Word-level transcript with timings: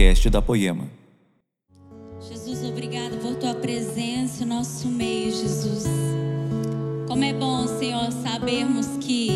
podcast 0.00 0.30
da 0.30 0.40
Poema. 0.40 0.88
Jesus, 2.26 2.64
obrigado 2.64 3.20
por 3.20 3.34
tua 3.34 3.52
presença 3.52 4.46
no 4.46 4.54
nosso 4.54 4.88
meio, 4.88 5.30
Jesus. 5.30 5.84
Como 7.06 7.22
é 7.22 7.34
bom, 7.34 7.66
Senhor, 7.78 8.10
sabermos 8.10 8.86
que 9.02 9.30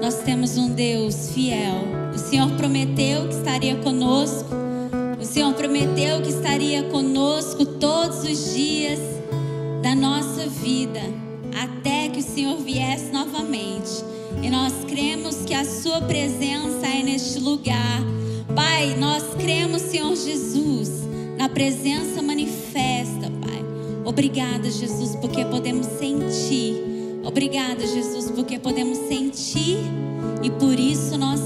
nós 0.00 0.22
temos 0.22 0.56
um 0.56 0.72
Deus 0.72 1.32
fiel. 1.32 1.82
O 2.14 2.16
Senhor 2.18 2.48
prometeu 2.52 3.26
que 3.26 3.34
estaria 3.34 3.74
conosco. 3.78 4.50
O 5.20 5.24
Senhor 5.24 5.52
prometeu 5.54 6.22
que 6.22 6.28
estaria 6.28 6.84
conosco 6.84 7.66
todos 7.66 8.18
os 8.18 8.54
dias 8.54 9.00
da 9.82 9.96
nossa 9.96 10.46
vida, 10.46 11.00
até 11.60 12.08
que 12.08 12.20
o 12.20 12.22
Senhor 12.22 12.56
viesse 12.58 13.10
novamente. 13.10 14.04
E 14.44 14.48
nós 14.48 14.72
cremos 14.86 15.44
que 15.44 15.54
a 15.54 15.64
Sua 15.64 16.02
presença 16.02 16.86
é 16.86 17.02
neste 17.02 17.40
lugar. 17.40 18.16
Pai, 18.56 18.96
nós 18.98 19.22
cremos, 19.38 19.82
Senhor 19.82 20.16
Jesus, 20.16 20.88
na 21.36 21.46
presença 21.46 22.22
manifesta, 22.22 23.30
Pai. 23.42 23.62
Obrigada, 24.02 24.70
Jesus, 24.70 25.14
porque 25.16 25.44
podemos 25.44 25.86
sentir. 25.86 26.82
Obrigada, 27.22 27.86
Jesus, 27.86 28.30
porque 28.30 28.58
podemos 28.58 28.96
sentir 28.96 29.76
e 30.42 30.48
por 30.48 30.80
isso 30.80 31.18
nós 31.18 31.38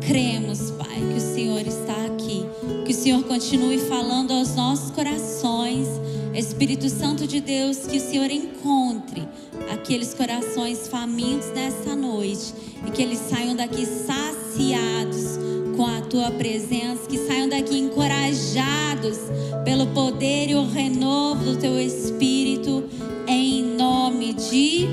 cremos, 0.00 0.70
Pai, 0.70 0.96
que 0.96 1.18
o 1.18 1.34
Senhor 1.34 1.60
está 1.66 2.06
aqui. 2.06 2.46
Que 2.86 2.92
o 2.92 2.94
Senhor 2.96 3.22
continue 3.24 3.78
falando 3.78 4.32
aos 4.32 4.54
nossos 4.54 4.90
corações. 4.92 5.86
Espírito 6.32 6.88
Santo 6.88 7.26
de 7.26 7.38
Deus, 7.38 7.80
que 7.80 7.98
o 7.98 8.00
Senhor 8.00 8.30
encontre 8.30 9.28
aqueles 9.70 10.14
corações 10.14 10.88
famintos 10.88 11.50
nessa 11.50 11.94
noite 11.94 12.54
e 12.86 12.90
que 12.92 13.02
eles 13.02 13.18
saiam 13.18 13.54
daqui 13.54 13.84
saciados 13.84 15.36
com 15.76 15.86
a 15.86 16.00
tua 16.00 16.30
presença, 16.30 17.06
que 17.06 17.18
saiam 17.18 17.48
daqui 17.48 17.78
encorajados 17.78 19.18
pelo 19.64 19.86
poder 19.88 20.48
e 20.48 20.54
o 20.54 20.64
renovo 20.64 21.44
do 21.44 21.58
teu 21.58 21.78
Espírito, 21.78 22.84
em 23.28 23.62
nome 23.62 24.32
de 24.32 24.86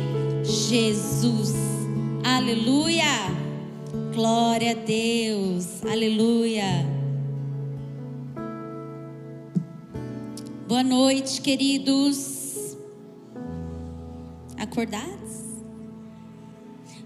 Jesus. 0.43 1.53
Aleluia! 2.23 3.31
Glória 4.13 4.71
a 4.71 4.75
Deus, 4.75 5.83
aleluia. 5.85 6.85
Boa 10.67 10.83
noite, 10.83 11.41
queridos. 11.41 12.77
Acordados? 14.57 15.43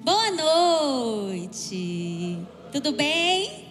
Boa 0.04 0.32
noite. 0.32 2.40
Tudo 2.72 2.94
bem? 2.94 3.67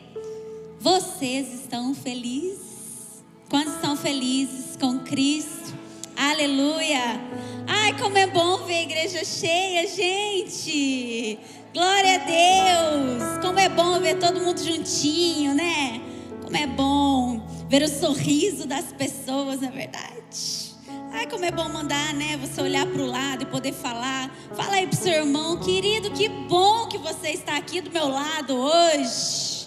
Vocês 0.87 1.53
estão 1.53 1.93
felizes? 1.93 3.25
Quantos 3.51 3.75
estão 3.75 3.97
felizes 3.97 4.77
com 4.77 5.01
Cristo? 5.01 5.75
Aleluia! 6.17 7.21
Ai, 7.67 7.99
como 7.99 8.17
é 8.17 8.29
bom 8.29 8.59
ver 8.59 8.75
a 8.75 8.83
igreja 8.83 9.25
cheia, 9.25 9.85
gente! 9.89 11.41
Glória 11.75 12.15
a 12.15 12.19
Deus! 12.19 13.43
Como 13.43 13.59
é 13.59 13.69
bom 13.69 13.99
ver 13.99 14.21
todo 14.21 14.41
mundo 14.41 14.63
juntinho, 14.63 15.55
né? 15.55 16.01
Como 16.45 16.57
é 16.57 16.69
bom 16.69 17.45
ver 17.69 17.83
o 17.83 17.89
sorriso 17.89 18.65
das 18.65 18.93
pessoas, 18.93 19.63
na 19.63 19.67
é 19.67 19.73
verdade. 19.73 20.73
Ai, 21.11 21.27
como 21.27 21.45
é 21.45 21.51
bom 21.51 21.69
mandar, 21.69 22.15
né? 22.15 22.37
Você 22.37 22.63
olhar 22.63 22.87
para 22.87 23.03
o 23.03 23.07
lado 23.07 23.43
e 23.43 23.47
poder 23.47 23.73
falar. 23.73 24.31
Fala 24.55 24.75
aí 24.77 24.87
pro 24.87 24.97
seu 24.97 25.15
irmão, 25.15 25.59
querido, 25.59 26.13
que 26.13 26.29
bom 26.29 26.87
que 26.87 26.97
você 26.97 27.31
está 27.31 27.57
aqui 27.57 27.81
do 27.81 27.91
meu 27.91 28.07
lado 28.07 28.55
hoje. 28.55 29.66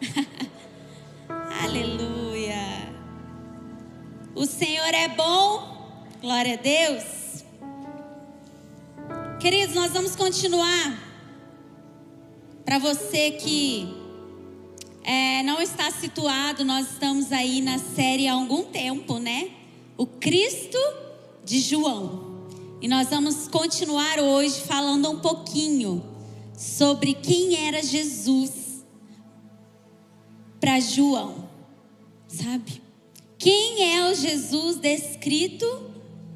Aleluia. 1.62 2.92
O 4.34 4.46
Senhor 4.46 4.94
é 4.94 5.08
bom. 5.08 6.06
Glória 6.20 6.54
a 6.54 6.56
Deus. 6.56 7.44
Queridos, 9.40 9.74
nós 9.74 9.92
vamos 9.92 10.16
continuar. 10.16 11.06
Para 12.64 12.78
você 12.78 13.32
que 13.32 13.88
é, 15.02 15.42
não 15.42 15.60
está 15.60 15.90
situado, 15.90 16.64
nós 16.64 16.90
estamos 16.92 17.32
aí 17.32 17.60
na 17.60 17.78
série 17.78 18.28
há 18.28 18.34
algum 18.34 18.64
tempo, 18.64 19.18
né? 19.18 19.52
o 19.98 20.06
Cristo 20.06 20.78
de 21.44 21.58
João. 21.58 22.38
E 22.80 22.86
nós 22.86 23.08
vamos 23.08 23.48
continuar 23.48 24.20
hoje 24.20 24.60
falando 24.60 25.10
um 25.10 25.18
pouquinho 25.18 26.04
sobre 26.56 27.14
quem 27.14 27.66
era 27.66 27.82
Jesus 27.82 28.67
para 30.68 30.80
João, 30.80 31.48
sabe? 32.26 32.82
Quem 33.38 33.94
é 33.94 34.10
o 34.10 34.14
Jesus 34.14 34.76
descrito 34.76 35.66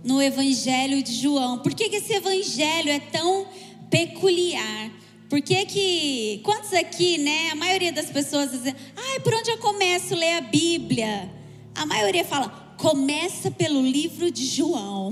no 0.03 0.22
Evangelho 0.22 1.03
de 1.03 1.12
João? 1.12 1.59
Por 1.59 1.75
que, 1.75 1.91
que 1.91 1.97
esse 1.97 2.15
Evangelho 2.15 2.88
é 2.88 2.98
tão 2.98 3.47
peculiar? 3.91 4.91
Por 5.28 5.43
que 5.43 5.66
que, 5.66 6.41
quantos 6.43 6.72
aqui, 6.72 7.19
né? 7.19 7.50
A 7.50 7.54
maioria 7.54 7.93
das 7.93 8.06
pessoas 8.06 8.53
dizem, 8.53 8.75
ai, 8.97 9.20
por 9.20 9.34
onde 9.34 9.50
eu 9.50 9.59
começo 9.59 10.15
a 10.15 10.16
ler 10.16 10.32
a 10.38 10.41
Bíblia? 10.41 11.31
A 11.75 11.84
maioria 11.84 12.25
fala, 12.25 12.49
começa 12.78 13.50
pelo 13.50 13.82
livro 13.82 14.31
de 14.31 14.47
João. 14.47 15.10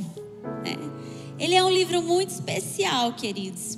Né? 0.65 0.77
Ele 1.39 1.55
é 1.55 1.63
um 1.63 1.71
livro 1.71 2.01
muito 2.01 2.31
especial, 2.31 3.13
queridos. 3.13 3.77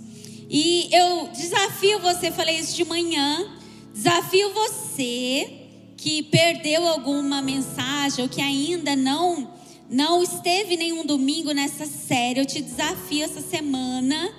E 0.48 0.88
eu 0.92 1.30
desafio 1.32 1.98
você, 1.98 2.30
falei 2.30 2.60
isso 2.60 2.76
de 2.76 2.84
manhã, 2.84 3.60
desafio 3.92 4.53
você 4.53 5.58
que 5.97 6.22
perdeu 6.25 6.86
alguma 6.86 7.41
mensagem 7.41 8.25
ou 8.25 8.28
que 8.28 8.41
ainda 8.41 8.97
não 8.97 9.53
não 9.88 10.22
esteve 10.22 10.75
nenhum 10.75 11.04
domingo 11.04 11.53
nessa 11.53 11.84
série, 11.84 12.41
eu 12.41 12.47
te 12.47 12.62
desafio 12.62 13.25
essa 13.25 13.42
semana 13.42 14.32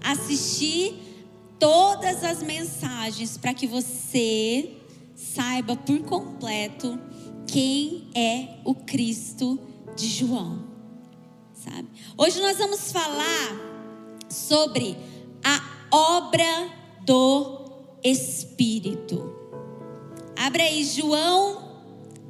a 0.00 0.12
assistir 0.12 0.94
todas 1.58 2.22
as 2.22 2.42
mensagens 2.44 3.36
para 3.36 3.52
que 3.52 3.66
você 3.66 4.70
saiba 5.16 5.74
por 5.74 5.98
completo 6.02 6.96
quem 7.46 8.08
é 8.14 8.60
o 8.64 8.72
Cristo 8.72 9.58
de 9.96 10.06
João, 10.06 10.64
sabe? 11.52 11.88
Hoje 12.16 12.40
nós 12.40 12.56
vamos 12.56 12.92
falar 12.92 13.70
sobre 14.28 14.96
a 15.42 15.96
obra 15.96 16.70
do 17.04 17.59
Espírito. 18.02 19.34
Abre 20.36 20.62
aí 20.62 20.84
João, 20.84 21.82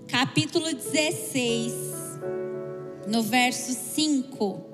capítulo 0.08 0.72
16, 0.74 1.72
no 3.06 3.22
verso 3.22 3.72
5. 3.72 4.70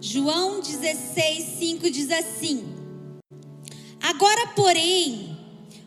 João 0.00 0.60
16, 0.60 1.44
5 1.58 1.90
diz 1.90 2.08
assim: 2.10 2.64
Agora, 4.00 4.46
porém, 4.54 5.36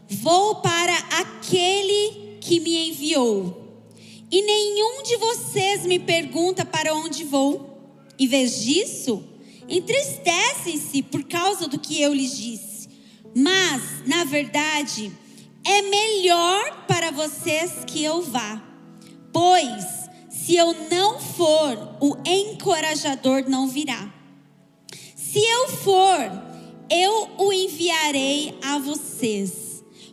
vou 0.09 0.55
para 0.55 0.97
aquele 1.19 2.37
que 2.41 2.59
me 2.59 2.89
enviou, 2.89 3.66
e 4.29 4.41
nenhum 4.41 5.03
de 5.03 5.15
vocês 5.17 5.85
me 5.85 5.99
pergunta 5.99 6.65
para 6.65 6.93
onde 6.93 7.23
vou. 7.23 7.95
Em 8.19 8.27
vez 8.27 8.61
disso, 8.61 9.23
entristecem-se 9.69 11.01
por 11.03 11.23
causa 11.23 11.67
do 11.67 11.79
que 11.79 12.01
eu 12.01 12.13
lhes 12.13 12.35
disse. 12.35 12.89
Mas, 13.35 14.05
na 14.05 14.23
verdade, 14.23 15.11
é 15.63 15.81
melhor 15.81 16.85
para 16.87 17.11
vocês 17.11 17.71
que 17.85 18.03
eu 18.03 18.21
vá, 18.21 18.61
pois 19.31 20.07
se 20.29 20.55
eu 20.55 20.73
não 20.89 21.19
for, 21.19 21.97
o 21.99 22.15
encorajador 22.25 23.49
não 23.49 23.67
virá. 23.67 24.13
Se 25.15 25.39
eu 25.39 25.67
for, 25.67 26.31
eu 26.89 27.29
o 27.37 27.51
enviarei 27.51 28.57
a 28.63 28.79
vocês. 28.79 29.66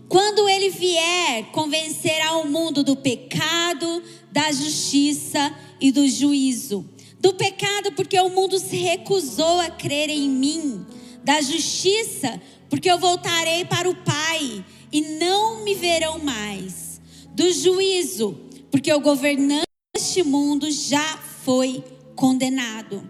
Quando 0.09 0.49
ele 0.49 0.71
vier, 0.71 1.51
convencerá 1.53 2.37
o 2.39 2.49
mundo 2.49 2.85
do 2.85 2.95
pecado, 2.95 4.03
da 4.31 4.53
justiça 4.53 5.55
e 5.81 5.91
do 5.91 6.07
juízo. 6.09 6.89
Do 7.19 7.35
pecado, 7.35 7.93
porque 7.93 8.19
o 8.21 8.29
mundo 8.29 8.59
se 8.59 8.77
recusou 8.77 9.61
a 9.61 9.71
crer 9.71 10.11
em 10.11 10.29
mim. 10.29 10.85
Da 11.23 11.41
justiça, 11.41 12.41
porque 12.69 12.91
eu 12.91 12.99
voltarei 12.99 13.65
para 13.65 13.89
o 13.89 13.95
Pai 13.95 14.65
e 14.93 15.01
não 15.01 15.65
me 15.65 15.75
verão 15.75 16.19
mais. 16.19 17.01
Do 17.31 17.51
juízo, 17.53 18.39
porque 18.71 18.93
o 18.93 19.01
governante 19.01 19.65
deste 19.95 20.23
mundo 20.23 20.71
já 20.71 21.19
foi 21.45 21.83
condenado. 22.15 23.09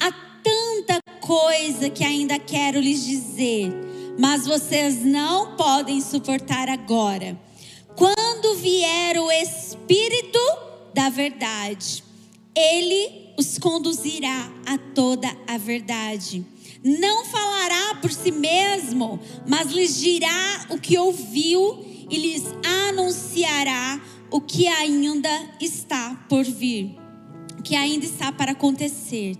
A 0.00 0.12
tanta 0.42 0.98
coisa 1.20 1.90
que 1.90 2.04
ainda 2.04 2.38
quero 2.38 2.78
lhes 2.78 3.04
dizer, 3.04 3.72
mas 4.18 4.46
vocês 4.46 5.04
não 5.04 5.56
podem 5.56 6.00
suportar 6.00 6.68
agora. 6.68 7.38
Quando 7.94 8.56
vier 8.56 9.18
o 9.18 9.30
Espírito 9.30 10.38
da 10.94 11.08
Verdade, 11.08 12.02
ele 12.54 13.34
os 13.38 13.58
conduzirá 13.58 14.50
a 14.64 14.78
toda 14.78 15.28
a 15.46 15.58
verdade. 15.58 16.44
Não 16.82 17.24
falará 17.24 17.96
por 17.96 18.12
si 18.12 18.30
mesmo, 18.30 19.20
mas 19.46 19.70
lhes 19.70 19.96
dirá 19.96 20.66
o 20.70 20.78
que 20.78 20.96
ouviu 20.96 21.84
e 22.08 22.16
lhes 22.16 22.44
anunciará 22.88 24.00
o 24.30 24.40
que 24.40 24.66
ainda 24.66 25.30
está 25.60 26.26
por 26.28 26.44
vir, 26.44 26.96
o 27.58 27.62
que 27.62 27.74
ainda 27.74 28.06
está 28.06 28.32
para 28.32 28.52
acontecer. 28.52 29.36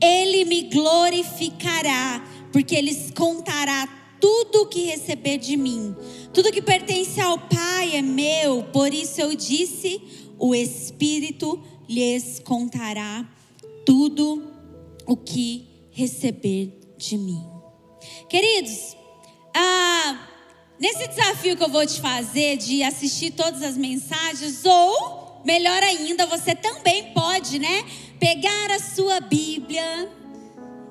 Ele 0.00 0.44
me 0.44 0.62
glorificará, 0.62 2.24
porque 2.52 2.80
lhes 2.80 3.10
contará 3.10 3.88
tudo 4.24 4.62
o 4.62 4.66
que 4.66 4.86
receber 4.86 5.36
de 5.36 5.54
mim. 5.54 5.94
Tudo 6.32 6.50
que 6.50 6.62
pertence 6.62 7.20
ao 7.20 7.36
Pai 7.38 7.94
é 7.94 8.00
meu, 8.00 8.62
por 8.72 8.94
isso 8.94 9.20
eu 9.20 9.34
disse: 9.34 10.00
o 10.38 10.54
Espírito 10.54 11.62
lhes 11.86 12.40
contará 12.42 13.28
tudo 13.84 14.42
o 15.06 15.14
que 15.14 15.68
receber 15.90 16.72
de 16.96 17.18
mim. 17.18 17.44
Queridos, 18.26 18.96
ah, 19.54 20.26
nesse 20.80 21.06
desafio 21.06 21.54
que 21.54 21.62
eu 21.62 21.68
vou 21.68 21.84
te 21.86 22.00
fazer 22.00 22.56
de 22.56 22.82
assistir 22.82 23.32
todas 23.32 23.62
as 23.62 23.76
mensagens, 23.76 24.64
ou 24.64 25.42
melhor 25.44 25.82
ainda, 25.82 26.24
você 26.24 26.54
também 26.54 27.12
pode, 27.12 27.58
né, 27.58 27.84
pegar 28.18 28.70
a 28.70 28.78
sua 28.78 29.20
Bíblia 29.20 30.10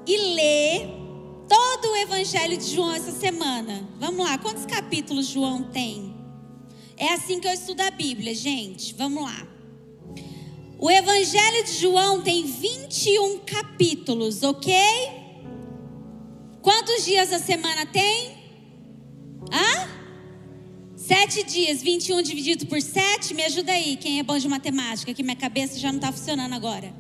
e 0.06 0.18
ler 0.35 1.03
todo 1.48 1.92
o 1.92 1.95
Evangelho 1.95 2.57
de 2.57 2.74
João 2.74 2.94
essa 2.94 3.12
semana. 3.12 3.88
Vamos 4.00 4.25
lá, 4.25 4.38
quantos 4.38 4.66
capítulos 4.66 5.28
João 5.28 5.63
tem? 5.63 6.13
É 6.98 7.13
assim 7.13 7.40
que 7.40 7.48
eu 7.48 7.51
estudo 7.51 7.81
a 7.81 7.92
Bíblia, 7.92 8.34
gente. 8.34 8.94
Vamos 8.94 9.24
lá. 9.24 9.48
O 10.78 10.92
Evangelho 10.92 11.63
de 11.63 11.74
João 11.74 12.22
tem 12.22 12.45
21 12.45 13.40
capítulos, 13.40 14.44
ok? 14.44 14.74
Quantos 16.62 17.06
dias 17.06 17.31
a 17.31 17.40
semana 17.40 17.86
tem? 17.86 18.38
Hã? 19.51 19.90
Sete 20.95 21.44
dias, 21.44 21.81
21 21.81 22.22
dividido 22.22 22.66
por 22.66 22.81
sete, 22.81 23.34
me 23.34 23.44
ajuda 23.44 23.74
aí, 23.74 23.98
quem 23.98 24.19
é 24.19 24.24
bom 24.24 24.38
de 24.38 24.48
matemática, 24.48 25.13
que 25.13 25.22
minha 25.22 25.36
cabeça 25.36 25.78
já 25.78 25.90
não 25.90 26.00
está 26.00 26.12
funcionando 26.12 26.54
agora. 26.54 26.94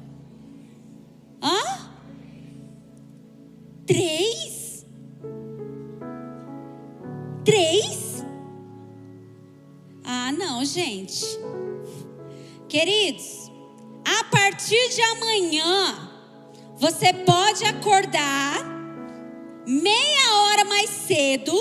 Hã? 1.41 1.92
Três? 3.85 4.85
Três? 7.43 8.23
Ah, 10.05 10.31
não, 10.31 10.63
gente. 10.63 11.25
Queridos, 12.69 13.51
a 14.05 14.23
partir 14.25 14.89
de 14.89 15.01
amanhã, 15.01 16.09
você 16.77 17.13
pode 17.13 17.65
acordar 17.65 18.63
meia 19.67 20.35
hora 20.43 20.65
mais 20.65 20.89
cedo 20.89 21.53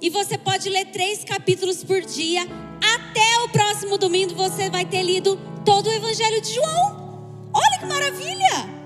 e 0.00 0.10
você 0.10 0.36
pode 0.36 0.68
ler 0.68 0.86
três 0.86 1.24
capítulos 1.24 1.82
por 1.82 2.02
dia. 2.02 2.42
Até 2.42 3.44
o 3.44 3.48
próximo 3.48 3.96
domingo 3.96 4.34
você 4.34 4.68
vai 4.68 4.84
ter 4.84 5.02
lido 5.02 5.38
todo 5.64 5.88
o 5.88 5.92
Evangelho 5.92 6.40
de 6.40 6.54
João. 6.54 7.50
Olha 7.52 7.78
que 7.78 7.86
maravilha! 7.86 8.80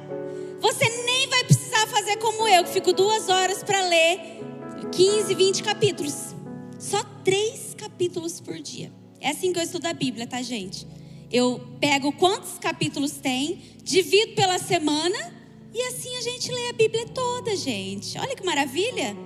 Você 0.60 0.88
nem 1.04 1.28
vai 1.28 1.44
precisar 1.44 1.63
fazer 1.86 2.16
como 2.16 2.46
eu, 2.48 2.64
que 2.64 2.70
fico 2.70 2.92
duas 2.92 3.28
horas 3.28 3.62
para 3.62 3.80
ler 3.86 4.40
15, 4.92 5.34
20 5.34 5.62
capítulos. 5.62 6.34
Só 6.78 7.02
três 7.24 7.74
capítulos 7.76 8.40
por 8.40 8.58
dia. 8.58 8.92
É 9.20 9.30
assim 9.30 9.52
que 9.52 9.58
eu 9.58 9.62
estudo 9.62 9.86
a 9.86 9.92
Bíblia, 9.92 10.26
tá, 10.26 10.42
gente? 10.42 10.86
Eu 11.32 11.60
pego 11.80 12.12
quantos 12.12 12.58
capítulos 12.58 13.12
tem, 13.12 13.58
divido 13.82 14.34
pela 14.34 14.58
semana 14.58 15.34
e 15.72 15.82
assim 15.82 16.16
a 16.16 16.20
gente 16.20 16.52
lê 16.52 16.68
a 16.68 16.72
Bíblia 16.72 17.06
toda, 17.08 17.56
gente. 17.56 18.16
Olha 18.18 18.36
que 18.36 18.44
maravilha. 18.44 19.16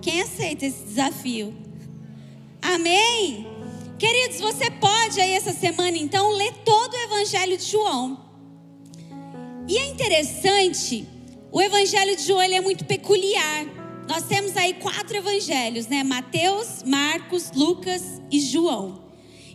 Quem 0.00 0.20
aceita 0.20 0.66
esse 0.66 0.84
desafio? 0.84 1.52
Amém? 2.60 3.46
Queridos, 3.98 4.40
você 4.40 4.70
pode 4.70 5.20
aí 5.20 5.32
essa 5.32 5.52
semana 5.52 5.96
então 5.96 6.30
ler 6.32 6.52
todo 6.64 6.92
o 6.92 6.96
Evangelho 6.96 7.56
de 7.56 7.64
João. 7.64 8.24
E 9.68 9.78
é 9.78 9.86
interessante, 9.86 11.06
o 11.52 11.60
Evangelho 11.60 12.16
de 12.16 12.22
João 12.22 12.40
é 12.40 12.60
muito 12.60 12.86
peculiar. 12.86 13.66
Nós 14.08 14.24
temos 14.24 14.56
aí 14.56 14.72
quatro 14.74 15.16
evangelhos, 15.16 15.86
né? 15.86 16.02
Mateus, 16.02 16.82
Marcos, 16.82 17.52
Lucas 17.54 18.22
e 18.30 18.40
João. 18.40 19.02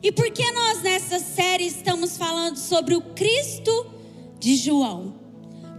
E 0.02 0.12
por 0.12 0.30
que 0.32 0.50
nós 0.52 0.84
nessa 0.84 1.18
série 1.18 1.66
estamos 1.66 2.16
falando 2.16 2.56
sobre 2.56 2.96
o 2.96 3.02
Cristo 3.02 3.88
de 4.40 4.56
João? 4.56 5.16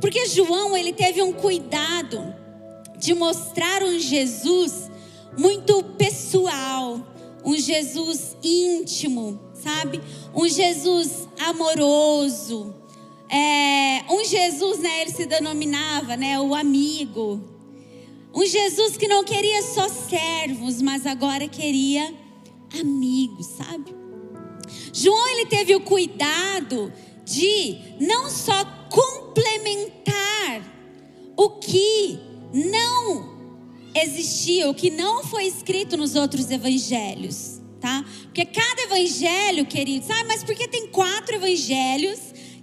Porque 0.00 0.26
João 0.26 0.76
ele 0.76 0.93
teve 0.93 1.23
um 1.23 1.32
cuidado 1.32 2.35
de 2.99 3.15
mostrar 3.15 3.85
um 3.85 3.97
Jesus 3.99 4.91
muito 5.38 5.82
pessoal, 5.97 7.00
um 7.44 7.56
Jesus 7.56 8.37
íntimo, 8.43 9.41
sabe? 9.55 10.00
Um 10.35 10.49
Jesus 10.49 11.29
amoroso, 11.38 12.75
é, 13.30 14.04
um 14.10 14.25
Jesus, 14.25 14.78
né? 14.78 15.02
Ele 15.02 15.10
se 15.10 15.26
denominava, 15.26 16.16
né? 16.16 16.40
O 16.40 16.54
amigo. 16.54 17.40
Um 18.34 18.46
Jesus 18.46 18.96
que 18.96 19.08
não 19.08 19.25
queria 19.25 19.62
só 19.62 19.88
servos, 19.88 20.80
mas 20.80 21.06
agora 21.06 21.48
queria 21.48 22.14
amigos, 22.78 23.46
sabe? 23.46 23.94
João 24.92 25.28
ele 25.28 25.46
teve 25.46 25.75
o 25.75 25.80
cuidado 25.80 26.92
de 27.25 27.76
não 28.00 28.30
só 28.30 28.64
complementar 28.90 30.62
o 31.36 31.50
que 31.50 32.19
não 32.52 33.38
existia, 33.94 34.69
o 34.69 34.74
que 34.74 34.90
não 34.90 35.22
foi 35.24 35.44
escrito 35.44 35.96
nos 35.96 36.14
outros 36.14 36.50
evangelhos, 36.50 37.60
tá? 37.81 38.04
Porque 38.24 38.44
cada 38.44 38.82
evangelho, 38.82 39.66
queridos, 39.66 40.10
ah, 40.10 40.24
mas 40.26 40.44
porque 40.44 40.69
tem 40.69 40.86
quatro 40.88 41.34
evangelhos 41.36 42.19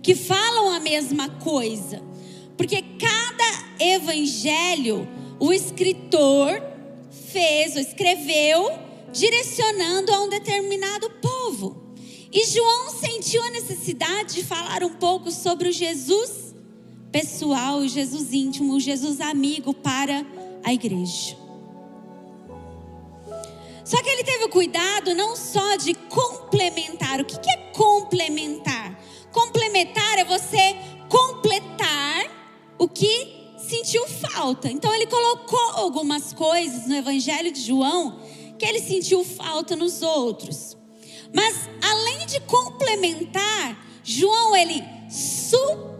que 0.06 0.13
falam 0.13 0.69
a 0.69 0.80
mesma 0.80 1.28
coisa? 1.28 2.00
Porque 2.56 2.80
cada 2.80 3.84
evangelho, 3.84 5.07
o 5.40 5.52
escritor 5.52 6.62
fez 7.31 7.75
ou 7.75 7.81
escreveu 7.81 8.72
direcionando 9.12 10.13
a 10.13 10.22
um 10.22 10.30
determinado 10.30 11.10
povo. 11.10 11.96
E 12.31 12.46
João 12.46 12.92
sentiu 12.92 13.42
a 13.46 13.50
necessidade 13.50 14.36
de 14.36 14.44
falar 14.44 14.83
um 14.83 14.94
pouco 14.94 15.31
sobre 15.31 15.69
o 15.69 15.71
Jesus 15.71 16.54
pessoal, 17.12 17.80
o 17.80 17.88
Jesus 17.88 18.31
íntimo, 18.31 18.76
o 18.76 18.80
Jesus 18.80 19.19
amigo 19.19 19.74
para 19.74 20.24
a 20.64 20.71
igreja. 20.71 21.35
Só 23.83 24.04
que 24.04 24.09
ele 24.09 24.24
teve 24.24 24.44
o 24.44 24.50
cuidado 24.50 25.16
não 25.16 25.35
só 25.35 25.78
de 25.78 25.95
complementar. 25.95 27.21
O 27.21 27.26
que 27.26 27.50
é 27.50 27.57
complementar? 27.71 28.84
Complementar 29.35 30.18
é 30.18 30.23
você 30.23 30.77
completar 31.09 32.31
o 32.80 32.87
que 32.87 33.51
sentiu 33.57 34.07
falta. 34.07 34.71
Então 34.71 34.95
ele 34.95 35.07
colocou 35.07 35.71
algumas 35.71 36.31
coisas 36.31 36.87
no 36.87 36.95
Evangelho 36.95 37.51
de 37.51 37.59
João 37.59 38.21
que 38.57 38.65
ele 38.65 38.80
sentiu 38.80 39.25
falta 39.25 39.75
nos 39.75 40.01
outros. 40.01 40.77
Mas 41.33 41.69
além 41.83 42.25
de 42.27 42.39
complementar, 42.39 43.85
João 44.06 44.56
ele 44.56 44.81
suplementou 45.09 45.92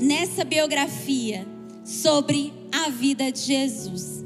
nessa 0.00 0.42
biografia 0.42 1.46
sobre 1.84 2.52
a 2.72 2.88
vida 2.88 3.30
de 3.30 3.38
Jesus. 3.38 4.24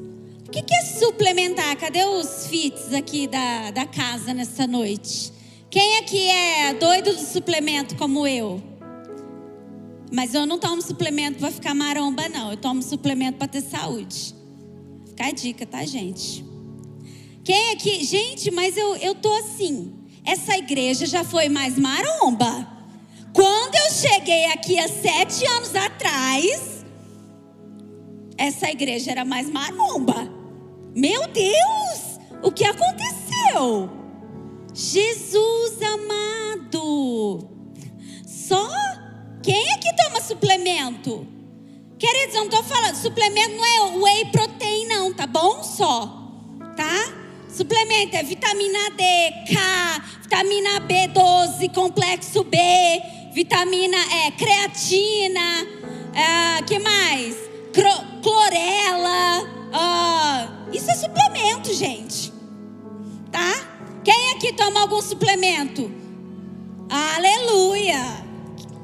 O 0.49 0.51
que 0.51 0.65
é 0.75 0.81
suplementar? 0.81 1.77
Cadê 1.77 2.03
os 2.03 2.47
fits 2.47 2.95
aqui 2.95 3.27
da, 3.27 3.73
da 3.73 3.85
casa 3.85 4.33
nessa 4.33 4.67
noite? 4.67 5.36
Quem 5.77 5.99
aqui 5.99 6.31
é 6.31 6.73
doido 6.73 7.13
do 7.13 7.21
suplemento 7.21 7.97
como 7.97 8.27
eu? 8.27 8.63
Mas 10.11 10.33
eu 10.33 10.47
não 10.47 10.59
tomo 10.59 10.81
suplemento 10.81 11.39
para 11.39 11.51
ficar 11.51 11.75
maromba, 11.75 12.31
não. 12.31 12.51
Eu 12.51 12.57
tomo 12.57 12.83
suplemento 12.83 13.37
para 13.37 13.47
ter 13.47 13.61
saúde. 13.61 14.35
Fica 15.07 15.27
a 15.27 15.31
dica, 15.33 15.67
tá, 15.67 15.85
gente? 15.85 16.43
Quem 17.45 17.73
aqui? 17.73 18.03
Gente, 18.05 18.51
mas 18.51 18.75
eu, 18.75 18.97
eu 18.97 19.15
tô 19.17 19.31
assim. 19.35 19.93
Essa 20.25 20.57
igreja 20.57 21.05
já 21.05 21.23
foi 21.23 21.51
mais 21.51 21.79
maromba. 21.79 22.67
Quando 23.35 23.75
eu 23.75 23.91
cheguei 23.91 24.47
aqui 24.47 24.79
há 24.79 24.89
sete 24.89 25.45
anos 25.45 25.75
atrás, 25.75 26.87
essa 28.39 28.71
igreja 28.71 29.11
era 29.11 29.27
mais 29.27 29.51
maromba. 29.51 30.27
Meu 30.95 31.29
Deus, 31.29 32.19
o 32.43 32.51
que 32.51 32.65
aconteceu? 32.65 33.96
Jesus 34.77 35.81
amado. 35.81 37.49
Só 38.27 38.69
quem 39.43 39.73
é 39.73 39.79
que 39.79 39.97
toma 39.97 40.21
suplemento? 40.21 41.27
Queridos, 41.99 42.35
eu 42.35 42.45
não 42.45 42.51
estou 42.51 42.63
falando, 42.63 42.95
suplemento 42.95 43.57
não 43.57 43.65
é 43.65 44.03
whey 44.03 44.27
protein, 44.27 44.87
não, 44.87 45.15
tá 45.15 45.27
bom? 45.27 45.63
Só, 45.63 46.31
tá? 46.77 47.11
Suplemento 47.49 48.17
é 48.17 48.23
vitamina 48.23 48.91
D, 48.91 49.03
K, 49.51 50.05
vitamina 50.21 50.81
B12, 50.83 51.75
complexo 51.75 52.45
B, 52.45 52.59
vitamina 53.33 53.97
é, 53.97 54.31
creatina, 54.33 55.67
é, 56.13 56.63
que 56.65 56.79
mais? 56.79 57.35
clorela. 58.23 59.49
isso 60.71 60.91
é 60.91 60.95
suplemento, 60.95 61.73
gente. 61.73 62.31
Tá? 63.33 63.66
Quem 64.07 64.31
aqui 64.31 64.53
toma 64.53 64.83
algum 64.83 65.03
suplemento? 65.03 65.91
Aleluia! 66.89 67.99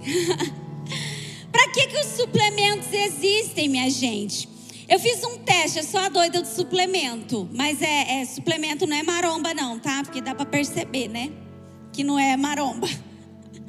Para 1.52 1.68
que, 1.68 1.86
que 1.86 1.96
os 2.00 2.06
suplementos 2.16 2.92
existem, 2.92 3.68
minha 3.68 3.88
gente? 3.88 4.48
Eu 4.88 4.98
fiz 4.98 5.22
um 5.22 5.38
teste, 5.38 5.78
eu 5.78 5.84
sou 5.84 6.00
a 6.00 6.08
doida 6.08 6.42
do 6.42 6.48
suplemento. 6.48 7.48
Mas 7.54 7.80
é, 7.80 8.20
é 8.20 8.24
suplemento 8.24 8.84
não 8.84 8.96
é 8.96 9.04
maromba, 9.04 9.54
não, 9.54 9.78
tá? 9.78 10.02
Porque 10.02 10.20
dá 10.20 10.34
para 10.34 10.44
perceber, 10.44 11.06
né? 11.06 11.30
Que 11.92 12.02
não 12.02 12.18
é 12.18 12.36
maromba. 12.36 12.88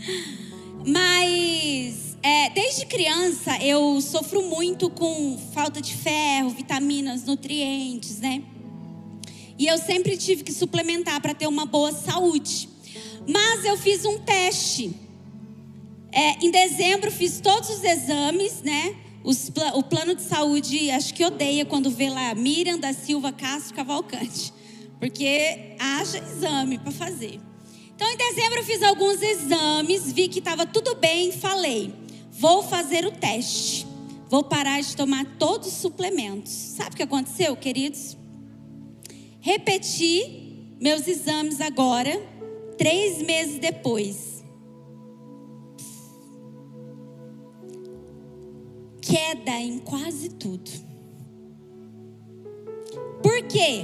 Mas 0.83 2.17
é, 2.23 2.49
desde 2.49 2.87
criança 2.87 3.63
eu 3.63 4.01
sofro 4.01 4.41
muito 4.41 4.89
com 4.89 5.37
falta 5.53 5.79
de 5.79 5.93
ferro, 5.93 6.49
vitaminas, 6.49 7.23
nutrientes, 7.25 8.19
né? 8.19 8.41
E 9.57 9.67
eu 9.67 9.77
sempre 9.77 10.17
tive 10.17 10.43
que 10.43 10.51
suplementar 10.51 11.21
para 11.21 11.33
ter 11.33 11.47
uma 11.47 11.65
boa 11.65 11.91
saúde. 11.91 12.69
Mas 13.27 13.63
eu 13.65 13.77
fiz 13.77 14.05
um 14.05 14.19
teste. 14.19 14.93
É, 16.11 16.45
em 16.45 16.51
dezembro 16.51 17.11
fiz 17.11 17.39
todos 17.39 17.69
os 17.69 17.83
exames, 17.83 18.61
né? 18.61 18.95
Os, 19.23 19.51
o 19.73 19.83
plano 19.83 20.15
de 20.15 20.21
saúde, 20.21 20.91
acho 20.91 21.13
que 21.13 21.25
odeia 21.25 21.65
quando 21.65 21.89
vê 21.89 22.09
lá 22.09 22.35
Miriam 22.35 22.77
da 22.77 22.93
Silva 22.93 23.31
Castro 23.31 23.75
Cavalcante. 23.75 24.53
Porque 24.99 25.75
haja 25.79 26.17
exame 26.19 26.77
para 26.77 26.91
fazer. 26.91 27.39
Então, 27.95 28.09
em 28.09 28.17
dezembro, 28.17 28.59
eu 28.59 28.63
fiz 28.63 28.83
alguns 28.83 29.21
exames, 29.21 30.11
vi 30.11 30.27
que 30.27 30.39
estava 30.39 30.65
tudo 30.65 30.95
bem, 30.95 31.31
falei: 31.31 31.93
vou 32.31 32.63
fazer 32.63 33.05
o 33.05 33.11
teste. 33.11 33.87
Vou 34.29 34.43
parar 34.43 34.81
de 34.81 34.95
tomar 34.95 35.25
todos 35.37 35.67
os 35.67 35.73
suplementos. 35.75 36.51
Sabe 36.51 36.91
o 36.91 36.95
que 36.97 37.03
aconteceu, 37.03 37.55
queridos? 37.55 38.17
Repeti 39.45 40.77
meus 40.79 41.05
exames 41.05 41.59
agora, 41.59 42.17
três 42.77 43.21
meses 43.21 43.59
depois. 43.59 44.41
Queda 49.01 49.51
em 49.59 49.79
quase 49.79 50.29
tudo. 50.29 50.71
Por 53.21 53.43
quê? 53.49 53.83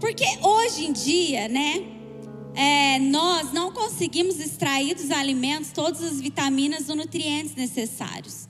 Porque 0.00 0.24
hoje 0.42 0.86
em 0.86 0.92
dia, 0.92 1.46
né? 1.46 1.86
É, 2.56 2.98
nós 2.98 3.52
não 3.52 3.70
conseguimos 3.70 4.40
extrair 4.40 4.96
dos 4.96 5.12
alimentos 5.12 5.70
todas 5.70 6.02
as 6.02 6.20
vitaminas 6.20 6.88
ou 6.88 6.96
nutrientes 6.96 7.54
necessários. 7.54 8.48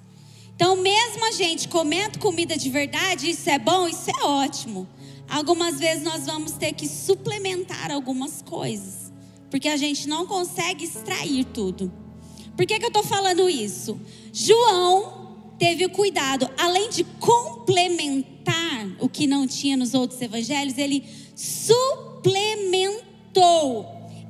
Então, 0.55 0.75
mesmo 0.77 1.23
a 1.27 1.33
gente 1.33 1.69
comendo 1.69 2.19
comida 2.19 2.57
de 2.57 2.71
verdade, 2.71 3.29
isso 3.29 3.51
é 3.51 3.59
bom, 3.59 3.87
isso 3.87 4.11
é 4.11 4.25
ótimo. 4.25 4.89
Algumas 5.29 5.79
vezes 5.79 6.05
nós 6.05 6.27
vamos 6.27 6.53
ter 6.53 6.73
que 6.73 6.89
suplementar 6.89 7.91
algumas 7.91 8.43
coisas, 8.43 9.13
porque 9.51 9.69
a 9.69 9.77
gente 9.77 10.09
não 10.09 10.27
consegue 10.27 10.85
extrair 10.85 11.45
tudo. 11.45 11.93
Por 12.57 12.65
que, 12.65 12.79
que 12.79 12.85
eu 12.85 12.89
estou 12.89 13.03
falando 13.03 13.49
isso? 13.49 14.01
João 14.33 15.27
teve 15.59 15.85
o 15.85 15.91
cuidado, 15.91 16.49
além 16.57 16.89
de 16.91 17.05
complementar 17.05 18.37
o 19.01 19.09
que 19.09 19.27
não 19.27 19.47
tinha 19.47 19.77
nos 19.77 19.95
outros 19.95 20.21
evangelhos, 20.23 20.79
ele 20.79 21.05
suplementou, 21.35 22.67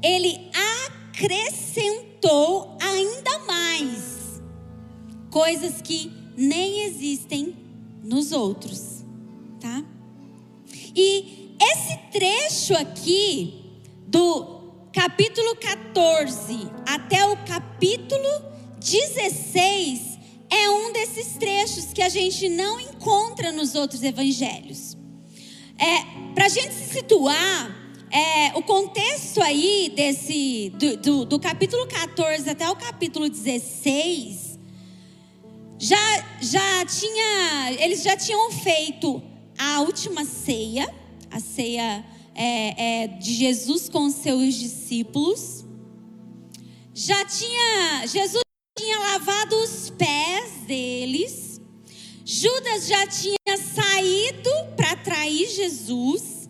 ele 0.03 0.51
acrescentou 1.13 2.77
ainda 2.81 3.39
mais 3.41 4.41
coisas 5.31 5.83
que 5.83 6.11
nem 6.37 6.85
existem 6.85 7.55
nos 8.03 8.33
outros, 8.33 9.05
tá? 9.61 9.85
E 10.97 11.55
esse 11.61 11.99
trecho 12.11 12.75
aqui, 12.75 13.53
do 14.07 14.89
capítulo 14.95 15.55
14 15.57 16.71
até 16.87 17.23
o 17.27 17.37
capítulo 17.45 18.23
16, 18.81 20.19
é 20.51 20.71
um 20.71 20.95
desses 20.95 21.35
trechos 21.35 21.93
que 21.93 22.01
a 22.01 22.09
gente 22.09 22.49
não 22.49 22.81
encontra 22.81 23.53
nos 23.53 23.75
outros 23.75 24.03
evangelhos. 24.03 24.97
É, 25.79 26.33
Para 26.35 26.47
a 26.47 26.49
gente 26.49 26.73
se 26.73 26.95
situar, 26.95 27.77
é, 28.11 28.57
o 28.57 28.63
contexto 28.63 29.43
aí 29.43 29.93
desse 29.95 30.73
do, 30.79 30.97
do, 30.97 31.25
do, 31.27 31.39
capítulo 31.39 31.87
14 31.87 32.49
até 32.49 32.71
o 32.71 32.77
capítulo 32.77 33.29
16 33.29 34.59
já, 35.79 36.25
já 36.41 36.87
tinha 36.87 37.73
eles 37.81 38.03
já 38.03 38.17
tinham 38.17 38.51
feito 38.53 39.23
a 39.59 39.81
última 39.81 40.25
ceia, 40.25 40.93
a 41.31 41.41
ceia 41.41 42.05
é, 42.35 43.03
é, 43.03 43.07
de 43.07 43.33
Jesus 43.35 43.89
com 43.89 44.07
os 44.07 44.15
seus 44.15 44.55
discípulos. 44.55 45.65
Já 46.95 47.25
tinha, 47.25 48.07
Jesus 48.07 48.43
tinha 48.79 48.99
lavado 48.99 49.57
os 49.57 49.91
pés 49.91 50.67
deles. 50.67 51.61
Judas 52.25 52.87
já 52.87 53.07
tinha 53.07 53.57
saído 53.75 54.51
para 54.77 54.97
trair 54.97 55.49
Jesus. 55.49 56.49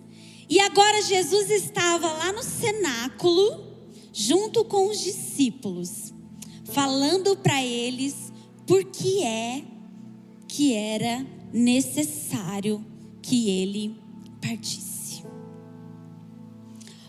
E 0.49 0.61
agora 0.61 1.03
Jesus 1.03 1.51
estava 1.51 2.13
lá 2.13 2.33
no 2.33 2.43
cenáculo, 2.43 3.65
junto 4.13 4.65
com 4.65 4.89
os 4.89 5.01
discípulos, 5.01 6.13
falando 6.65 7.37
para 7.37 7.63
eles 7.63 8.33
por 8.67 8.85
que 8.85 9.23
é 9.23 9.65
que 10.49 10.73
era 10.73 11.27
necessário 11.53 12.85
que 13.27 13.51
ele 13.51 14.01
partisse. 14.41 15.25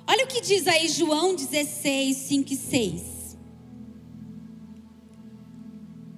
Olha 0.08 0.26
o 0.26 0.28
que 0.28 0.42
diz 0.42 0.66
aí 0.68 0.88
João 0.88 1.36
16, 1.36 2.18
5 2.18 2.54
e 2.54 2.56
6. 2.56 3.38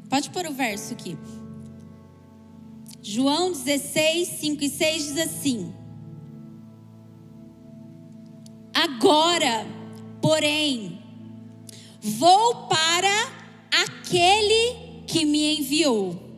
Pode 0.10 0.30
pôr 0.30 0.46
o 0.48 0.54
verso 0.54 0.94
aqui. 0.94 1.18
João 3.02 3.52
16, 3.52 4.28
5 4.40 4.64
e 4.64 4.70
6 4.70 5.04
diz 5.04 5.18
assim: 5.18 5.74
Agora, 8.74 9.66
porém, 10.22 11.02
vou 12.02 12.68
para 12.68 13.34
aquele 13.70 15.04
que 15.06 15.26
me 15.26 15.60
enviou 15.60 16.29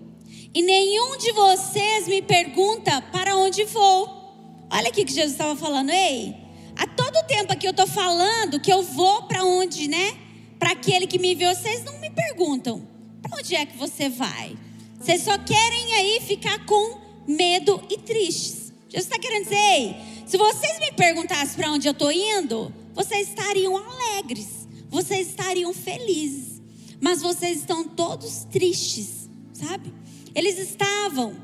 e 0.54 0.62
nenhum 0.62 1.18
de 1.18 1.32
vocês 1.32 2.08
me 2.08 2.22
pergunta 2.22 3.02
para 3.02 3.38
onde 3.38 3.64
vou. 3.66 4.22
Olha 4.70 4.90
aqui 4.90 5.06
que 5.06 5.14
Jesus 5.14 5.34
estava 5.34 5.56
falando, 5.56 5.90
ei, 5.90 6.36
há 6.76 6.86
todo 6.88 7.26
tempo 7.28 7.54
aqui 7.54 7.68
eu 7.68 7.72
estou 7.72 7.88
falando 7.88 8.60
que 8.60 8.72
eu 8.72 8.82
vou 8.82 9.24
para 9.24 9.44
onde, 9.44 9.88
né? 9.88 10.18
Para 10.60 10.72
aquele 10.72 11.08
que 11.08 11.18
me 11.20 11.34
enviou, 11.34 11.54
vocês 11.56 11.84
não 11.84 11.98
me 12.00 12.10
perguntam 12.10 12.88
para 13.22 13.38
onde 13.38 13.56
é 13.56 13.66
que 13.66 13.78
você 13.78 14.10
vai. 14.10 14.58
Vocês 15.00 15.24
só 15.24 15.38
querem 15.38 15.94
aí 15.94 16.22
ficar 16.22 16.66
com 16.66 17.00
medo 17.28 17.82
e 17.90 17.98
tristes. 17.98 18.72
Jesus 18.90 19.08
está 19.10 19.18
querendo 19.18 19.44
dizer, 19.44 19.56
ei, 19.56 19.96
se 20.26 20.38
vocês 20.38 20.80
me 20.80 20.92
perguntassem 20.92 21.56
para 21.56 21.72
onde 21.72 21.88
eu 21.88 21.92
estou 21.92 22.12
indo, 22.12 22.74
vocês 22.94 23.30
estariam 23.30 23.78
alegres, 23.78 24.68
vocês 24.90 25.30
estariam 25.30 25.74
felizes. 25.74 26.62
Mas 27.00 27.22
vocês 27.22 27.60
estão 27.60 27.84
todos 27.84 28.46
tristes, 28.52 29.30
sabe? 29.54 29.92
Eles 30.34 30.58
estavam 30.58 31.36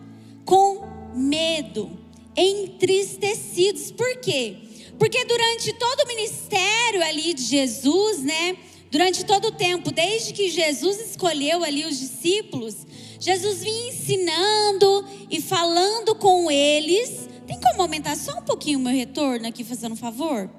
com 0.46 0.82
medo, 1.14 1.92
entristecidos. 2.36 3.92
Por 3.92 4.18
quê? 4.18 4.58
Porque 4.98 5.26
durante 5.26 5.74
todo 5.74 6.02
o 6.02 6.08
ministério 6.08 7.04
ali 7.04 7.34
de 7.34 7.44
Jesus, 7.44 8.24
né? 8.24 8.58
Durante 8.90 9.26
todo 9.26 9.50
o 9.50 9.52
tempo, 9.52 9.92
desde 9.92 10.32
que 10.32 10.50
Jesus 10.50 11.00
escolheu 11.00 11.64
ali 11.64 11.86
os 11.86 12.00
discípulos, 12.00 12.88
Jesus 13.20 13.62
vinha 13.62 13.90
ensinando 13.90 15.06
e 15.30 15.42
falando 15.42 16.16
com 16.16 16.50
eles. 16.50 17.28
Tem 17.46 17.60
como 17.60 17.82
aumentar 17.82 18.16
só 18.16 18.40
um 18.40 18.44
pouquinho 18.44 18.80
o 18.80 18.82
meu 18.82 18.94
retorno 18.94 19.48
aqui, 19.48 19.64
fazendo 19.64 19.94
um 19.94 19.98
favor? 19.98 20.50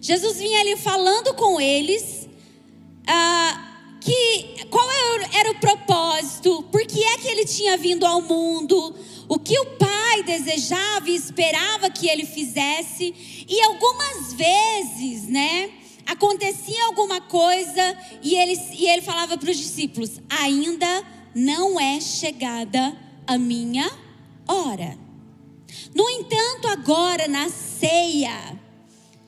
Jesus 0.00 0.38
vinha 0.38 0.60
ali 0.60 0.76
falando 0.76 1.34
com 1.34 1.60
eles. 1.60 2.28
Ah, 3.06 3.67
que 4.00 4.64
qual 4.70 4.86
era 5.32 5.50
o 5.50 5.60
propósito, 5.60 6.62
por 6.64 6.86
que 6.86 7.02
é 7.02 7.18
que 7.18 7.28
ele 7.28 7.44
tinha 7.44 7.76
vindo 7.76 8.04
ao 8.06 8.22
mundo, 8.22 8.94
o 9.28 9.38
que 9.38 9.58
o 9.58 9.66
pai 9.76 10.22
desejava 10.22 11.10
e 11.10 11.14
esperava 11.14 11.90
que 11.90 12.08
ele 12.08 12.24
fizesse, 12.24 13.14
e 13.48 13.60
algumas 13.62 14.32
vezes, 14.32 15.28
né, 15.28 15.70
acontecia 16.06 16.84
alguma 16.86 17.20
coisa 17.20 17.96
e 18.22 18.34
ele, 18.34 18.58
e 18.72 18.88
ele 18.88 19.02
falava 19.02 19.36
para 19.36 19.50
os 19.50 19.56
discípulos: 19.56 20.20
ainda 20.28 21.04
não 21.34 21.78
é 21.78 22.00
chegada 22.00 22.96
a 23.26 23.36
minha 23.36 23.90
hora. 24.46 24.98
No 25.94 26.08
entanto, 26.08 26.68
agora 26.68 27.28
na 27.28 27.50
ceia, 27.50 28.58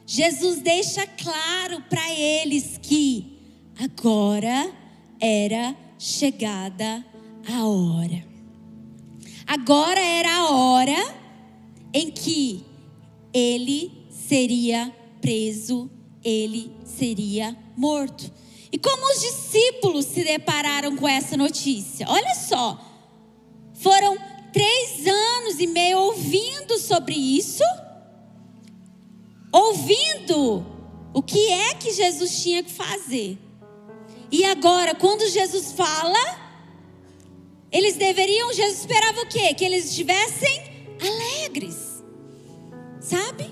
Jesus 0.06 0.60
deixa 0.60 1.06
claro 1.06 1.82
para 1.88 2.10
eles 2.12 2.78
que 2.82 3.39
agora 3.82 4.70
era 5.18 5.74
chegada 5.98 7.04
a 7.48 7.66
hora. 7.66 8.24
Agora 9.46 10.00
era 10.00 10.30
a 10.36 10.50
hora 10.50 11.14
em 11.92 12.10
que 12.10 12.62
ele 13.32 14.06
seria 14.10 14.94
preso, 15.20 15.90
ele 16.22 16.70
seria 16.84 17.56
morto. 17.76 18.30
E 18.70 18.78
como 18.78 19.12
os 19.12 19.20
discípulos 19.20 20.04
se 20.04 20.22
depararam 20.24 20.94
com 20.96 21.08
essa 21.08 21.36
notícia? 21.36 22.06
Olha 22.08 22.34
só, 22.34 22.78
foram 23.74 24.16
três 24.52 25.06
anos 25.06 25.58
e 25.58 25.66
meio 25.66 25.98
ouvindo 25.98 26.78
sobre 26.78 27.14
isso, 27.14 27.64
ouvindo 29.50 30.64
o 31.14 31.22
que 31.22 31.48
é 31.48 31.74
que 31.74 31.90
Jesus 31.90 32.42
tinha 32.42 32.62
que 32.62 32.70
fazer. 32.70 33.38
E 34.32 34.44
agora, 34.44 34.94
quando 34.94 35.28
Jesus 35.28 35.72
fala, 35.72 36.18
eles 37.72 37.96
deveriam, 37.96 38.52
Jesus 38.52 38.80
esperava 38.80 39.22
o 39.22 39.26
quê? 39.26 39.52
Que 39.54 39.64
eles 39.64 39.86
estivessem 39.86 40.88
alegres, 41.00 42.02
sabe? 43.00 43.48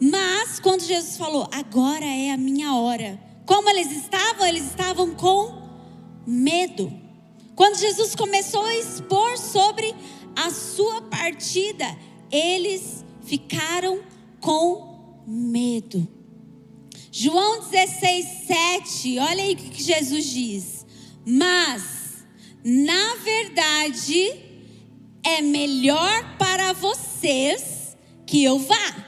Mas 0.00 0.60
quando 0.60 0.82
Jesus 0.82 1.16
falou, 1.16 1.48
agora 1.52 2.04
é 2.04 2.30
a 2.30 2.36
minha 2.36 2.74
hora, 2.74 3.20
como 3.46 3.68
eles 3.70 3.90
estavam? 3.90 4.46
Eles 4.46 4.64
estavam 4.64 5.14
com 5.14 5.62
medo. 6.26 6.92
Quando 7.54 7.76
Jesus 7.76 8.14
começou 8.14 8.64
a 8.64 8.76
expor 8.76 9.36
sobre 9.36 9.94
a 10.36 10.50
sua 10.50 11.02
partida, 11.02 11.86
eles 12.30 13.04
ficaram 13.22 14.00
com 14.40 15.22
medo. 15.26 16.21
João 17.14 17.60
16, 17.68 18.26
7, 18.46 19.18
olha 19.18 19.42
aí 19.44 19.52
o 19.52 19.56
que 19.56 19.82
Jesus 19.82 20.24
diz. 20.30 20.86
Mas, 21.26 22.24
na 22.64 23.16
verdade, 23.16 24.32
é 25.22 25.42
melhor 25.42 26.38
para 26.38 26.72
vocês 26.72 27.94
que 28.24 28.42
eu 28.42 28.58
vá. 28.58 29.06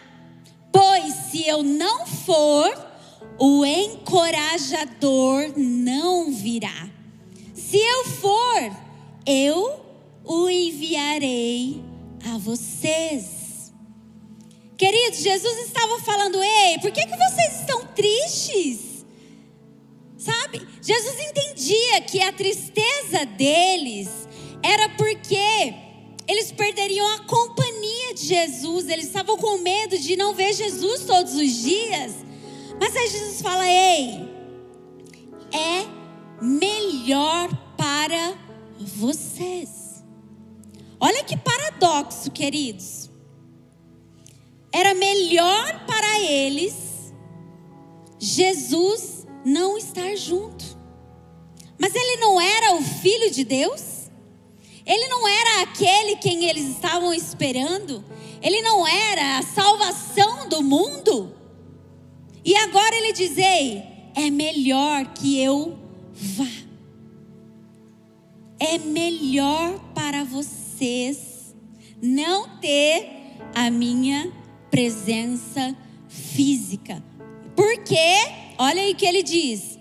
Pois 0.70 1.14
se 1.30 1.48
eu 1.48 1.62
não 1.62 2.06
for, 2.06 2.70
o 3.38 3.64
encorajador 3.64 5.54
não 5.56 6.30
virá. 6.30 6.90
Se 7.54 7.78
eu 7.78 8.04
for, 8.04 8.76
eu 9.24 9.82
o 10.24 10.50
enviarei 10.50 11.82
a 12.30 12.36
vocês. 12.36 13.43
Queridos, 14.76 15.20
Jesus 15.20 15.58
estava 15.66 16.00
falando: 16.00 16.42
ei, 16.42 16.78
por 16.80 16.90
que, 16.90 17.06
que 17.06 17.16
vocês 17.16 17.60
estão 17.60 17.86
tristes? 17.86 19.04
Sabe? 20.16 20.66
Jesus 20.80 21.20
entendia 21.20 22.00
que 22.02 22.20
a 22.20 22.32
tristeza 22.32 23.26
deles 23.26 24.08
era 24.62 24.88
porque 24.90 25.74
eles 26.26 26.50
perderiam 26.50 27.06
a 27.14 27.20
companhia 27.20 28.14
de 28.14 28.26
Jesus, 28.26 28.88
eles 28.88 29.06
estavam 29.06 29.36
com 29.36 29.58
medo 29.58 29.98
de 29.98 30.16
não 30.16 30.34
ver 30.34 30.54
Jesus 30.54 31.04
todos 31.04 31.34
os 31.34 31.52
dias. 31.62 32.14
Mas 32.80 32.96
aí 32.96 33.08
Jesus 33.08 33.40
fala: 33.42 33.66
ei, 33.68 34.28
é 35.52 35.86
melhor 36.42 37.48
para 37.76 38.34
vocês. 38.78 40.02
Olha 40.98 41.22
que 41.22 41.36
paradoxo, 41.36 42.30
queridos. 42.30 43.03
Era 44.74 44.92
melhor 44.92 45.86
para 45.86 46.20
eles 46.20 46.74
Jesus 48.18 49.24
não 49.44 49.78
estar 49.78 50.16
junto. 50.16 50.64
Mas 51.78 51.94
ele 51.94 52.16
não 52.16 52.40
era 52.40 52.74
o 52.74 52.82
filho 52.82 53.30
de 53.30 53.44
Deus? 53.44 54.10
Ele 54.84 55.06
não 55.06 55.28
era 55.28 55.62
aquele 55.62 56.16
quem 56.16 56.46
eles 56.46 56.64
estavam 56.70 57.14
esperando? 57.14 58.04
Ele 58.42 58.62
não 58.62 58.84
era 58.84 59.38
a 59.38 59.42
salvação 59.42 60.48
do 60.48 60.60
mundo? 60.60 61.32
E 62.44 62.56
agora 62.56 62.96
ele 62.96 63.12
diz: 63.12 63.38
Ei, 63.38 63.80
é 64.16 64.28
melhor 64.28 65.06
que 65.14 65.40
eu 65.40 65.78
vá. 66.12 66.48
É 68.58 68.78
melhor 68.78 69.78
para 69.94 70.24
vocês 70.24 71.54
não 72.02 72.58
ter 72.58 73.38
a 73.54 73.70
minha 73.70 74.43
presença 74.74 75.74
física. 76.08 77.00
Porque, 77.54 77.94
olha 78.58 78.82
aí 78.82 78.90
o 78.90 78.96
que 78.96 79.06
ele 79.06 79.22
diz: 79.22 79.78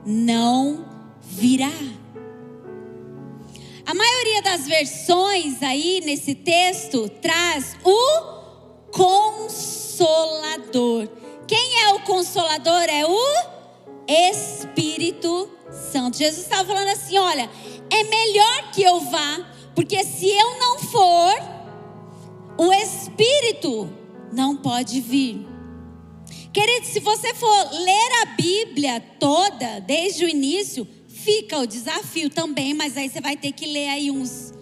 não 0.05 0.85
virá. 1.19 1.73
A 3.85 3.93
maioria 3.93 4.41
das 4.41 4.65
versões 4.65 5.61
aí 5.61 6.01
nesse 6.05 6.33
texto 6.33 7.09
traz 7.09 7.75
o 7.83 8.87
consolador. 8.89 10.29
Quem 11.45 11.81
é 11.81 11.89
o 11.93 11.99
consolador? 12.03 12.85
É 12.87 13.05
o 13.05 13.19
Espírito 14.07 15.51
Santo. 15.91 16.17
Jesus 16.17 16.43
estava 16.43 16.65
falando 16.65 16.89
assim: 16.89 17.17
olha, 17.17 17.49
é 17.89 18.03
melhor 18.03 18.71
que 18.71 18.83
eu 18.83 18.99
vá, 19.01 19.45
porque 19.75 20.03
se 20.03 20.29
eu 20.29 20.59
não 20.59 20.79
for, 20.79 21.33
o 22.57 22.71
Espírito 22.73 23.89
não 24.31 24.55
pode 24.55 25.01
vir. 25.01 25.47
Querido, 26.51 26.85
se 26.85 26.99
você 26.99 27.33
for 27.33 27.71
ler 27.71 28.21
a 28.21 28.25
Bíblia 28.35 28.99
toda, 29.19 29.79
desde 29.79 30.23
o 30.23 30.29
início, 30.29 30.87
fica 31.07 31.57
o 31.57 31.65
desafio 31.65 32.29
também, 32.29 32.73
mas 32.73 32.95
aí 32.95 33.09
você 33.09 33.19
vai 33.19 33.35
ter 33.35 33.51
que 33.51 33.65
ler 33.65 33.89
aí 33.89 34.11
uns. 34.11 34.53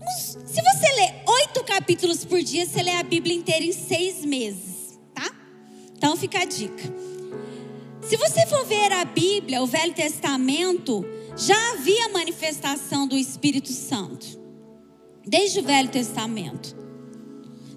uns 0.00 0.38
se 0.44 0.62
você 0.62 0.92
ler 0.94 1.22
oito 1.26 1.64
capítulos 1.64 2.24
por 2.24 2.40
dia, 2.42 2.64
você 2.64 2.82
lê 2.82 2.92
a 2.92 3.02
Bíblia 3.02 3.34
inteira 3.34 3.64
em 3.64 3.72
seis 3.72 4.24
meses, 4.24 4.98
tá? 5.14 5.30
Então 5.96 6.16
fica 6.16 6.40
a 6.40 6.44
dica. 6.44 7.09
Se 8.10 8.16
você 8.16 8.44
for 8.44 8.64
ver 8.64 8.90
a 8.90 9.04
Bíblia, 9.04 9.62
o 9.62 9.68
Velho 9.68 9.94
Testamento, 9.94 11.06
já 11.36 11.54
havia 11.70 12.08
manifestação 12.08 13.06
do 13.06 13.16
Espírito 13.16 13.70
Santo, 13.70 14.26
desde 15.24 15.60
o 15.60 15.62
Velho 15.62 15.88
Testamento. 15.88 16.76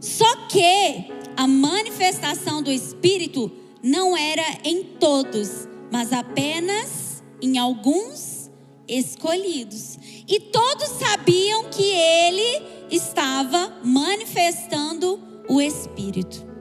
Só 0.02 0.48
que 0.48 1.06
a 1.38 1.46
manifestação 1.46 2.64
do 2.64 2.72
Espírito 2.72 3.52
não 3.84 4.18
era 4.18 4.42
em 4.64 4.84
todos, 5.00 5.68
mas 5.92 6.12
apenas 6.12 7.24
em 7.40 7.60
alguns 7.60 8.50
escolhidos. 8.88 10.00
E 10.28 10.40
todos 10.40 10.90
sabiam 10.98 11.66
que 11.66 11.84
ele 11.84 12.64
estava 12.90 13.72
manifestando 13.84 15.22
o 15.48 15.62
Espírito. 15.62 16.53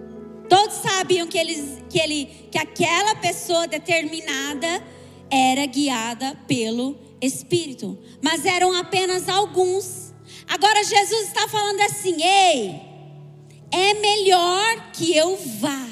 Todos 0.48 0.76
sabiam 0.76 1.26
que, 1.26 1.38
eles, 1.38 1.78
que, 1.88 1.98
ele, 1.98 2.26
que 2.50 2.59
aquela 2.59 3.14
pessoa 3.16 3.66
determinada 3.66 4.83
era 5.31 5.64
guiada 5.66 6.37
pelo 6.46 6.96
Espírito, 7.20 7.98
mas 8.20 8.44
eram 8.44 8.76
apenas 8.76 9.28
alguns. 9.28 10.12
Agora 10.48 10.83
Jesus 10.83 11.28
está 11.28 11.48
falando 11.48 11.81
assim: 11.81 12.22
ei, 12.22 12.81
é 13.70 13.94
melhor 13.94 14.92
que 14.92 15.16
eu 15.16 15.38
vá, 15.59 15.88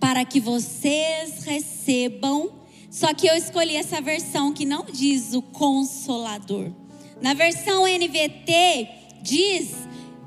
para 0.00 0.24
que 0.24 0.40
vocês 0.40 1.44
recebam. 1.44 2.58
Só 2.90 3.12
que 3.12 3.26
eu 3.26 3.36
escolhi 3.36 3.76
essa 3.76 4.00
versão 4.00 4.52
que 4.52 4.64
não 4.64 4.84
diz 4.84 5.34
o 5.34 5.42
consolador. 5.42 6.72
Na 7.20 7.34
versão 7.34 7.84
NVT 7.86 8.88
diz 9.22 9.74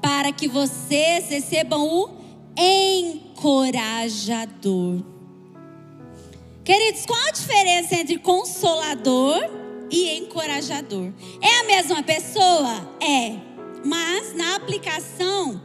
para 0.02 0.32
que 0.32 0.48
vocês 0.48 1.30
recebam 1.30 1.82
o 1.84 2.10
encorajador. 3.42 5.02
Queridos, 6.64 7.06
qual 7.08 7.20
a 7.28 7.32
diferença 7.32 7.96
entre 7.96 8.20
consolador 8.20 9.40
e 9.90 10.20
encorajador? 10.20 11.12
É 11.42 11.60
a 11.62 11.64
mesma 11.64 12.04
pessoa? 12.04 12.96
É. 13.02 13.36
Mas 13.84 14.36
na 14.36 14.56
aplicação 14.56 15.60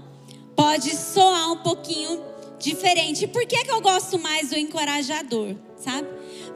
pode 0.56 0.96
soar 0.96 1.52
um 1.52 1.58
pouquinho 1.58 2.22
diferente. 2.58 3.26
Por 3.26 3.44
que, 3.44 3.62
que 3.62 3.70
eu 3.70 3.82
gosto 3.82 4.18
mais 4.18 4.48
do 4.48 4.58
encorajador, 4.58 5.54
sabe? 5.76 6.08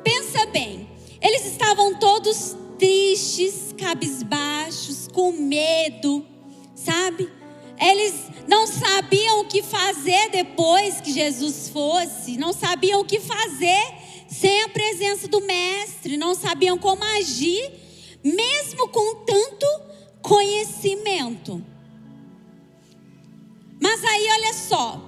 Pensa 0.03 0.47
bem, 0.47 0.89
eles 1.21 1.45
estavam 1.45 1.99
todos 1.99 2.57
tristes, 2.79 3.75
cabisbaixos, 3.77 5.07
com 5.13 5.33
medo, 5.33 6.25
sabe? 6.75 7.31
Eles 7.79 8.15
não 8.51 8.67
sabiam 8.67 9.43
o 9.43 9.45
que 9.45 9.63
fazer 9.63 10.29
depois 10.31 11.01
que 11.01 11.13
Jesus 11.13 11.69
fosse, 11.69 12.37
não 12.37 12.53
sabiam 12.53 13.01
o 13.01 13.05
que 13.05 13.21
fazer 13.21 13.95
sem 14.29 14.65
a 14.65 14.69
presença 14.69 15.29
do 15.29 15.41
Mestre, 15.41 16.17
não 16.17 16.35
sabiam 16.35 16.77
como 16.77 17.05
agir, 17.05 17.71
mesmo 18.25 18.89
com 18.89 19.25
tanto 19.25 19.67
conhecimento. 20.21 21.65
Mas 23.81 24.05
aí, 24.05 24.29
olha 24.33 24.53
só, 24.53 25.01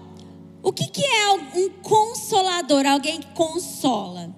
o 0.63 0.73
que, 0.73 0.87
que 0.87 1.05
é 1.05 1.33
um 1.33 1.69
consolador? 1.83 2.87
Alguém 2.87 3.21
que 3.21 3.35
consola. 3.35 4.33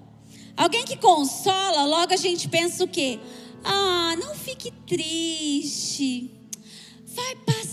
Alguém 0.57 0.83
que 0.83 0.97
consola, 0.97 1.85
logo 1.85 2.11
a 2.11 2.17
gente 2.17 2.49
pensa 2.49 2.83
o 2.83 2.87
quê? 2.87 3.19
Ah, 3.63 4.15
não 4.19 4.33
fique 4.33 4.71
triste. 4.87 6.31
Vai 7.05 7.35
passar. 7.35 7.64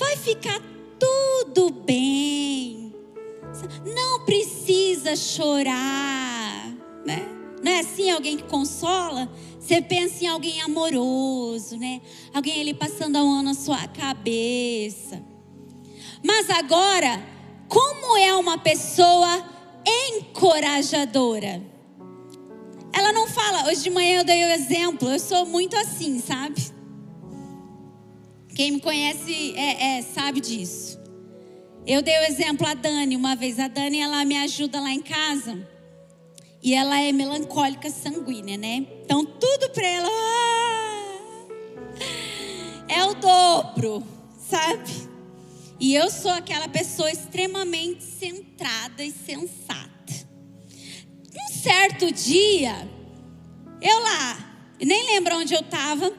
Vai 0.00 0.16
ficar 0.16 0.58
tudo 0.98 1.70
bem. 1.70 2.94
Não 3.94 4.24
precisa 4.24 5.14
chorar, 5.14 6.72
né? 7.04 7.28
Não 7.62 7.70
é 7.70 7.80
assim 7.80 8.10
alguém 8.10 8.38
que 8.38 8.44
consola? 8.44 9.30
Você 9.58 9.82
pensa 9.82 10.24
em 10.24 10.26
alguém 10.26 10.62
amoroso, 10.62 11.76
né? 11.76 12.00
Alguém 12.32 12.62
ali 12.62 12.72
passando 12.72 13.16
a 13.16 13.20
mão 13.20 13.42
na 13.42 13.52
sua 13.52 13.86
cabeça. 13.88 15.22
Mas 16.24 16.48
agora, 16.48 17.22
como 17.68 18.16
é 18.16 18.34
uma 18.34 18.56
pessoa 18.56 19.44
encorajadora? 19.86 21.62
Ela 22.90 23.12
não 23.12 23.26
fala, 23.28 23.68
hoje 23.68 23.82
de 23.82 23.90
manhã 23.90 24.20
eu 24.20 24.24
dei 24.24 24.44
o 24.44 24.48
exemplo, 24.48 25.10
eu 25.10 25.18
sou 25.18 25.44
muito 25.44 25.76
assim, 25.76 26.18
sabe? 26.20 26.79
Quem 28.54 28.72
me 28.72 28.80
conhece 28.80 29.54
é, 29.56 29.98
é, 29.98 30.02
sabe 30.02 30.40
disso. 30.40 30.98
Eu 31.86 32.02
dei 32.02 32.18
o 32.18 32.24
exemplo 32.24 32.66
a 32.66 32.74
Dani 32.74 33.16
uma 33.16 33.34
vez. 33.34 33.58
A 33.58 33.68
Dani, 33.68 34.00
ela 34.00 34.24
me 34.24 34.36
ajuda 34.36 34.80
lá 34.80 34.90
em 34.90 35.02
casa. 35.02 35.66
E 36.62 36.74
ela 36.74 37.00
é 37.00 37.10
melancólica 37.10 37.88
sanguínea, 37.90 38.58
né? 38.58 38.86
Então 39.04 39.24
tudo 39.24 39.70
para 39.70 39.86
ela 39.86 40.08
ah, 40.08 41.46
é 42.86 43.04
o 43.04 43.14
dobro, 43.14 44.06
sabe? 44.48 45.08
E 45.78 45.94
eu 45.94 46.10
sou 46.10 46.30
aquela 46.30 46.68
pessoa 46.68 47.10
extremamente 47.10 48.04
centrada 48.04 49.02
e 49.02 49.10
sensata. 49.10 49.90
Um 51.34 51.48
certo 51.50 52.12
dia, 52.12 52.86
eu 53.80 53.98
lá, 54.00 54.36
nem 54.78 55.14
lembro 55.14 55.36
onde 55.36 55.54
eu 55.54 55.60
estava. 55.60 56.12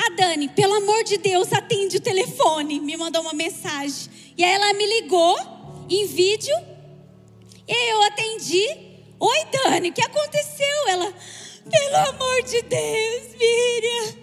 A 0.00 0.10
Dani, 0.10 0.48
pelo 0.48 0.74
amor 0.74 1.02
de 1.02 1.18
Deus, 1.18 1.52
atende 1.52 1.96
o 1.96 2.00
telefone. 2.00 2.78
Me 2.78 2.96
mandou 2.96 3.20
uma 3.20 3.32
mensagem. 3.32 4.08
E 4.36 4.44
aí 4.44 4.52
ela 4.52 4.72
me 4.74 4.86
ligou 4.86 5.36
em 5.90 6.06
vídeo. 6.06 6.54
E 7.66 7.72
aí 7.72 7.88
eu 7.90 8.02
atendi. 8.04 8.64
Oi, 9.18 9.38
Dani, 9.50 9.90
o 9.90 9.92
que 9.92 10.00
aconteceu? 10.00 10.88
Ela, 10.88 11.12
pelo 11.68 11.96
amor 12.10 12.42
de 12.44 12.62
Deus, 12.62 13.22
Miriam. 13.36 14.14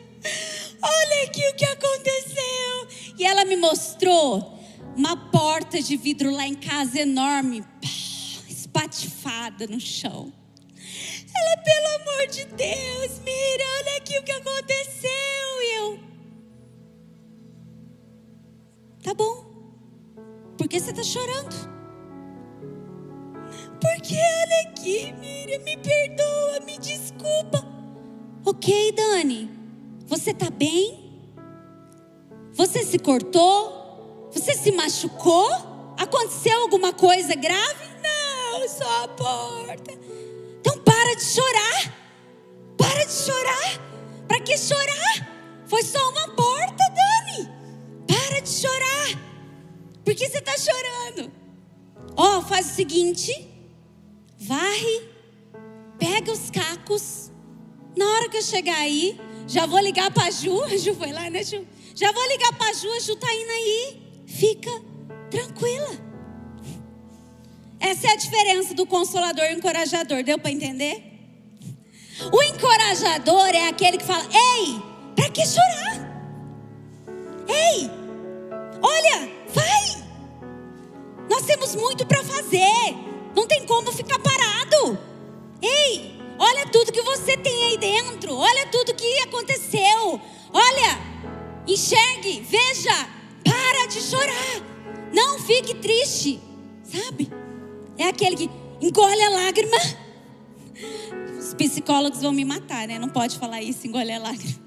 Olha 0.81 1.23
aqui 1.25 1.45
o 1.45 1.55
que 1.55 1.65
aconteceu. 1.65 2.87
E 3.17 3.25
ela 3.25 3.43
me 3.43 3.57
mostrou 3.57 4.57
uma 4.95 5.17
porta 5.29 5.81
de 5.81 5.97
vidro 5.97 6.31
lá 6.31 6.47
em 6.47 6.55
casa 6.55 7.01
enorme, 7.01 7.65
espatifada 8.47 9.67
no 9.67 9.81
chão. 9.81 10.31
Ela, 11.37 11.57
pelo 11.57 11.87
amor 12.01 12.27
de 12.27 12.45
Deus, 12.45 13.19
Miriam, 13.19 13.67
olha 13.79 13.97
aqui 13.97 14.17
o 14.19 14.23
que 14.23 14.31
aconteceu. 14.31 15.09
E 15.61 15.77
eu, 15.77 15.99
tá 19.03 19.13
bom. 19.13 19.45
Por 20.57 20.67
que 20.67 20.79
você 20.79 20.91
está 20.91 21.03
chorando? 21.03 21.55
Porque 23.81 24.15
olha 24.15 24.69
aqui, 24.69 25.11
Miriam, 25.13 25.59
me 25.59 25.77
perdoa, 25.77 26.59
me 26.65 26.77
desculpa. 26.79 27.65
Ok, 28.45 28.91
Dani, 28.93 29.49
você 30.07 30.31
está 30.31 30.49
bem? 30.49 31.03
Você 32.53 32.83
se 32.83 32.97
cortou? 32.99 34.29
Você 34.31 34.53
se 34.53 34.71
machucou? 34.71 35.49
Aconteceu 35.97 36.61
alguma 36.61 36.93
coisa 36.93 37.35
grave? 37.35 37.85
Não, 38.01 38.67
só 38.67 39.03
a 39.03 39.07
porta. 39.09 39.91
Para 41.05 41.17
de 41.17 41.23
chorar. 41.23 41.93
Para 42.79 43.05
de 43.05 43.13
chorar. 43.13 44.25
Para 44.27 44.39
que 44.39 44.57
chorar? 44.57 45.61
Foi 45.67 45.83
só 45.83 45.99
uma 46.09 46.29
porta, 46.29 46.83
Dani. 46.99 47.47
Para 48.07 48.39
de 48.39 48.49
chorar. 48.49 49.09
Por 50.03 50.15
que 50.15 50.27
você 50.27 50.39
está 50.39 50.57
chorando? 50.57 51.31
Ó, 52.17 52.39
oh, 52.39 52.41
faz 52.41 52.71
o 52.71 52.73
seguinte: 52.73 53.31
varre, 54.39 55.07
pega 55.99 56.31
os 56.31 56.49
cacos. 56.49 57.31
Na 57.95 58.03
hora 58.13 58.27
que 58.27 58.37
eu 58.37 58.41
chegar 58.41 58.79
aí, 58.79 59.21
já 59.45 59.67
vou 59.67 59.81
ligar 59.81 60.09
para 60.09 60.25
a 60.25 60.31
Ju. 60.31 60.59
A 60.63 60.69
Ju 60.75 60.95
foi 60.95 61.11
lá, 61.11 61.29
né, 61.29 61.43
Ju? 61.43 61.67
Já 61.93 62.11
vou 62.11 62.27
ligar 62.29 62.51
para 62.57 62.71
a 62.71 62.73
Ju, 62.73 62.91
a 62.91 62.99
Ju 62.99 63.15
tá 63.15 63.31
indo 63.31 63.51
aí. 63.51 64.23
Fica 64.25 64.71
tranquila. 65.29 66.14
Essa 67.85 68.07
é 68.07 68.11
a 68.13 68.15
diferença 68.15 68.73
do 68.73 68.83
consolador 68.87 69.45
e 69.45 69.53
encorajador. 69.53 70.23
Deu 70.23 70.39
para 70.39 70.49
entender? 70.49 71.03
O 72.33 72.41
encorajador 72.41 73.49
é 73.49 73.67
aquele 73.67 73.99
que 73.99 74.03
fala: 74.03 74.25
Ei, 74.33 74.81
para 75.15 75.29
que 75.29 75.45
chorar? 75.45 75.95
Ei, 77.47 77.91
olha, 78.81 79.29
vai. 79.53 80.03
Nós 81.29 81.43
temos 81.43 81.75
muito 81.75 82.07
para 82.07 82.23
fazer. 82.23 82.95
Não 83.35 83.45
tem 83.45 83.67
como 83.67 83.91
ficar 83.91 84.17
parado. 84.17 84.97
Ei, 85.61 86.19
olha 86.39 86.65
tudo 86.65 86.91
que 86.91 87.03
você 87.03 87.37
tem 87.37 87.65
aí 87.65 87.77
dentro. 87.77 88.35
Olha 88.35 88.65
tudo 88.65 88.95
que 88.95 89.19
aconteceu. 89.19 90.19
Olha, 90.51 90.99
enxergue, 91.67 92.41
veja. 92.49 93.09
Para 93.43 93.85
de 93.85 94.01
chorar. 94.01 94.61
Não 95.13 95.37
fique 95.37 95.75
triste, 95.75 96.41
sabe? 96.83 97.45
É 97.97 98.07
aquele 98.07 98.35
que 98.35 98.49
engole 98.81 99.21
a 99.21 99.29
lágrima. 99.29 99.77
Os 101.39 101.53
psicólogos 101.53 102.21
vão 102.21 102.31
me 102.31 102.43
matar, 102.43 102.87
né? 102.87 102.99
Não 102.99 103.09
pode 103.09 103.37
falar 103.37 103.61
isso, 103.61 103.87
engole 103.87 104.11
a 104.11 104.19
lágrima. 104.19 104.59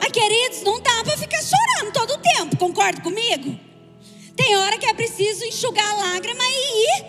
Mas, 0.00 0.12
queridos, 0.12 0.62
não 0.62 0.80
dá 0.80 1.04
para 1.04 1.16
ficar 1.16 1.42
chorando 1.42 1.92
todo 1.92 2.14
o 2.14 2.18
tempo, 2.18 2.56
concorda 2.56 3.00
comigo? 3.00 3.58
Tem 4.36 4.56
hora 4.56 4.78
que 4.78 4.86
é 4.86 4.94
preciso 4.94 5.44
enxugar 5.44 5.88
a 5.90 5.96
lágrima 6.12 6.42
e 6.44 6.84
ir, 6.84 7.06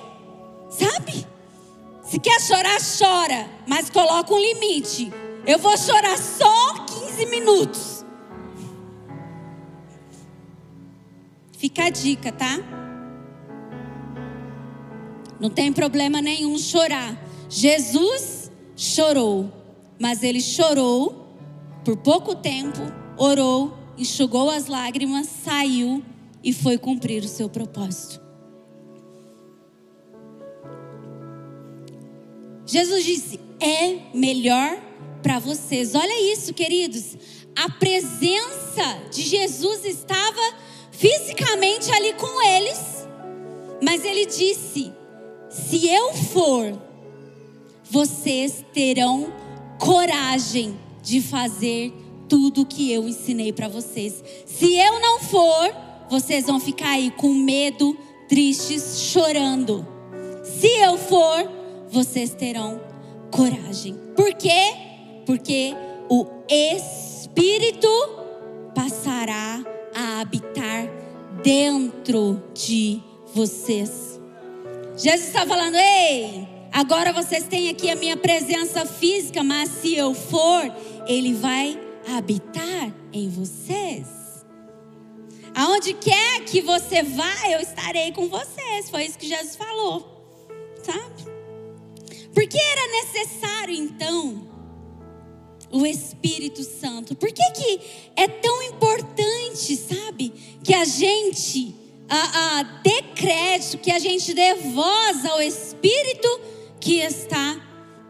sabe? 0.70 1.28
Se 2.04 2.20
quer 2.20 2.40
chorar, 2.42 2.78
chora, 2.80 3.50
mas 3.68 3.90
coloca 3.90 4.34
um 4.34 4.40
limite. 4.40 5.12
Eu 5.46 5.60
vou 5.60 5.78
chorar 5.78 6.18
só 6.18 6.86
15 6.86 7.26
minutos. 7.28 8.06
Fica 11.58 11.86
a 11.86 11.90
dica, 11.90 12.32
tá? 12.32 12.60
Não 15.40 15.50
tem 15.50 15.72
problema 15.72 16.22
nenhum 16.22 16.58
chorar. 16.58 17.18
Jesus 17.50 18.52
chorou, 18.76 19.52
mas 20.00 20.24
ele 20.24 20.42
chorou 20.42 21.28
por 21.86 21.98
pouco 21.98 22.36
tempo, 22.36 22.80
orou, 23.18 23.78
enxugou 23.98 24.50
as 24.50 24.68
lágrimas, 24.68 25.28
saiu 25.44 26.04
e 26.44 26.52
foi 26.54 26.78
cumprir 26.78 27.24
o 27.24 27.28
seu 27.28 27.50
propósito. 27.50 28.22
Jesus 32.66 33.06
disse: 33.06 33.40
é 33.60 34.00
melhor 34.14 34.78
para 35.24 35.40
vocês. 35.40 35.96
Olha 35.96 36.34
isso, 36.34 36.54
queridos. 36.54 37.18
A 37.56 37.70
presença 37.70 38.84
de 39.12 39.24
Jesus 39.24 39.84
estava 39.86 40.42
fisicamente 40.92 41.92
ali 41.92 42.14
com 42.14 42.46
eles, 42.46 43.08
mas 43.82 44.04
ele 44.04 44.26
disse: 44.26 44.94
se 45.58 45.88
eu 45.88 46.14
for, 46.14 46.80
vocês 47.90 48.64
terão 48.74 49.28
coragem 49.80 50.78
de 51.02 51.22
fazer 51.22 51.94
tudo 52.28 52.66
que 52.66 52.92
eu 52.92 53.08
ensinei 53.08 53.52
para 53.52 53.68
vocês. 53.68 54.24
Se 54.46 54.76
eu 54.76 55.00
não 55.00 55.20
for, 55.20 55.74
vocês 56.10 56.46
vão 56.46 56.60
ficar 56.60 56.92
aí 56.92 57.12
com 57.12 57.34
medo, 57.34 57.98
tristes, 58.28 59.00
chorando. 59.12 59.86
Se 60.44 60.68
eu 60.68 60.98
for, 60.98 61.50
vocês 61.90 62.34
terão 62.34 62.80
coragem. 63.32 63.96
Por 64.16 64.34
quê? 64.34 64.74
Porque 65.26 65.74
o 66.10 66.26
Espírito 66.50 67.90
passará 68.76 69.64
a 69.96 70.22
habitar 70.22 70.90
dentro 71.44 72.42
de 72.54 73.02
vocês. 73.34 74.07
Jesus 74.98 75.28
está 75.28 75.46
falando: 75.46 75.76
ei, 75.76 76.48
agora 76.72 77.14
vocês 77.14 77.44
têm 77.44 77.70
aqui 77.70 77.90
a 77.90 77.96
minha 77.96 78.18
presença 78.18 78.84
física, 78.84 79.44
mas 79.44 79.70
se 79.70 79.96
eu 79.96 80.16
for, 80.16 80.64
Ele 81.08 81.36
vai 81.36 81.80
habitar 82.16 82.92
em 83.14 83.30
vocês. 83.30 84.08
Aonde 85.54 85.94
quer 85.94 86.44
que 86.46 86.62
você 86.62 87.04
vá, 87.04 87.50
eu 87.52 87.60
estarei 87.60 88.12
com 88.12 88.28
vocês. 88.28 88.90
Foi 88.90 89.06
isso 89.06 89.18
que 89.18 89.28
Jesus 89.28 89.56
falou. 89.56 90.46
Sabe? 90.84 91.26
Porque 92.34 92.58
era 92.58 92.88
necessário 93.04 93.76
então 93.76 94.48
o 95.72 95.86
Espírito 95.86 96.64
Santo? 96.64 97.16
Por 97.16 97.32
que, 97.32 97.52
que 97.52 97.82
é 98.16 98.28
tão 98.28 98.64
importante, 98.64 99.76
sabe? 99.76 100.34
Que 100.64 100.74
a 100.74 100.86
gente 100.86 101.76
a, 102.10 102.60
a, 102.60 102.64
dê 102.64 103.02
crédito, 103.16 103.78
que 103.78 103.92
a 103.92 104.00
gente 104.00 104.34
dê 104.34 104.56
voz 104.56 105.24
ao 105.26 105.40
Espírito 105.42 106.28
que 106.80 107.00
está 107.00 107.60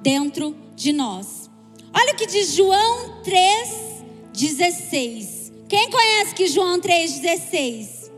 dentro 0.01 0.55
de 0.75 0.93
nós. 0.93 1.49
Olha 1.93 2.13
o 2.13 2.15
que 2.15 2.27
diz 2.27 2.53
João 2.53 3.21
3,16. 3.23 5.51
Quem 5.67 5.89
conhece 5.89 6.36
que 6.36 6.47
João 6.47 6.79
3,16? 6.79 8.10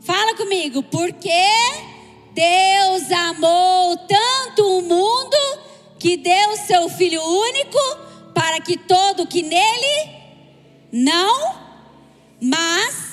Fala 0.00 0.34
comigo. 0.34 0.82
Porque 0.84 1.28
Deus 2.32 3.12
amou 3.12 3.94
tanto 3.96 4.78
o 4.78 4.82
mundo 4.82 5.36
que 5.98 6.16
deu 6.16 6.56
seu 6.56 6.88
Filho 6.88 7.22
único 7.22 7.78
para 8.34 8.60
que 8.60 8.76
todo 8.76 9.26
que 9.26 9.42
nele 9.42 10.18
não, 10.90 11.54
mas. 12.40 13.07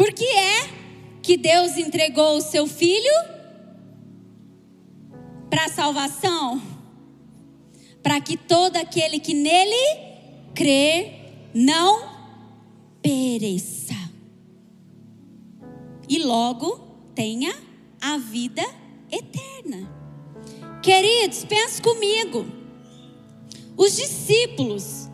Por 0.00 0.14
que 0.14 0.24
é 0.24 0.66
que 1.20 1.36
Deus 1.36 1.76
entregou 1.76 2.38
o 2.38 2.40
seu 2.40 2.66
Filho 2.66 3.12
para 5.50 5.66
a 5.66 5.68
salvação? 5.68 6.58
Para 8.02 8.18
que 8.18 8.34
todo 8.34 8.76
aquele 8.76 9.20
que 9.20 9.34
nele 9.34 10.00
crer, 10.54 11.50
não 11.52 12.00
pereça. 13.02 13.92
E 16.08 16.18
logo 16.20 16.78
tenha 17.14 17.54
a 18.00 18.16
vida 18.16 18.64
eterna. 19.12 19.86
Queridos, 20.82 21.44
pense 21.44 21.82
comigo. 21.82 22.46
Os 23.76 23.96
discípulos, 23.96 25.10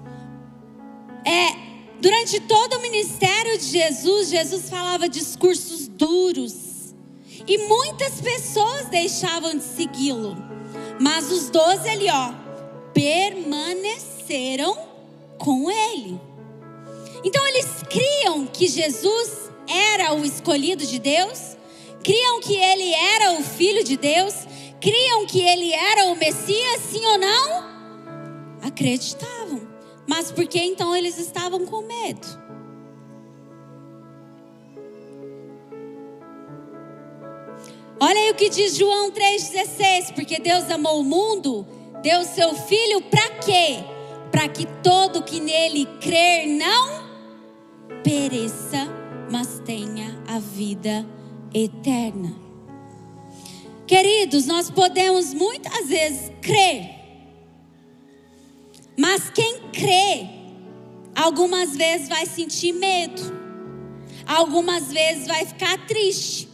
é, 1.24 1.65
durante 2.00 2.40
todo 2.40 2.76
o 2.76 2.82
ministério 2.82 3.58
de 3.58 3.64
Jesus, 3.64 4.28
Jesus 4.28 4.68
falava 4.68 5.08
discursos 5.08 5.88
duros. 5.88 6.94
E 7.46 7.58
muitas 7.68 8.20
pessoas 8.20 8.86
deixavam 8.86 9.56
de 9.56 9.62
segui-lo. 9.62 10.36
Mas 11.00 11.30
os 11.30 11.48
doze 11.50 11.88
ali, 11.88 12.08
ó, 12.10 12.32
permaneceram 12.92 14.76
com 15.38 15.70
ele. 15.70 16.20
Então 17.24 17.46
eles 17.46 17.66
criam 17.88 18.46
que 18.46 18.66
Jesus 18.66 19.50
era 19.68 20.14
o 20.14 20.24
escolhido 20.24 20.86
de 20.86 20.98
Deus, 20.98 21.56
criam 22.02 22.40
que 22.40 22.54
ele 22.54 22.92
era 22.92 23.32
o 23.32 23.42
filho 23.42 23.84
de 23.84 23.96
Deus, 23.96 24.34
criam 24.80 25.26
que 25.26 25.40
ele 25.40 25.72
era 25.72 26.06
o 26.06 26.16
Messias, 26.16 26.80
sim 26.90 27.04
ou 27.04 27.18
não? 27.18 27.64
Acreditavam. 28.62 29.45
Mas 30.06 30.30
por 30.30 30.46
que 30.46 30.60
então 30.60 30.94
eles 30.94 31.18
estavam 31.18 31.66
com 31.66 31.82
medo? 31.82 32.26
Olha 37.98 38.20
aí 38.20 38.30
o 38.30 38.34
que 38.34 38.48
diz 38.48 38.76
João 38.76 39.10
3,16: 39.10 40.14
porque 40.14 40.38
Deus 40.38 40.70
amou 40.70 41.00
o 41.00 41.04
mundo, 41.04 41.66
deu 42.02 42.22
seu 42.24 42.54
filho 42.54 43.02
para 43.02 43.30
quê? 43.40 43.96
para 44.36 44.48
que 44.48 44.66
todo 44.82 45.22
que 45.22 45.40
nele 45.40 45.86
crer 45.98 46.46
não 46.46 47.06
pereça, 48.04 48.86
mas 49.30 49.60
tenha 49.64 50.22
a 50.28 50.38
vida 50.38 51.06
eterna. 51.54 52.34
Queridos, 53.86 54.44
nós 54.44 54.68
podemos 54.68 55.32
muitas 55.32 55.88
vezes 55.88 56.30
crer, 56.42 56.95
mas 58.96 59.30
quem 59.30 59.68
crê, 59.72 60.26
algumas 61.14 61.76
vezes 61.76 62.08
vai 62.08 62.26
sentir 62.26 62.72
medo, 62.72 63.22
algumas 64.26 64.92
vezes 64.92 65.26
vai 65.26 65.44
ficar 65.44 65.86
triste, 65.86 66.48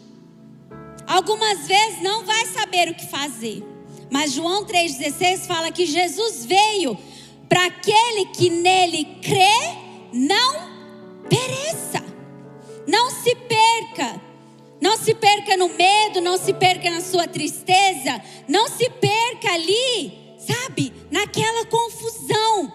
algumas 1.06 1.66
vezes 1.66 2.02
não 2.02 2.24
vai 2.24 2.46
saber 2.46 2.88
o 2.88 2.94
que 2.94 3.06
fazer. 3.06 3.62
Mas 4.10 4.32
João 4.32 4.64
3,16 4.64 5.46
fala 5.46 5.70
que 5.70 5.86
Jesus 5.86 6.44
veio 6.44 6.98
para 7.48 7.66
aquele 7.66 8.26
que 8.26 8.50
nele 8.50 9.04
crê, 9.22 10.12
não 10.12 10.54
pereça, 11.28 12.04
não 12.86 13.10
se 13.10 13.34
perca. 13.34 14.32
Não 14.82 14.96
se 14.96 15.14
perca 15.14 15.56
no 15.56 15.68
medo, 15.68 16.20
não 16.20 16.36
se 16.36 16.52
perca 16.52 16.90
na 16.90 17.00
sua 17.00 17.28
tristeza, 17.28 18.20
não 18.48 18.66
se 18.68 18.90
perca 18.90 19.52
ali, 19.52 20.21
sabe, 20.46 20.92
naquela 21.10 21.66
confusão. 21.66 22.72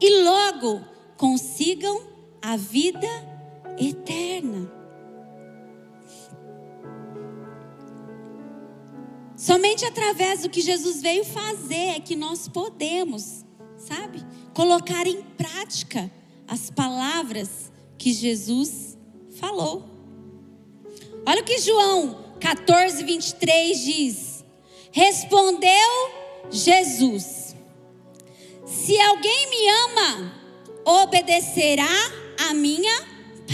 E 0.00 0.22
logo 0.22 0.82
consigam 1.16 2.02
a 2.40 2.56
vida 2.56 3.08
eterna. 3.78 4.70
Somente 9.36 9.84
através 9.84 10.42
do 10.42 10.50
que 10.50 10.60
Jesus 10.60 11.02
veio 11.02 11.24
fazer 11.24 11.96
é 11.96 12.00
que 12.00 12.14
nós 12.14 12.48
podemos 12.48 13.44
sabe? 13.82 14.24
Colocar 14.54 15.06
em 15.06 15.22
prática 15.22 16.10
as 16.46 16.70
palavras 16.70 17.72
que 17.98 18.12
Jesus 18.12 18.96
falou. 19.38 19.84
Olha 21.26 21.42
o 21.42 21.44
que 21.44 21.58
João 21.58 22.34
14, 22.40 23.02
23 23.04 23.80
diz: 23.80 24.44
Respondeu 24.90 26.21
Jesus: 26.50 27.56
Se 28.64 29.00
alguém 29.00 29.50
me 29.50 29.68
ama, 29.68 30.32
obedecerá 30.84 31.88
a 32.48 32.54
minha 32.54 33.06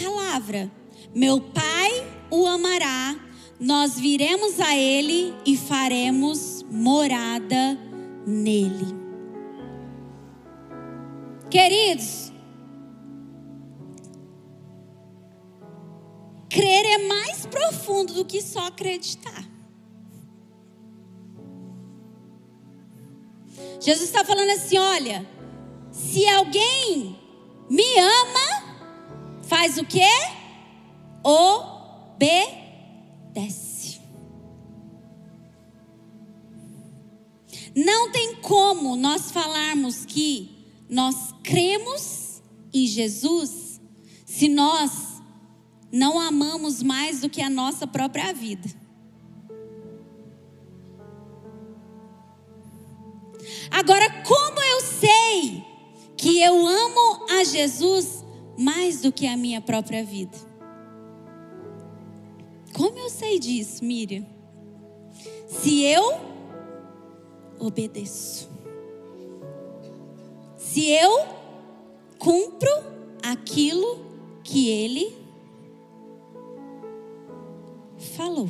palavra. 0.02 0.70
Meu 1.14 1.40
Pai 1.40 2.18
o 2.30 2.46
amará, 2.46 3.16
nós 3.58 3.98
viremos 3.98 4.60
a 4.60 4.76
ele 4.76 5.34
e 5.44 5.56
faremos 5.56 6.62
morada 6.70 7.78
nele. 8.26 8.96
Queridos, 11.50 12.30
crer 16.50 16.84
é 16.84 16.98
mais 17.06 17.46
profundo 17.46 18.12
do 18.12 18.24
que 18.24 18.42
só 18.42 18.66
acreditar. 18.66 19.47
Jesus 23.80 24.08
está 24.08 24.24
falando 24.24 24.50
assim: 24.50 24.78
olha, 24.78 25.26
se 25.90 26.26
alguém 26.28 27.18
me 27.70 27.98
ama, 27.98 28.78
faz 29.42 29.78
o 29.78 29.84
quê? 29.84 30.08
Obedece. 31.22 32.58
Não 37.74 38.10
tem 38.10 38.36
como 38.36 38.96
nós 38.96 39.30
falarmos 39.30 40.04
que 40.04 40.50
nós 40.88 41.34
cremos 41.42 42.42
em 42.72 42.86
Jesus 42.86 43.80
se 44.24 44.48
nós 44.48 45.22
não 45.92 46.18
amamos 46.18 46.82
mais 46.82 47.20
do 47.20 47.30
que 47.30 47.40
a 47.40 47.50
nossa 47.50 47.86
própria 47.86 48.32
vida. 48.32 48.68
Agora, 53.70 54.22
como 54.22 54.60
eu 54.60 54.80
sei 54.80 55.64
que 56.16 56.40
eu 56.40 56.66
amo 56.66 57.26
a 57.30 57.44
Jesus 57.44 58.24
mais 58.58 59.00
do 59.00 59.12
que 59.12 59.26
a 59.26 59.36
minha 59.36 59.60
própria 59.60 60.04
vida? 60.04 60.36
Como 62.72 62.98
eu 62.98 63.08
sei 63.08 63.38
disso, 63.38 63.84
Miriam? 63.84 64.26
Se 65.48 65.82
eu 65.84 66.20
obedeço 67.58 68.48
se 70.78 70.90
eu 70.90 71.26
cumpro 72.18 72.70
aquilo 73.22 73.98
que 74.44 74.68
ele 74.68 75.16
falou. 78.16 78.48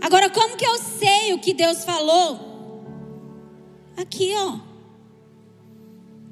Agora, 0.00 0.30
como 0.30 0.56
que 0.56 0.66
eu 0.66 0.78
sei 0.78 1.32
o 1.32 1.38
que 1.38 1.52
Deus 1.52 1.84
falou? 1.84 2.84
Aqui, 3.96 4.32
ó. 4.36 4.60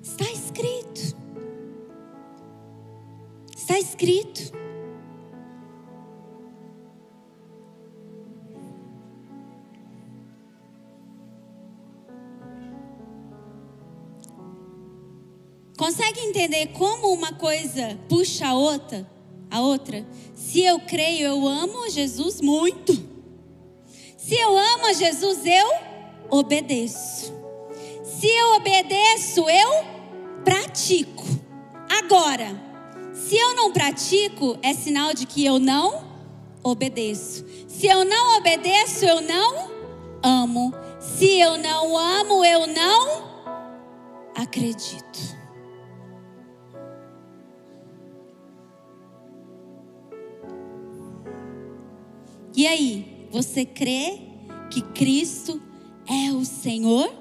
Está 0.02 0.24
escrito. 0.30 1.16
Está 3.56 3.78
escrito. 3.78 4.56
Consegue 15.76 16.20
entender 16.20 16.68
como 16.68 17.12
uma 17.12 17.32
coisa 17.32 17.98
puxa 18.08 18.48
a 18.48 18.54
outra? 18.54 19.06
A 19.50 19.60
outra? 19.60 20.06
Se 20.34 20.62
eu 20.62 20.80
creio, 20.80 21.26
eu 21.26 21.46
amo 21.46 21.90
Jesus 21.90 22.40
muito. 22.40 23.05
Se 24.26 24.34
eu 24.34 24.58
amo 24.58 24.86
a 24.86 24.92
Jesus, 24.92 25.46
eu 25.46 25.72
obedeço. 26.28 27.32
Se 28.02 28.26
eu 28.26 28.56
obedeço, 28.56 29.48
eu 29.48 29.84
pratico. 30.44 31.22
Agora, 31.88 32.60
se 33.14 33.36
eu 33.36 33.54
não 33.54 33.72
pratico, 33.72 34.58
é 34.64 34.74
sinal 34.74 35.14
de 35.14 35.26
que 35.26 35.46
eu 35.46 35.60
não 35.60 36.04
obedeço. 36.60 37.46
Se 37.68 37.86
eu 37.86 38.04
não 38.04 38.38
obedeço, 38.38 39.04
eu 39.04 39.20
não 39.20 39.70
amo. 40.20 40.74
Se 40.98 41.38
eu 41.38 41.56
não 41.56 41.96
amo, 41.96 42.44
eu 42.44 42.66
não 42.66 43.22
acredito. 44.34 45.36
E 52.56 52.66
aí, 52.66 53.15
você 53.30 53.64
crê 53.64 54.18
que 54.70 54.80
Cristo 54.80 55.60
é 56.08 56.32
o 56.32 56.44
Senhor? 56.44 57.12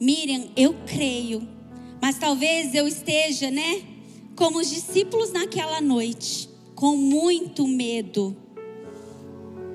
Miriam, 0.00 0.48
eu 0.56 0.74
creio, 0.86 1.46
mas 2.00 2.18
talvez 2.18 2.74
eu 2.74 2.86
esteja, 2.86 3.50
né, 3.50 3.82
como 4.36 4.58
os 4.58 4.70
discípulos 4.70 5.32
naquela 5.32 5.80
noite, 5.80 6.48
com 6.74 6.96
muito 6.96 7.66
medo. 7.66 8.36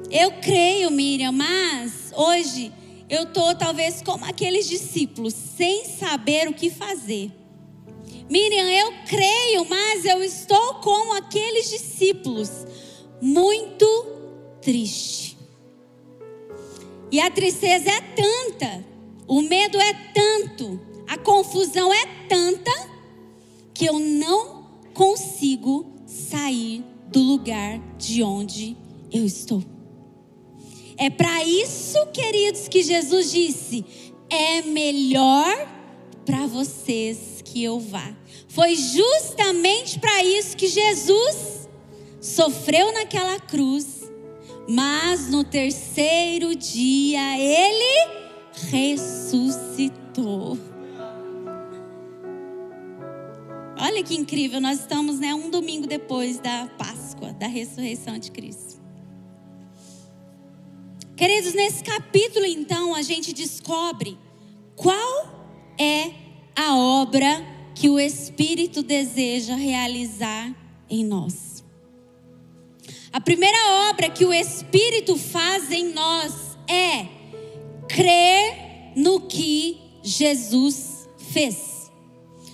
Eu 0.10 0.32
creio, 0.40 0.90
Miriam, 0.92 1.32
mas 1.32 2.14
hoje 2.16 2.72
eu 3.10 3.24
estou 3.24 3.54
talvez 3.56 4.02
como 4.02 4.24
aqueles 4.26 4.68
discípulos, 4.68 5.34
sem 5.34 5.86
saber 5.86 6.48
o 6.48 6.54
que 6.54 6.70
fazer. 6.70 7.32
Miriam, 8.30 8.70
eu 8.70 8.94
creio, 9.06 9.66
mas 9.70 10.06
eu 10.06 10.24
estou 10.24 10.76
como 10.76 11.14
aqueles 11.14 11.70
discípulos, 11.70 12.50
muito 13.22 13.86
triste. 14.64 15.38
E 17.12 17.20
a 17.20 17.30
tristeza 17.30 17.90
é 17.90 18.02
tanta, 18.02 18.86
o 19.28 19.42
medo 19.42 19.80
é 19.80 19.94
tanto, 20.14 20.80
a 21.08 21.18
confusão 21.18 21.94
é 21.94 22.06
tanta, 22.28 22.72
que 23.74 23.86
eu 23.86 24.00
não 24.00 24.64
consigo 24.94 25.86
sair 26.06 26.84
do 27.12 27.20
lugar 27.20 27.80
de 27.98 28.24
onde 28.24 28.76
eu 29.12 29.26
estou. 29.26 29.64
É 30.98 31.10
para 31.10 31.44
isso, 31.44 31.98
queridos, 32.08 32.68
que 32.68 32.82
Jesus 32.82 33.32
disse: 33.32 33.86
é 34.30 34.62
melhor 34.64 35.70
para 36.26 36.48
vocês 36.48 37.42
que 37.44 37.64
eu 37.64 37.80
vá. 37.80 38.16
Foi 38.48 38.76
justamente 38.76 40.00
para 40.00 40.24
isso 40.24 40.56
que 40.56 40.68
Jesus 40.68 41.68
sofreu 42.22 42.94
naquela 42.94 43.40
cruz, 43.40 43.86
mas 44.68 45.30
no 45.30 45.44
terceiro 45.44 46.56
dia 46.56 47.38
ele 47.40 48.10
ressuscitou. 48.70 50.58
Olha 53.78 54.02
que 54.04 54.16
incrível, 54.16 54.62
nós 54.62 54.80
estamos 54.80 55.20
né, 55.20 55.34
um 55.36 55.50
domingo 55.50 55.86
depois 55.86 56.40
da 56.40 56.68
Páscoa, 56.78 57.34
da 57.34 57.48
ressurreição 57.48 58.18
de 58.18 58.32
Cristo. 58.32 58.82
Queridos, 61.16 61.54
nesse 61.54 61.84
capítulo 61.84 62.46
então 62.46 62.96
a 62.96 63.02
gente 63.02 63.34
descobre 63.34 64.18
qual 64.76 65.74
é 65.80 66.12
a 66.56 66.76
obra 66.76 67.46
que 67.76 67.90
o 67.90 68.00
Espírito 68.00 68.82
deseja 68.82 69.56
realizar 69.56 70.56
em 70.90 71.04
nós. 71.04 71.53
A 73.14 73.22
primeira 73.22 73.90
obra 73.92 74.10
que 74.10 74.26
o 74.26 74.34
Espírito 74.34 75.16
faz 75.16 75.72
em 75.72 75.94
nós 75.94 76.34
é 76.68 77.06
crer 77.88 78.92
no 78.96 79.22
que 79.22 79.80
Jesus 80.02 81.08
fez. 81.32 81.92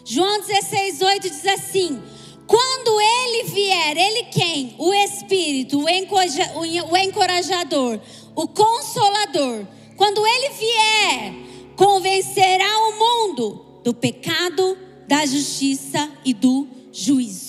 João 0.03 0.41
16, 0.41 1.01
8 1.01 1.29
diz 1.29 1.45
assim: 1.45 2.03
Quando 2.45 2.99
ele 2.99 3.43
vier, 3.45 3.95
ele 3.95 4.23
quem? 4.25 4.75
O 4.77 4.93
Espírito, 4.93 5.81
o 5.81 6.97
encorajador, 6.97 7.97
o 8.35 8.45
consolador. 8.49 9.65
Quando 9.95 10.27
ele 10.27 10.49
vier, 10.49 11.33
convencerá 11.77 12.67
o 12.89 12.99
mundo 12.99 13.65
do 13.81 13.93
pecado, 13.93 14.77
da 15.07 15.25
justiça 15.25 16.11
e 16.25 16.33
do 16.33 16.67
juízo. 16.91 17.48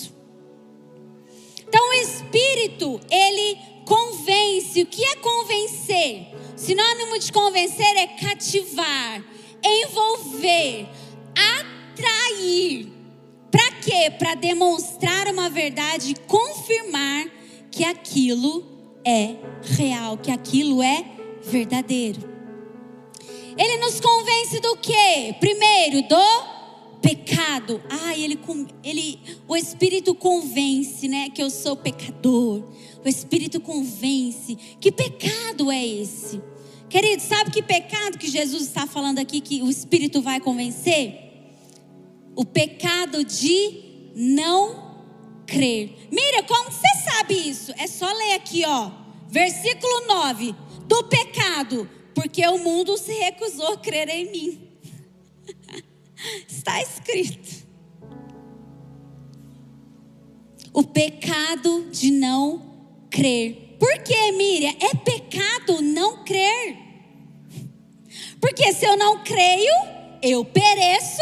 Então 1.71 1.89
o 1.89 1.93
Espírito, 1.93 2.99
ele 3.09 3.57
convence. 3.85 4.81
O 4.81 4.85
que 4.85 5.05
é 5.05 5.15
convencer? 5.15 6.27
Sinônimo 6.57 7.17
de 7.17 7.31
convencer 7.31 7.95
é 7.95 8.07
cativar, 8.07 9.23
envolver, 9.63 10.85
atrair. 11.33 12.91
Para 13.49 13.71
quê? 13.75 14.11
Para 14.19 14.35
demonstrar 14.35 15.29
uma 15.29 15.49
verdade 15.49 16.11
e 16.11 16.15
confirmar 16.27 17.27
que 17.71 17.85
aquilo 17.85 18.65
é 19.05 19.35
real, 19.61 20.17
que 20.17 20.29
aquilo 20.29 20.83
é 20.83 21.05
verdadeiro. 21.41 22.29
Ele 23.57 23.77
nos 23.77 24.01
convence 24.01 24.59
do 24.59 24.75
quê? 24.75 25.37
Primeiro, 25.39 26.01
do 26.01 26.60
pecado. 27.01 27.81
Ah, 27.89 28.15
ele, 28.17 28.39
ele, 28.83 29.19
o 29.47 29.55
Espírito 29.55 30.13
convence, 30.13 31.07
né, 31.07 31.29
que 31.29 31.41
eu 31.41 31.49
sou 31.49 31.75
pecador. 31.75 32.63
O 33.03 33.09
Espírito 33.09 33.59
convence. 33.59 34.55
Que 34.79 34.91
pecado 34.91 35.71
é 35.71 35.85
esse? 35.85 36.41
Querido, 36.89 37.21
sabe 37.21 37.51
que 37.51 37.63
pecado 37.63 38.17
que 38.17 38.29
Jesus 38.29 38.63
está 38.63 38.85
falando 38.85 39.19
aqui 39.19 39.41
que 39.41 39.61
o 39.61 39.69
Espírito 39.69 40.21
vai 40.21 40.39
convencer? 40.39 41.17
O 42.35 42.45
pecado 42.45 43.23
de 43.23 44.11
não 44.15 44.91
crer. 45.47 46.07
Mira, 46.11 46.43
como 46.43 46.71
você 46.71 46.87
sabe 47.09 47.33
isso? 47.33 47.73
É 47.77 47.87
só 47.87 48.11
ler 48.11 48.33
aqui, 48.33 48.63
ó. 48.65 48.91
Versículo 49.27 50.07
9. 50.07 50.55
Do 50.85 51.03
pecado, 51.05 51.89
porque 52.13 52.45
o 52.47 52.57
mundo 52.59 52.97
se 52.97 53.13
recusou 53.13 53.73
a 53.73 53.77
crer 53.77 54.09
em 54.09 54.31
mim. 54.31 54.70
Está 56.47 56.81
escrito. 56.81 57.67
O 60.73 60.83
pecado 60.83 61.89
de 61.91 62.11
não 62.11 63.05
crer. 63.09 63.75
Por 63.79 63.97
que, 64.03 64.31
Miriam? 64.31 64.73
É 64.79 64.95
pecado 64.95 65.81
não 65.81 66.23
crer. 66.23 66.77
Porque 68.39 68.71
se 68.73 68.85
eu 68.85 68.97
não 68.97 69.23
creio, 69.23 69.73
eu 70.21 70.45
pereço. 70.45 71.21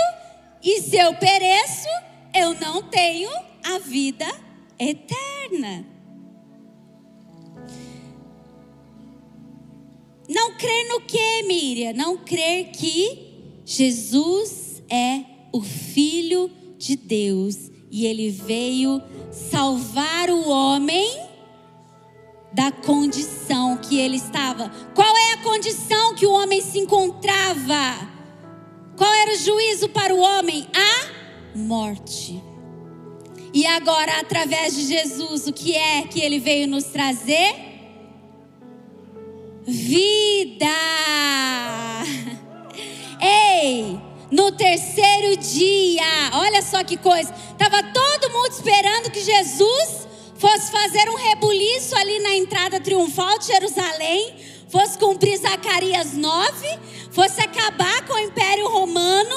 E 0.62 0.82
se 0.82 0.98
eu 0.98 1.14
pereço, 1.16 1.88
eu 2.34 2.54
não 2.56 2.84
tenho 2.84 3.30
a 3.64 3.80
vida 3.80 4.28
eterna. 4.78 5.86
Não 10.28 10.56
crer 10.58 10.88
no 10.90 11.02
que, 11.02 11.44
Miriam? 11.44 11.94
Não 11.94 12.18
crer 12.18 12.72
que 12.72 13.62
Jesus 13.66 14.69
é 14.90 15.24
o 15.52 15.62
Filho 15.62 16.50
de 16.78 16.96
Deus 16.96 17.70
e 17.92 18.06
ele 18.06 18.30
veio 18.30 19.02
salvar 19.32 20.30
o 20.30 20.48
homem 20.50 21.30
da 22.54 22.72
condição 22.72 23.78
que 23.78 24.00
ele 24.00 24.18
estava. 24.18 24.70
Qual 24.96 25.18
é 25.18 25.34
a 25.34 25.44
condição 25.44 26.16
que 26.16 26.26
o 26.26 26.32
homem 26.32 26.62
se 26.62 26.80
encontrava? 26.80 28.10
Qual 28.96 29.14
era 29.14 29.34
o 29.34 29.38
juízo 29.38 29.90
para 29.90 30.14
o 30.14 30.20
homem? 30.20 30.68
A 30.74 31.58
morte. 31.58 32.42
E 33.54 33.66
agora, 33.66 34.20
através 34.20 34.76
de 34.76 34.84
Jesus, 34.84 35.48
o 35.48 35.54
que 35.54 35.76
é 35.76 36.04
que 36.04 36.20
ele 36.20 36.40
veio 36.40 36.68
nos 36.68 36.86
trazer? 36.86 37.56
Vida. 39.64 40.66
Ei! 43.22 44.09
No 44.32 44.52
terceiro 44.52 45.38
dia. 45.38 46.04
Olha 46.34 46.62
só 46.62 46.84
que 46.84 46.98
coisa. 46.98 47.34
Estava 47.52 47.82
todo 47.84 48.32
mundo 48.32 48.52
esperando 48.52 49.12
que 49.12 49.22
Jesus 49.22 50.08
fosse 50.36 50.72
fazer 50.72 51.10
um 51.10 51.16
rebuliço 51.16 51.96
ali 51.96 52.20
na 52.20 52.36
entrada 52.36 52.80
triunfal 52.80 53.38
de 53.40 53.48
Jerusalém, 53.48 54.36
fosse 54.70 54.98
cumprir 54.98 55.38
Zacarias 55.38 56.14
9, 56.14 56.80
fosse 57.12 57.42
acabar 57.42 58.06
com 58.08 58.14
o 58.14 58.20
Império 58.20 58.70
Romano. 58.70 59.36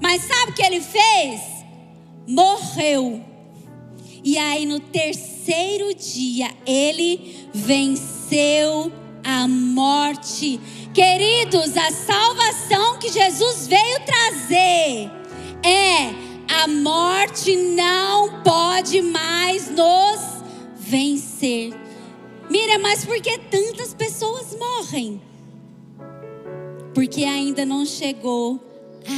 Mas 0.00 0.22
sabe 0.22 0.50
o 0.50 0.54
que 0.54 0.62
ele 0.62 0.80
fez? 0.80 1.40
Morreu. 2.26 3.24
E 4.22 4.36
aí 4.36 4.66
no 4.66 4.80
terceiro 4.80 5.94
dia 5.94 6.50
ele 6.66 7.48
venceu 7.54 8.92
a 9.26 9.48
morte. 9.48 10.60
Queridos, 10.94 11.76
a 11.76 11.90
salvação 11.90 12.98
que 12.98 13.10
Jesus 13.10 13.66
veio 13.66 14.00
trazer 14.04 15.10
é 15.62 16.26
morte 16.66 17.56
não 17.56 18.42
pode 18.42 19.00
mais 19.00 19.70
nos 19.70 20.20
vencer. 20.76 21.72
Mira, 22.50 22.78
mas 22.78 23.04
por 23.04 23.20
que 23.20 23.38
tantas 23.38 23.94
pessoas 23.94 24.56
morrem? 24.58 25.20
Porque 26.94 27.24
ainda 27.24 27.64
não 27.64 27.84
chegou 27.84 28.60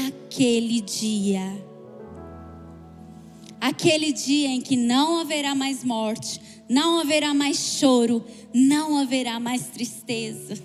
aquele 0.06 0.80
dia. 0.80 1.64
Aquele 3.60 4.12
dia 4.12 4.48
em 4.48 4.60
que 4.60 4.76
não 4.76 5.20
haverá 5.20 5.54
mais 5.54 5.84
morte, 5.84 6.40
não 6.68 7.00
haverá 7.00 7.32
mais 7.32 7.56
choro, 7.78 8.24
não 8.52 8.98
haverá 8.98 9.40
mais 9.40 9.68
tristeza. 9.68 10.58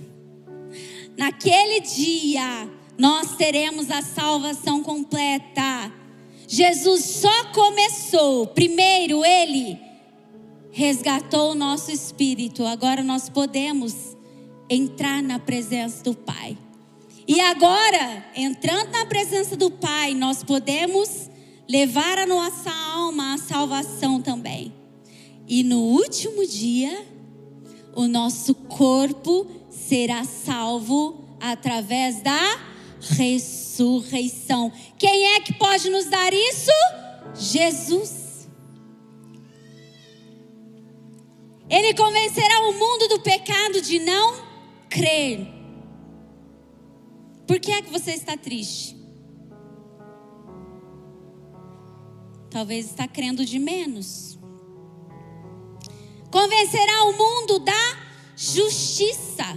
Naquele 1.17 1.79
dia, 1.79 2.69
nós 2.97 3.35
teremos 3.35 3.89
a 3.89 4.01
salvação 4.01 4.83
completa. 4.83 5.91
Jesus 6.47 7.03
só 7.05 7.45
começou, 7.51 8.47
primeiro 8.47 9.23
ele 9.23 9.79
resgatou 10.71 11.51
o 11.51 11.55
nosso 11.55 11.91
espírito, 11.91 12.65
agora 12.65 13.03
nós 13.03 13.29
podemos 13.29 14.17
entrar 14.67 15.21
na 15.21 15.37
presença 15.37 16.03
do 16.03 16.15
Pai. 16.15 16.57
E 17.27 17.39
agora, 17.39 18.25
entrando 18.35 18.91
na 18.91 19.05
presença 19.05 19.55
do 19.55 19.69
Pai, 19.69 20.13
nós 20.13 20.43
podemos 20.43 21.29
levar 21.69 22.17
a 22.17 22.25
nossa 22.25 22.71
alma 22.71 23.35
à 23.35 23.37
salvação 23.37 24.19
também. 24.19 24.73
E 25.55 25.61
no 25.61 25.81
último 25.81 26.47
dia, 26.47 27.05
o 27.95 28.07
nosso 28.07 28.55
corpo 28.55 29.45
será 29.69 30.23
salvo 30.23 31.37
através 31.39 32.23
da 32.23 32.41
ressurreição. 32.99 34.73
Quem 34.97 35.35
é 35.35 35.41
que 35.41 35.53
pode 35.53 35.91
nos 35.91 36.05
dar 36.05 36.33
isso? 36.33 36.71
Jesus. 37.35 38.49
Ele 41.69 41.93
convencerá 41.93 42.59
o 42.61 42.73
mundo 42.73 43.09
do 43.09 43.19
pecado 43.19 43.79
de 43.79 43.99
não 43.99 44.43
crer. 44.89 45.47
Por 47.45 47.59
que 47.59 47.73
é 47.73 47.83
que 47.83 47.91
você 47.91 48.13
está 48.13 48.35
triste? 48.35 48.97
Talvez 52.49 52.87
está 52.87 53.07
crendo 53.07 53.45
de 53.45 53.59
menos. 53.59 54.41
Convencerá 56.33 57.03
o 57.03 57.13
mundo 57.15 57.59
da 57.59 57.97
justiça. 58.35 59.55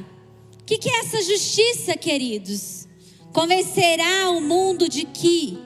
O 0.60 0.64
que, 0.66 0.76
que 0.76 0.90
é 0.90 0.98
essa 0.98 1.22
justiça, 1.22 1.96
queridos? 1.96 2.86
Convencerá 3.32 4.28
o 4.28 4.42
mundo 4.42 4.86
de 4.86 5.06
que 5.06 5.56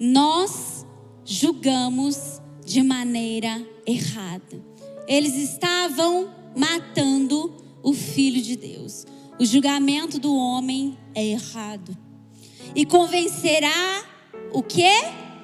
nós 0.00 0.86
julgamos 1.26 2.40
de 2.64 2.82
maneira 2.82 3.62
errada. 3.84 4.64
Eles 5.06 5.34
estavam 5.34 6.30
matando 6.56 7.54
o 7.82 7.92
Filho 7.92 8.40
de 8.40 8.56
Deus. 8.56 9.04
O 9.38 9.44
julgamento 9.44 10.18
do 10.18 10.34
homem 10.34 10.96
é 11.14 11.22
errado. 11.22 11.94
E 12.74 12.86
convencerá 12.86 14.02
o 14.54 14.62
que? 14.62 14.88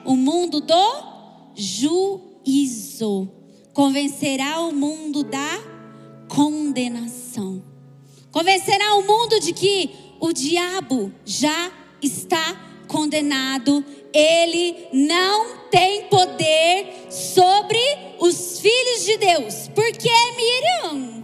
O 0.07 0.17
mundo 0.17 0.59
do 0.59 1.53
juízo. 1.55 3.42
Convencerá 3.73 4.61
o 4.61 4.73
mundo 4.73 5.23
da 5.23 5.61
condenação. 6.29 7.63
Convencerá 8.31 8.95
o 8.97 9.03
mundo 9.03 9.41
de 9.41 9.53
que 9.53 9.91
o 10.21 10.33
diabo 10.33 11.13
já 11.25 11.73
está 12.03 12.55
condenado. 12.87 13.85
Ele 14.13 14.89
não 14.93 15.59
tem 15.71 16.05
poder 16.09 17.07
sobre 17.11 17.79
os 18.21 18.61
filhos 18.61 19.05
de 19.05 19.17
Deus. 19.17 19.69
Porque, 19.75 20.11
Miriam, 20.37 21.23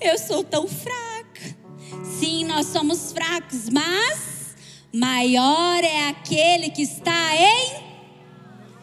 eu 0.00 0.16
sou 0.18 0.44
tão 0.44 0.66
fraca. 0.66 1.56
Sim, 2.04 2.44
nós 2.44 2.66
somos 2.66 3.12
fracos, 3.12 3.68
mas 3.68 4.54
maior 4.92 5.82
é 5.82 6.08
aquele 6.08 6.70
que 6.70 6.82
está 6.82 7.34
em 7.36 7.90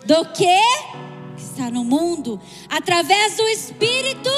do 0.06 0.26
que 0.34 1.07
está 1.38 1.70
no 1.70 1.84
mundo. 1.84 2.40
Através 2.70 3.38
do 3.38 3.48
Espírito, 3.48 4.30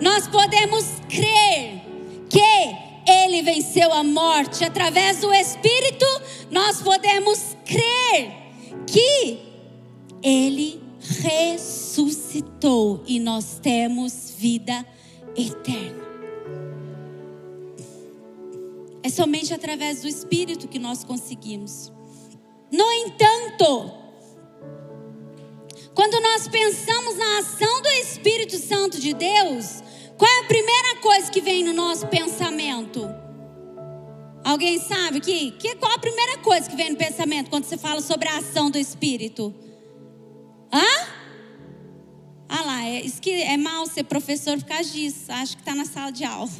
nós 0.00 0.26
podemos 0.28 0.84
crer 1.08 1.82
que 2.28 2.76
ele 3.06 3.42
venceu 3.42 3.92
a 3.92 4.02
morte. 4.02 4.64
Através 4.64 5.20
do 5.20 5.32
Espírito, 5.32 6.06
nós 6.50 6.80
podemos 6.80 7.56
crer 7.64 8.32
que 8.86 9.38
ele 10.22 10.82
ressuscitou 11.22 13.02
e 13.06 13.20
nós 13.20 13.58
temos 13.60 14.34
vida 14.36 14.84
eterna. 15.36 16.06
É 19.02 19.08
somente 19.08 19.54
através 19.54 20.02
do 20.02 20.08
Espírito 20.08 20.66
que 20.66 20.80
nós 20.80 21.04
conseguimos. 21.04 21.92
No 22.72 22.90
entanto, 22.90 24.05
quando 25.96 26.20
nós 26.20 26.46
pensamos 26.46 27.16
na 27.16 27.38
ação 27.38 27.80
do 27.80 27.88
Espírito 27.88 28.58
Santo 28.58 29.00
de 29.00 29.14
Deus, 29.14 29.82
qual 30.18 30.30
é 30.30 30.40
a 30.40 30.44
primeira 30.44 30.96
coisa 30.96 31.30
que 31.30 31.40
vem 31.40 31.64
no 31.64 31.72
nosso 31.72 32.06
pensamento? 32.08 33.08
Alguém 34.44 34.78
sabe 34.78 35.20
que, 35.20 35.52
que 35.52 35.74
qual 35.76 35.90
a 35.90 35.98
primeira 35.98 36.36
coisa 36.38 36.68
que 36.68 36.76
vem 36.76 36.90
no 36.90 36.96
pensamento 36.96 37.48
quando 37.48 37.64
você 37.64 37.78
fala 37.78 38.02
sobre 38.02 38.28
a 38.28 38.36
ação 38.36 38.70
do 38.70 38.76
Espírito? 38.76 39.54
Hã? 40.70 41.06
Ah 42.46 42.62
lá, 42.62 42.84
é, 42.84 43.02
é 43.54 43.56
mal 43.56 43.86
ser 43.86 44.04
professor 44.04 44.58
por 44.58 44.66
causa 44.66 44.90
disso. 44.90 45.32
Acho 45.32 45.56
que 45.56 45.62
está 45.62 45.74
na 45.74 45.86
sala 45.86 46.12
de 46.12 46.24
aula. 46.24 46.50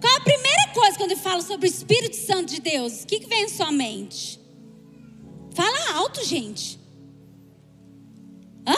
Qual 0.00 0.16
a 0.16 0.20
primeira 0.20 0.72
coisa 0.74 0.98
quando 0.98 1.12
eu 1.12 1.18
falo 1.18 1.40
sobre 1.40 1.68
o 1.68 1.70
Espírito 1.70 2.16
Santo 2.16 2.52
de 2.52 2.60
Deus? 2.60 3.04
O 3.04 3.06
que, 3.06 3.20
que 3.20 3.28
vem 3.28 3.44
em 3.44 3.48
sua 3.48 3.70
mente? 3.70 4.40
Fala 5.54 5.92
alto, 5.92 6.24
gente. 6.24 6.79
Hã? 8.66 8.74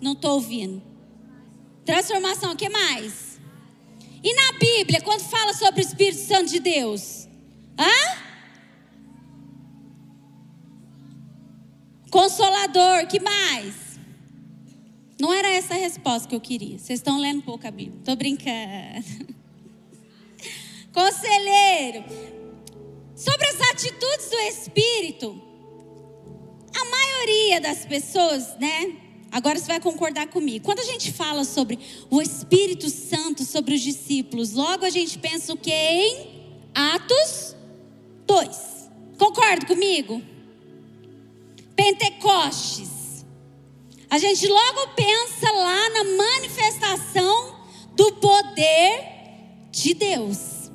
Não 0.00 0.12
estou 0.12 0.32
ouvindo. 0.32 0.82
Transformação, 1.84 2.52
o 2.52 2.56
que 2.56 2.68
mais? 2.68 3.40
E 4.22 4.34
na 4.34 4.58
Bíblia, 4.58 5.00
quando 5.00 5.20
fala 5.20 5.52
sobre 5.52 5.80
o 5.80 5.86
Espírito 5.86 6.20
Santo 6.20 6.50
de 6.50 6.58
Deus? 6.58 7.28
Hã? 7.78 8.26
Consolador, 12.10 13.06
que 13.06 13.20
mais? 13.20 13.74
Não 15.18 15.32
era 15.32 15.48
essa 15.48 15.74
a 15.74 15.76
resposta 15.76 16.28
que 16.28 16.34
eu 16.34 16.40
queria. 16.40 16.78
Vocês 16.78 16.98
estão 16.98 17.18
lendo 17.18 17.42
pouco 17.42 17.66
a 17.66 17.70
Bíblia. 17.70 17.98
Estou 17.98 18.16
brincando. 18.16 19.34
Conselheiro. 20.92 22.04
Sobre 23.14 23.46
as 23.46 23.60
atitudes 23.70 24.30
do 24.30 24.38
Espírito, 24.40 25.42
a 26.80 26.84
maioria 26.84 27.60
das 27.60 27.84
pessoas, 27.86 28.56
né? 28.58 28.96
Agora 29.30 29.58
você 29.58 29.66
vai 29.66 29.80
concordar 29.80 30.28
comigo. 30.28 30.64
Quando 30.64 30.80
a 30.80 30.84
gente 30.84 31.12
fala 31.12 31.44
sobre 31.44 31.78
o 32.10 32.22
Espírito 32.22 32.88
Santo 32.88 33.44
sobre 33.44 33.74
os 33.74 33.80
discípulos, 33.80 34.52
logo 34.52 34.84
a 34.84 34.90
gente 34.90 35.18
pensa 35.18 35.52
o 35.52 35.56
que 35.56 35.72
em 35.72 36.60
Atos 36.74 37.56
2. 38.26 38.90
Concorda 39.18 39.66
comigo? 39.66 40.22
Pentecostes. 41.74 43.24
A 44.08 44.18
gente 44.18 44.46
logo 44.46 44.88
pensa 44.94 45.52
lá 45.52 45.90
na 45.90 46.04
manifestação 46.04 47.56
do 47.94 48.12
poder 48.14 49.04
de 49.70 49.94
Deus. 49.94 50.70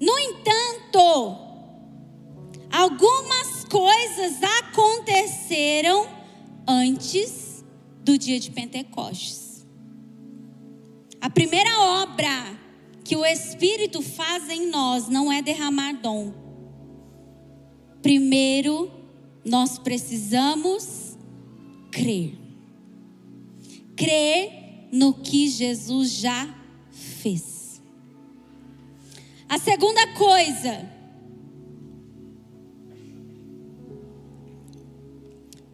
No 0.00 0.18
entanto, 0.18 1.36
algumas 2.70 3.61
coisas 3.72 4.38
aconteceram 4.42 6.06
antes 6.68 7.64
do 8.04 8.18
dia 8.18 8.38
de 8.38 8.50
Pentecostes. 8.50 9.66
A 11.18 11.30
primeira 11.30 11.70
obra 12.02 12.60
que 13.02 13.16
o 13.16 13.24
Espírito 13.24 14.02
faz 14.02 14.50
em 14.50 14.68
nós 14.68 15.08
não 15.08 15.32
é 15.32 15.40
derramar 15.40 15.94
dom. 15.94 16.34
Primeiro, 18.02 18.90
nós 19.42 19.78
precisamos 19.78 21.16
crer. 21.90 22.38
Crer 23.96 24.88
no 24.92 25.14
que 25.14 25.48
Jesus 25.48 26.10
já 26.10 26.54
fez. 26.90 27.80
A 29.48 29.58
segunda 29.58 30.08
coisa 30.08 30.91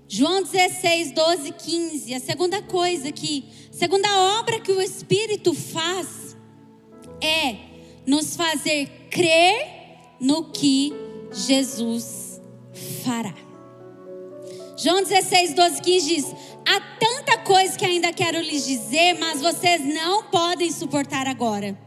João 0.08 0.42
16, 0.42 1.12
12, 1.12 1.52
15. 1.52 2.14
A 2.14 2.20
segunda 2.20 2.62
coisa 2.62 3.12
que, 3.12 3.44
segunda 3.70 4.08
obra 4.38 4.58
que 4.58 4.72
o 4.72 4.80
Espírito 4.80 5.52
faz 5.52 6.34
é 7.22 7.56
nos 8.06 8.34
fazer 8.34 8.88
crer 9.10 9.68
no 10.18 10.44
que 10.50 10.94
Jesus 11.30 12.40
fará. 13.04 13.34
João 14.78 15.02
16, 15.02 15.52
12, 15.52 15.82
15 15.82 16.14
diz: 16.14 16.24
Há 16.66 16.80
tanta 16.98 17.38
coisa 17.38 17.76
que 17.76 17.84
ainda 17.84 18.10
quero 18.10 18.40
lhes 18.40 18.64
dizer, 18.64 19.14
mas 19.18 19.42
vocês 19.42 19.84
não 19.84 20.24
podem 20.24 20.72
suportar 20.72 21.26
agora. 21.26 21.78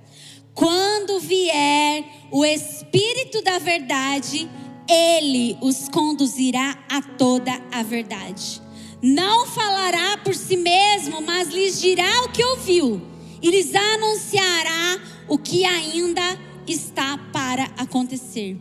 Quando 0.54 1.20
vier 1.20 2.04
o 2.30 2.46
Espírito 2.46 3.42
da 3.42 3.58
Verdade, 3.58 4.48
ele 4.92 5.58
os 5.62 5.88
conduzirá 5.88 6.78
a 6.90 7.02
toda 7.02 7.54
a 7.72 7.82
verdade. 7.82 8.62
Não 9.02 9.48
falará 9.48 10.18
por 10.18 10.36
si 10.36 10.58
mesmo, 10.58 11.22
mas 11.22 11.48
lhes 11.48 11.80
dirá 11.80 12.24
o 12.26 12.30
que 12.30 12.44
ouviu 12.44 13.02
e 13.42 13.50
lhes 13.50 13.74
anunciará 13.74 15.00
o 15.30 15.38
que 15.38 15.64
ainda 15.64 16.38
está 16.68 17.18
para 17.32 17.64
acontecer. 17.78 18.58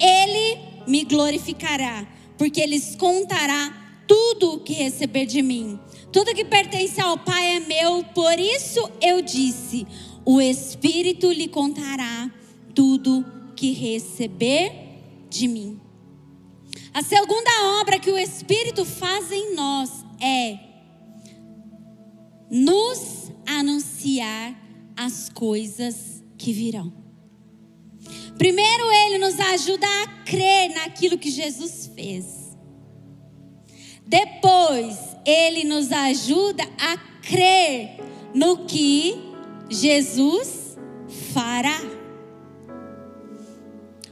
Ele 0.00 0.58
me 0.86 1.04
glorificará, 1.04 2.06
porque 2.38 2.64
lhes 2.64 2.94
contará 2.94 4.04
tudo 4.06 4.54
o 4.54 4.60
que 4.60 4.72
receber 4.72 5.26
de 5.26 5.42
mim. 5.42 5.78
Tudo 6.12 6.34
que 6.34 6.44
pertence 6.44 7.00
ao 7.00 7.18
Pai 7.18 7.56
é 7.56 7.60
meu, 7.60 8.04
por 8.14 8.38
isso 8.38 8.88
eu 9.00 9.20
disse: 9.20 9.86
o 10.24 10.40
Espírito 10.40 11.30
lhe 11.32 11.48
contará 11.48 12.30
tudo 12.74 13.24
que 13.56 13.72
receber 13.72 14.81
de 15.32 15.48
mim. 15.48 15.80
A 16.92 17.02
segunda 17.02 17.80
obra 17.80 17.98
que 17.98 18.10
o 18.10 18.18
Espírito 18.18 18.84
faz 18.84 19.32
em 19.32 19.54
nós 19.54 19.90
é 20.20 20.58
nos 22.50 23.32
anunciar 23.46 24.54
as 24.94 25.30
coisas 25.30 26.22
que 26.36 26.52
virão. 26.52 26.92
Primeiro, 28.36 28.90
ele 28.90 29.18
nos 29.18 29.40
ajuda 29.40 29.86
a 29.86 30.06
crer 30.24 30.74
naquilo 30.74 31.16
que 31.16 31.30
Jesus 31.30 31.90
fez. 31.94 32.56
Depois, 34.06 34.98
ele 35.24 35.64
nos 35.64 35.90
ajuda 35.90 36.64
a 36.78 36.96
crer 37.22 38.00
no 38.34 38.66
que 38.66 39.16
Jesus 39.70 40.76
fará. 41.32 42.01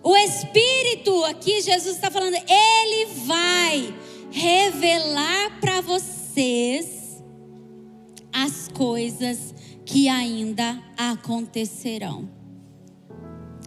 O 0.03 0.17
Espírito, 0.17 1.25
aqui 1.25 1.61
Jesus 1.61 1.97
está 1.97 2.11
falando, 2.11 2.35
ele 2.35 3.07
vai 3.27 3.95
revelar 4.31 5.61
para 5.61 5.81
vocês 5.83 7.23
as 8.33 8.69
coisas 8.69 9.55
que 9.85 10.09
ainda 10.09 10.83
acontecerão. 10.97 12.31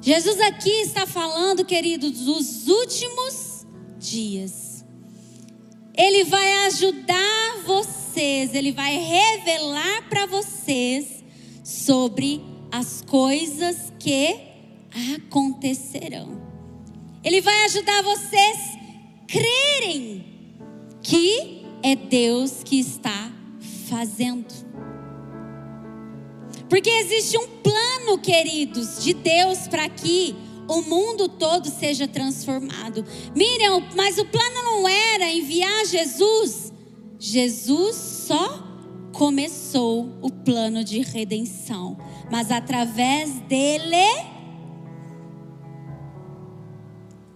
Jesus 0.02 0.40
aqui 0.42 0.72
está 0.82 1.06
falando, 1.06 1.64
queridos, 1.64 2.12
dos 2.22 2.68
últimos 2.68 3.66
dias. 4.00 4.84
Ele 5.96 6.24
vai 6.24 6.66
ajudar 6.66 7.62
vocês, 7.66 8.56
ele 8.56 8.72
vai 8.72 8.98
revelar 8.98 10.10
para 10.10 10.26
vocês 10.26 11.24
sobre 11.64 12.42
as 12.72 13.02
coisas 13.04 13.94
que 14.00 14.53
acontecerão. 15.16 16.42
Ele 17.24 17.42
vai 17.42 17.66
ajudar 17.66 18.02
vocês 18.04 18.58
crerem 19.28 20.26
que 21.02 21.66
é 21.82 21.96
Deus 21.96 22.64
que 22.64 22.80
está 22.80 23.32
fazendo. 23.90 24.54
Porque 26.70 26.90
existe 26.90 27.38
um 27.38 27.48
plano, 27.62 28.18
queridos, 28.18 29.04
de 29.04 29.14
Deus 29.14 29.68
para 29.68 29.88
que 29.90 30.36
o 30.68 30.82
mundo 30.82 31.28
todo 31.28 31.70
seja 31.70 32.08
transformado. 32.08 33.06
Miriam, 33.36 33.84
mas 33.96 34.18
o 34.18 34.26
plano 34.26 34.64
não 34.64 34.88
era 34.88 35.32
enviar 35.32 35.86
Jesus. 35.86 36.74
Jesus 37.20 37.96
só 37.96 38.68
começou 39.12 40.18
o 40.22 40.32
plano 40.32 40.84
de 40.84 41.00
redenção, 41.00 41.98
mas 42.32 42.52
através 42.52 43.32
dele 43.42 44.33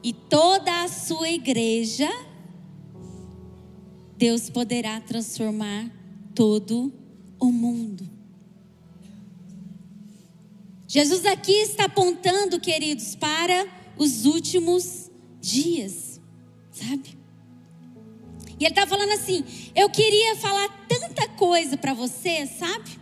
e 0.08 0.14
toda 0.14 0.86
a 0.86 0.88
sua 0.88 1.30
igreja, 1.30 2.10
Deus 4.16 4.49
poderá 4.49 5.01
transformar 5.01 5.91
todo 6.34 6.93
o 7.38 7.51
mundo. 7.51 8.10
Jesus 10.88 11.26
aqui 11.26 11.51
está 11.51 11.88
apontando, 11.88 12.58
queridos, 12.58 13.16
para 13.16 13.68
os 13.97 14.24
últimos 14.26 15.12
dias, 15.41 16.22
sabe? 16.72 17.18
E 18.58 18.64
ele 18.64 18.68
está 18.68 18.88
falando 18.88 19.12
assim: 19.12 19.43
eu 19.76 19.89
queria 19.89 20.38
falar 20.38 20.88
tanta 20.88 21.28
coisa 21.36 21.76
para 21.76 21.93
vocês, 21.93 22.51
sabe? 22.51 22.97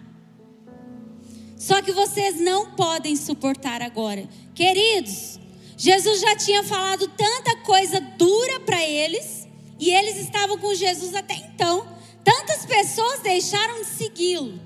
Só 1.55 1.83
que 1.83 1.91
vocês 1.91 2.41
não 2.41 2.71
podem 2.71 3.15
suportar 3.15 3.83
agora. 3.83 4.27
Queridos, 4.55 5.39
Jesus 5.77 6.21
já 6.21 6.35
tinha 6.35 6.63
falado 6.63 7.07
tanta 7.09 7.57
coisa 7.57 7.99
dura 7.99 8.59
para 8.61 8.81
eles, 8.83 9.47
e 9.79 9.91
eles 9.91 10.17
estavam 10.17 10.57
com 10.57 10.73
Jesus 10.73 11.13
até 11.13 11.35
então. 11.35 11.85
Tantas 12.23 12.65
pessoas 12.65 13.19
deixaram 13.19 13.81
de 13.81 13.87
segui-lo. 13.87 14.59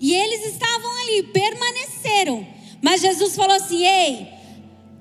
E 0.00 0.12
eles 0.12 0.52
estavam 0.52 1.02
ali, 1.02 1.22
permaneceram. 1.24 2.46
Mas 2.82 3.00
Jesus 3.00 3.34
falou 3.34 3.56
assim: 3.56 3.86
Ei, 3.86 4.28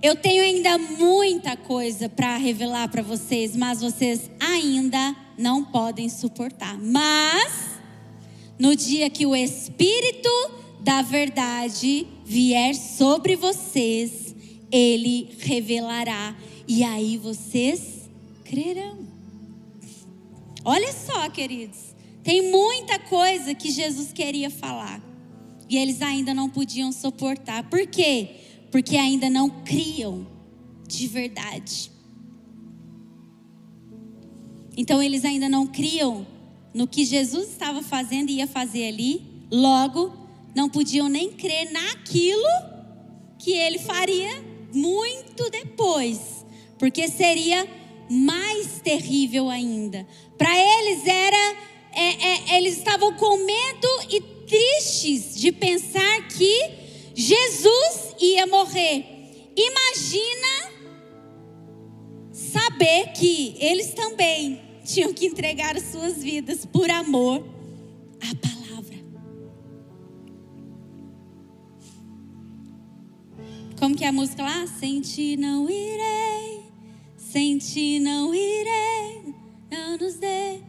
eu 0.01 0.15
tenho 0.15 0.43
ainda 0.43 0.77
muita 0.77 1.57
coisa 1.57 2.07
para 2.07 2.37
revelar 2.37 2.87
para 2.87 3.01
vocês, 3.01 3.55
mas 3.55 3.81
vocês 3.81 4.31
ainda 4.39 5.15
não 5.37 5.63
podem 5.63 6.07
suportar. 6.07 6.77
Mas, 6.77 7.79
no 8.57 8.75
dia 8.75 9.09
que 9.09 9.25
o 9.25 9.35
Espírito 9.35 10.29
da 10.79 11.01
Verdade 11.01 12.07
vier 12.25 12.75
sobre 12.75 13.35
vocês, 13.35 14.22
ele 14.73 15.29
revelará 15.37 16.35
e 16.67 16.83
aí 16.83 17.15
vocês 17.15 18.09
crerão. 18.43 19.05
Olha 20.65 20.91
só, 20.91 21.29
queridos, 21.29 21.93
tem 22.23 22.49
muita 22.51 22.97
coisa 22.97 23.53
que 23.53 23.69
Jesus 23.69 24.11
queria 24.11 24.49
falar 24.49 24.99
e 25.69 25.77
eles 25.77 26.01
ainda 26.01 26.33
não 26.33 26.49
podiam 26.49 26.91
suportar. 26.91 27.69
Por 27.69 27.85
quê? 27.85 28.29
Porque 28.71 28.97
ainda 28.97 29.29
não 29.29 29.47
criam 29.63 30.25
de 30.87 31.05
verdade. 31.05 31.91
Então 34.75 35.03
eles 35.03 35.23
ainda 35.23 35.47
não 35.47 35.67
criam 35.67 36.25
no 36.73 36.87
que 36.87 37.05
Jesus 37.05 37.49
estava 37.49 37.83
fazendo 37.83 38.31
e 38.31 38.37
ia 38.37 38.47
fazer 38.47 38.87
ali, 38.87 39.21
logo 39.51 40.11
não 40.55 40.67
podiam 40.67 41.07
nem 41.07 41.31
crer 41.31 41.71
naquilo 41.71 42.49
que 43.37 43.51
ele 43.51 43.77
faria 43.77 44.52
muito 44.73 45.49
depois, 45.49 46.45
porque 46.77 47.07
seria 47.07 47.67
mais 48.09 48.81
terrível 48.83 49.49
ainda. 49.49 50.05
Para 50.37 50.51
eles 50.57 51.05
era, 51.05 51.55
é, 51.93 52.53
é, 52.53 52.57
eles 52.57 52.77
estavam 52.77 53.13
com 53.13 53.37
medo 53.37 53.87
e 54.09 54.21
tristes 54.47 55.39
de 55.39 55.51
pensar 55.51 56.27
que 56.27 56.69
Jesus 57.15 58.15
ia 58.19 58.45
morrer. 58.47 59.05
Imagina 59.55 60.73
saber 62.31 63.13
que 63.13 63.55
eles 63.59 63.93
também 63.93 64.61
tinham 64.83 65.13
que 65.13 65.27
entregar 65.27 65.77
as 65.77 65.83
suas 65.83 66.21
vidas 66.21 66.65
por 66.65 66.89
amor 66.89 67.43
à 68.19 68.35
palavra. 68.35 68.62
Como 73.79 73.95
que 73.95 74.03
é 74.03 74.07
a 74.07 74.11
música 74.11 74.43
lá? 74.43 74.65
Senti 74.67 75.35
não 75.35 75.69
irei, 75.69 76.61
senti 77.17 77.99
não 77.99 78.33
irei, 78.33 79.33
não 79.71 79.97
nos 79.97 80.15
dê. 80.15 80.59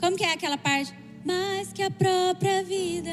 Como 0.00 0.16
que 0.16 0.24
é 0.24 0.32
aquela 0.32 0.58
parte? 0.58 0.92
Mais 1.24 1.72
que 1.72 1.82
a 1.82 1.90
própria 1.90 2.62
vida. 2.62 3.10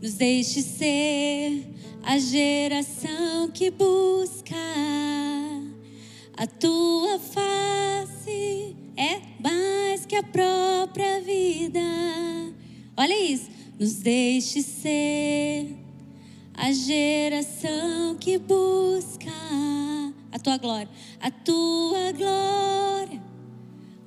Nos 0.00 0.14
deixe 0.14 0.62
ser 0.62 1.66
a 2.02 2.18
geração 2.18 3.50
que 3.52 3.70
busca 3.70 4.56
a 6.36 6.46
tua 6.46 7.18
face. 7.18 8.76
É 8.96 9.20
mais 9.42 10.06
que 10.06 10.16
a 10.16 10.22
própria 10.22 11.20
vida. 11.20 11.80
Olha 12.96 13.24
isso. 13.24 13.50
Nos 13.78 13.96
deixe 13.96 14.62
ser 14.62 15.79
a 16.60 16.72
geração 16.72 18.14
que 18.20 18.36
busca 18.36 19.30
a 20.30 20.38
tua 20.38 20.58
glória, 20.58 20.90
a 21.18 21.30
tua 21.30 22.12
glória, 22.12 23.22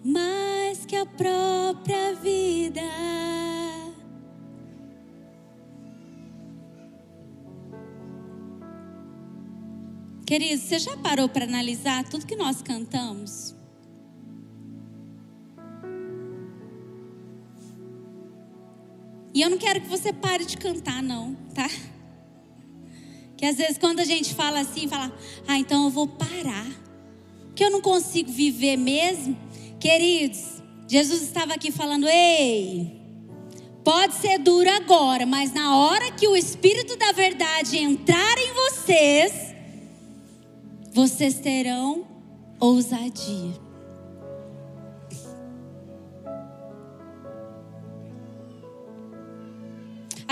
mais 0.06 0.86
que 0.86 0.96
a 0.96 1.04
própria 1.04 2.14
vida. 2.14 2.82
Querido, 10.24 10.62
você 10.62 10.78
já 10.78 10.96
parou 10.98 11.28
para 11.28 11.46
analisar 11.46 12.08
tudo 12.08 12.28
que 12.28 12.36
nós 12.36 12.62
cantamos? 12.62 13.56
E 19.34 19.42
eu 19.42 19.50
não 19.50 19.58
quero 19.58 19.82
que 19.82 19.88
você 19.88 20.14
pare 20.14 20.46
de 20.46 20.56
cantar, 20.56 21.02
não, 21.02 21.34
tá? 21.56 21.68
Que 23.38 23.46
às 23.46 23.58
vezes 23.58 23.78
quando 23.78 24.00
a 24.00 24.06
gente 24.06 24.34
fala 24.34 24.60
assim, 24.60 24.88
fala, 24.88 25.12
ah, 25.48 25.58
então 25.58 25.86
eu 25.86 25.90
vou 25.90 26.08
parar. 26.08 26.68
Que 27.56 27.64
eu 27.64 27.70
não 27.70 27.82
consigo 27.82 28.32
viver 28.32 28.78
mesmo. 28.78 29.38
Queridos, 29.80 30.62
Jesus 30.88 31.22
estava 31.22 31.54
aqui 31.54 31.72
falando, 31.72 32.08
ei, 32.08 33.02
pode 33.84 34.16
ser 34.16 34.40
duro 34.40 34.70
agora, 34.70 35.26
mas 35.26 35.54
na 35.54 35.76
hora 35.76 36.12
que 36.12 36.28
o 36.28 36.36
Espírito 36.36 36.96
da 36.96 37.12
Verdade 37.12 37.78
entrar 37.78 38.38
em 38.38 38.54
vocês, 38.54 39.54
vocês 40.94 41.40
terão 41.40 42.06
ousadia. 42.60 43.63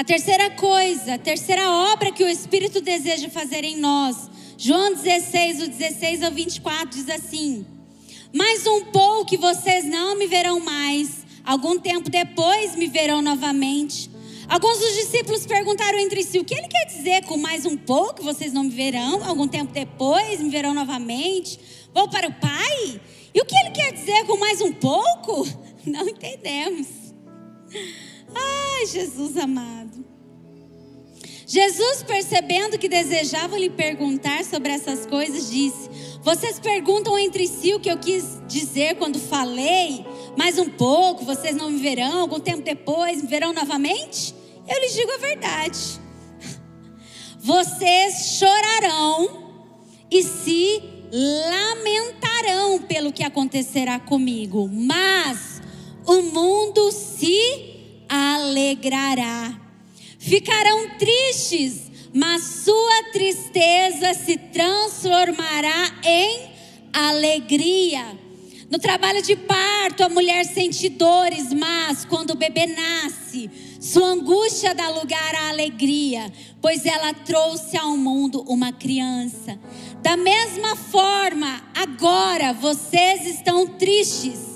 A 0.01 0.03
terceira 0.03 0.49
coisa, 0.49 1.13
a 1.13 1.17
terceira 1.19 1.69
obra 1.69 2.11
que 2.11 2.23
o 2.23 2.27
Espírito 2.27 2.81
deseja 2.81 3.29
fazer 3.29 3.63
em 3.63 3.77
nós. 3.77 4.31
João 4.57 4.95
16, 4.95 5.59
do 5.59 5.67
16 5.67 6.23
ao 6.23 6.31
24 6.31 6.89
diz 6.89 7.07
assim: 7.07 7.63
Mais 8.33 8.65
um 8.65 8.85
pouco 8.85 9.25
que 9.25 9.37
vocês 9.37 9.85
não 9.85 10.17
me 10.17 10.25
verão 10.25 10.59
mais, 10.59 11.23
algum 11.45 11.77
tempo 11.77 12.09
depois 12.09 12.75
me 12.75 12.87
verão 12.87 13.21
novamente. 13.21 14.09
Alguns 14.49 14.79
dos 14.79 14.91
discípulos 14.95 15.45
perguntaram 15.45 15.99
entre 15.99 16.23
si: 16.23 16.39
O 16.39 16.43
que 16.43 16.55
ele 16.55 16.67
quer 16.67 16.85
dizer 16.85 17.25
com 17.25 17.37
mais 17.37 17.67
um 17.67 17.77
pouco 17.77 18.23
vocês 18.23 18.51
não 18.51 18.63
me 18.63 18.71
verão, 18.71 19.23
algum 19.23 19.47
tempo 19.47 19.71
depois 19.71 20.41
me 20.41 20.49
verão 20.49 20.73
novamente? 20.73 21.59
Vou 21.93 22.09
para 22.09 22.27
o 22.27 22.33
Pai? 22.33 22.99
E 23.35 23.39
o 23.39 23.45
que 23.45 23.55
ele 23.55 23.69
quer 23.69 23.93
dizer 23.93 24.25
com 24.25 24.35
mais 24.39 24.61
um 24.61 24.73
pouco? 24.73 25.47
Não 25.85 26.09
entendemos. 26.09 26.87
Ai, 28.35 28.85
Jesus 28.85 29.37
amado. 29.37 30.11
Jesus, 31.51 32.01
percebendo 32.03 32.77
que 32.77 32.87
desejavam 32.87 33.59
lhe 33.59 33.69
perguntar 33.69 34.45
sobre 34.45 34.71
essas 34.71 35.05
coisas, 35.05 35.51
disse: 35.51 35.89
Vocês 36.23 36.57
perguntam 36.57 37.19
entre 37.19 37.45
si 37.45 37.73
o 37.73 37.79
que 37.79 37.91
eu 37.91 37.97
quis 37.97 38.39
dizer 38.47 38.95
quando 38.95 39.19
falei, 39.19 40.05
mais 40.37 40.57
um 40.57 40.69
pouco, 40.69 41.25
vocês 41.25 41.53
não 41.53 41.69
me 41.69 41.81
verão, 41.81 42.21
algum 42.21 42.39
tempo 42.39 42.63
depois 42.63 43.21
me 43.21 43.27
verão 43.27 43.51
novamente? 43.51 44.33
Eu 44.65 44.79
lhes 44.79 44.93
digo 44.93 45.11
a 45.11 45.17
verdade. 45.17 45.79
Vocês 47.37 48.37
chorarão 48.39 49.51
e 50.09 50.23
se 50.23 50.81
lamentarão 51.11 52.83
pelo 52.83 53.11
que 53.11 53.23
acontecerá 53.23 53.99
comigo, 53.99 54.69
mas 54.71 55.61
o 56.05 56.21
mundo 56.21 56.93
se 56.93 57.70
alegrará. 58.11 59.57
Ficarão 60.19 60.89
tristes, 60.97 61.89
mas 62.13 62.43
sua 62.65 63.03
tristeza 63.13 64.13
se 64.13 64.37
transformará 64.37 65.99
em 66.03 66.51
alegria. 66.91 68.19
No 68.69 68.79
trabalho 68.79 69.21
de 69.21 69.35
parto, 69.35 70.03
a 70.03 70.09
mulher 70.09 70.45
sente 70.45 70.89
dores, 70.89 71.53
mas 71.53 72.05
quando 72.05 72.31
o 72.31 72.35
bebê 72.35 72.67
nasce, 72.67 73.49
sua 73.79 74.07
angústia 74.07 74.73
dá 74.73 74.89
lugar 74.89 75.35
à 75.35 75.49
alegria, 75.49 76.31
pois 76.61 76.85
ela 76.85 77.13
trouxe 77.13 77.77
ao 77.77 77.97
mundo 77.97 78.43
uma 78.47 78.71
criança. 78.71 79.59
Da 80.01 80.15
mesma 80.15 80.75
forma, 80.75 81.61
agora 81.75 82.53
vocês 82.53 83.25
estão 83.25 83.67
tristes, 83.67 84.50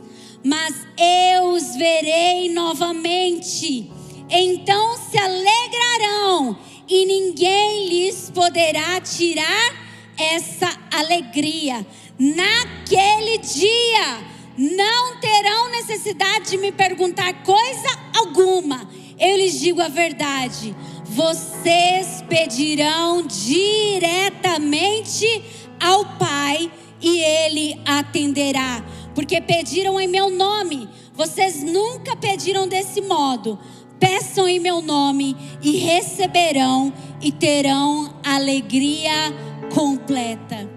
mas 0.45 0.85
eu 0.95 1.53
os 1.53 1.75
verei 1.75 2.53
novamente. 2.53 3.91
Então 4.29 4.95
se 4.95 5.17
alegrarão, 5.17 6.55
e 6.87 7.03
ninguém 7.07 7.89
lhes 7.89 8.29
poderá 8.29 9.01
tirar 9.01 9.73
essa 10.15 10.69
alegria. 10.93 11.83
Naquele 12.19 13.39
dia, 13.39 14.23
não 14.55 15.19
terão 15.19 15.71
necessidade 15.71 16.51
de 16.51 16.59
me 16.59 16.71
perguntar 16.71 17.41
coisa 17.43 17.89
alguma. 18.15 18.87
Eu 19.17 19.37
lhes 19.37 19.59
digo 19.59 19.81
a 19.81 19.87
verdade. 19.87 20.75
Vocês 21.05 22.23
pedirão 22.29 23.25
diretamente 23.25 25.43
ao 25.79 26.05
Pai 26.19 26.71
e 27.01 27.19
Ele 27.19 27.81
atenderá 27.83 28.83
porque 29.15 29.39
pediram 29.39 29.99
em 29.99 30.07
meu 30.07 30.29
nome. 30.29 30.87
Vocês 31.13 31.63
nunca 31.63 32.15
pediram 32.15 32.67
desse 32.67 32.99
modo. 32.99 33.57
Peçam 33.97 34.47
em 34.47 34.59
meu 34.59 34.81
nome 34.81 35.35
e 35.61 35.77
receberão 35.77 36.93
e 37.21 37.31
terão 37.31 38.13
alegria 38.23 39.33
completa. 39.73 40.69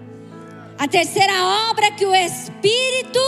A 0.77 0.87
terceira 0.87 1.33
obra 1.69 1.91
que 1.91 2.05
o 2.05 2.15
Espírito 2.15 3.19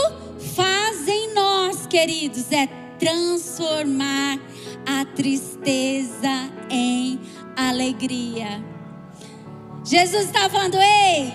faz 0.56 1.06
em 1.10 1.34
nós, 1.34 1.86
queridos, 1.86 2.50
é 2.52 2.66
transformar 2.98 4.40
a 4.86 5.04
tristeza 5.04 6.50
em 6.70 7.20
alegria. 7.58 8.64
Jesus 9.84 10.26
está 10.26 10.50
falando, 10.50 10.78
ei, 10.78 11.34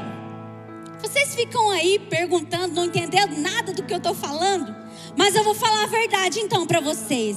vocês 1.00 1.34
ficam 1.34 1.70
aí 1.70 1.98
perguntando, 1.98 2.74
não 2.74 2.84
entendendo 2.84 3.36
nada 3.38 3.72
do 3.72 3.82
que 3.82 3.92
eu 3.92 3.98
estou 3.98 4.14
falando, 4.14 4.74
mas 5.16 5.34
eu 5.34 5.44
vou 5.44 5.54
falar 5.54 5.84
a 5.84 5.86
verdade 5.86 6.40
então 6.40 6.66
para 6.66 6.80
vocês. 6.80 7.36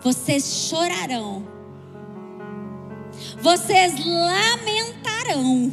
Vocês 0.00 0.68
chorarão, 0.68 1.46
vocês 3.40 3.94
lamentarão, 4.04 5.72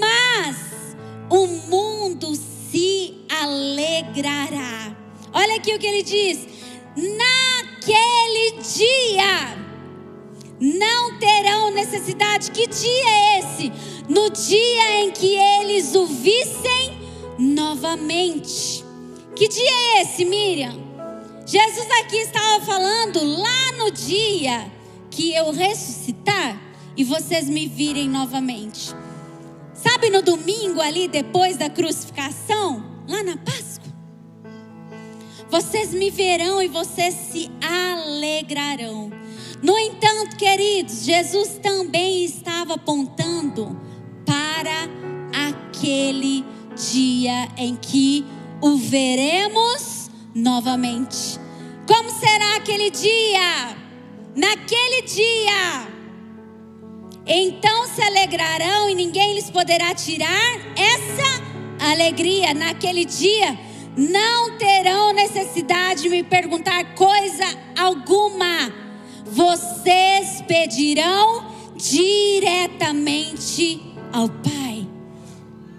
mas 0.00 0.96
o 1.30 1.46
mundo 1.46 2.34
se 2.34 3.24
alegrará. 3.28 4.96
Olha 5.32 5.56
aqui 5.56 5.74
o 5.74 5.78
que 5.78 5.86
ele 5.86 6.02
diz: 6.02 6.46
naquele 6.96 8.60
dia 8.62 9.67
não 10.60 11.18
terão 11.18 11.70
necessidade. 11.70 12.50
Que 12.50 12.66
dia 12.66 13.08
é 13.08 13.38
esse? 13.38 13.72
No 14.08 14.30
dia 14.30 15.02
em 15.02 15.10
que 15.10 15.36
eles 15.36 15.94
o 15.94 16.06
vissem 16.06 16.98
novamente. 17.38 18.84
Que 19.36 19.48
dia 19.48 19.70
é 19.70 20.02
esse, 20.02 20.24
Miriam? 20.24 20.88
Jesus 21.46 21.88
aqui 22.00 22.16
estava 22.16 22.64
falando 22.64 23.22
lá 23.22 23.72
no 23.78 23.90
dia 23.90 24.70
que 25.10 25.32
eu 25.34 25.50
ressuscitar 25.50 26.60
e 26.96 27.04
vocês 27.04 27.48
me 27.48 27.66
virem 27.66 28.08
novamente. 28.08 28.94
Sabe 29.72 30.10
no 30.10 30.20
domingo 30.20 30.80
ali 30.80 31.06
depois 31.06 31.56
da 31.56 31.70
crucificação, 31.70 32.84
lá 33.08 33.22
na 33.22 33.36
Páscoa? 33.36 33.88
Vocês 35.48 35.94
me 35.94 36.10
verão 36.10 36.60
e 36.60 36.68
vocês 36.68 37.14
se 37.14 37.50
alegrarão. 37.62 39.17
No 39.62 39.76
entanto, 39.76 40.36
queridos, 40.36 41.04
Jesus 41.04 41.58
também 41.60 42.24
estava 42.24 42.74
apontando 42.74 43.76
para 44.24 44.88
aquele 45.48 46.44
dia 46.76 47.48
em 47.56 47.74
que 47.74 48.24
o 48.60 48.76
veremos 48.76 50.10
novamente. 50.34 51.40
Como 51.86 52.10
será 52.10 52.56
aquele 52.56 52.90
dia? 52.90 53.76
Naquele 54.36 55.02
dia, 55.02 55.88
então 57.26 57.86
se 57.88 58.00
alegrarão 58.00 58.88
e 58.88 58.94
ninguém 58.94 59.34
lhes 59.34 59.50
poderá 59.50 59.92
tirar 59.92 60.54
essa 60.76 61.90
alegria. 61.90 62.54
Naquele 62.54 63.04
dia, 63.04 63.58
não 63.96 64.56
terão 64.56 65.12
necessidade 65.12 66.02
de 66.02 66.08
me 66.08 66.22
perguntar 66.22 66.94
coisa 66.94 67.44
alguma 67.76 68.87
vocês 69.30 70.42
pedirão 70.46 71.46
diretamente 71.76 73.80
ao 74.12 74.28
Pai. 74.28 74.86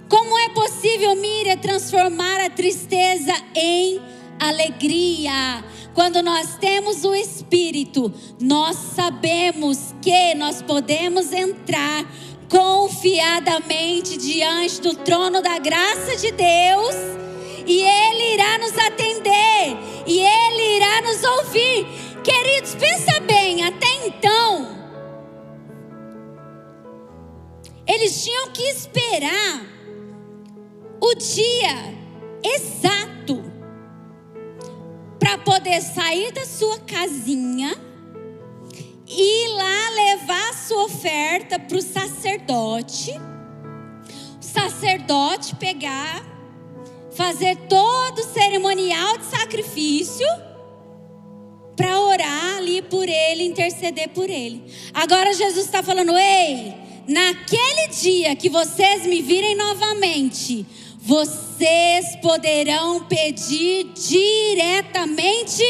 Como 0.08 0.40
é 0.40 0.50
possível, 0.50 1.16
Miriam, 1.16 1.58
transformar 1.58 2.42
a 2.42 2.50
tristeza 2.50 3.34
em 3.56 4.02
alegria? 4.40 5.64
Quando 5.94 6.24
nós 6.24 6.56
temos 6.58 7.04
o 7.04 7.14
Espírito, 7.14 8.12
nós 8.40 8.78
sabemos 8.96 9.94
que 10.02 10.34
nós 10.36 10.62
podemos 10.62 11.34
entrar 11.34 12.06
confiadamente 12.50 14.18
diante 14.18 14.82
do 14.82 14.96
trono 14.96 15.42
da 15.42 15.60
graça 15.60 16.16
de 16.16 16.32
Deus 16.32 16.96
e 17.68 17.82
Ele 17.82 18.34
irá 18.34 18.58
nos 18.58 18.78
atender 18.78 19.78
e 20.08 20.20
Ele 20.20 20.78
irá 20.78 21.02
nos 21.02 21.24
ouvir. 21.24 22.09
Queridos, 22.24 22.76
pensa 22.76 23.20
bem, 23.22 23.64
até 23.64 24.08
então, 24.08 24.80
Eles 27.90 28.24
tinham 28.24 28.52
que 28.52 28.62
esperar 28.62 29.66
o 31.02 31.16
dia 31.16 31.98
exato 32.44 33.44
para 35.18 35.40
poder 35.40 35.82
sair 35.82 36.32
da 36.32 36.46
sua 36.46 36.78
casinha 36.82 37.76
ir 39.08 39.48
lá 39.56 39.90
levar 39.90 40.50
a 40.50 40.54
sua 40.54 40.84
oferta 40.84 41.58
para 41.58 41.78
o 41.78 41.82
sacerdote, 41.82 43.20
o 44.40 44.44
sacerdote 44.44 45.56
pegar, 45.56 46.24
fazer 47.10 47.56
todo 47.68 48.20
o 48.20 48.34
cerimonial 48.34 49.18
de 49.18 49.26
sacrifício 49.26 50.28
para 51.80 51.98
orar 51.98 52.58
ali 52.58 52.82
por 52.82 53.08
ele, 53.08 53.46
interceder 53.46 54.10
por 54.10 54.30
ele. 54.30 54.62
Agora 54.94 55.34
Jesus 55.34 55.66
está 55.66 55.82
falando: 55.82 56.12
ei, 56.18 56.74
naquele 57.08 57.88
dia 57.88 58.36
que 58.36 58.50
vocês 58.50 59.06
me 59.06 59.22
virem 59.22 59.56
novamente, 59.56 60.66
vocês 60.98 62.18
poderão 62.22 63.06
pedir 63.06 63.94
diretamente 63.94 65.64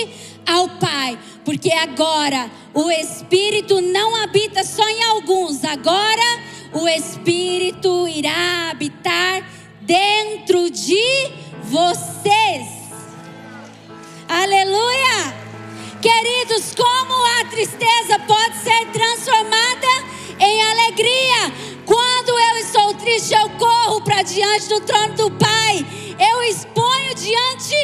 ao 0.47 0.67
Pai, 0.79 1.19
porque 1.45 1.71
agora 1.71 2.49
o 2.73 2.89
Espírito 2.89 3.79
não 3.79 4.15
habita 4.15 4.63
só 4.63 4.89
em 4.89 5.03
alguns, 5.03 5.63
agora 5.63 6.41
o 6.73 6.87
Espírito 6.87 8.07
irá 8.07 8.71
habitar 8.71 9.47
dentro 9.83 10.71
de 10.71 11.29
vocês. 11.65 12.65
Aleluia! 14.27 15.38
Queridos, 16.01 16.73
como 16.75 17.13
a 17.41 17.45
tristeza 17.49 18.17
pode 18.19 18.55
ser 18.63 18.85
transformada 18.93 19.87
em 20.39 20.61
alegria? 20.61 21.53
Quando 21.85 22.29
eu 22.29 22.57
estou 22.57 22.93
triste, 22.93 23.33
eu 23.33 23.49
corro 23.57 24.01
para 24.01 24.21
diante 24.21 24.69
do 24.69 24.79
trono 24.79 25.13
do 25.15 25.31
Pai, 25.31 25.85
eu 26.17 26.43
exponho 26.43 27.13
diante 27.15 27.75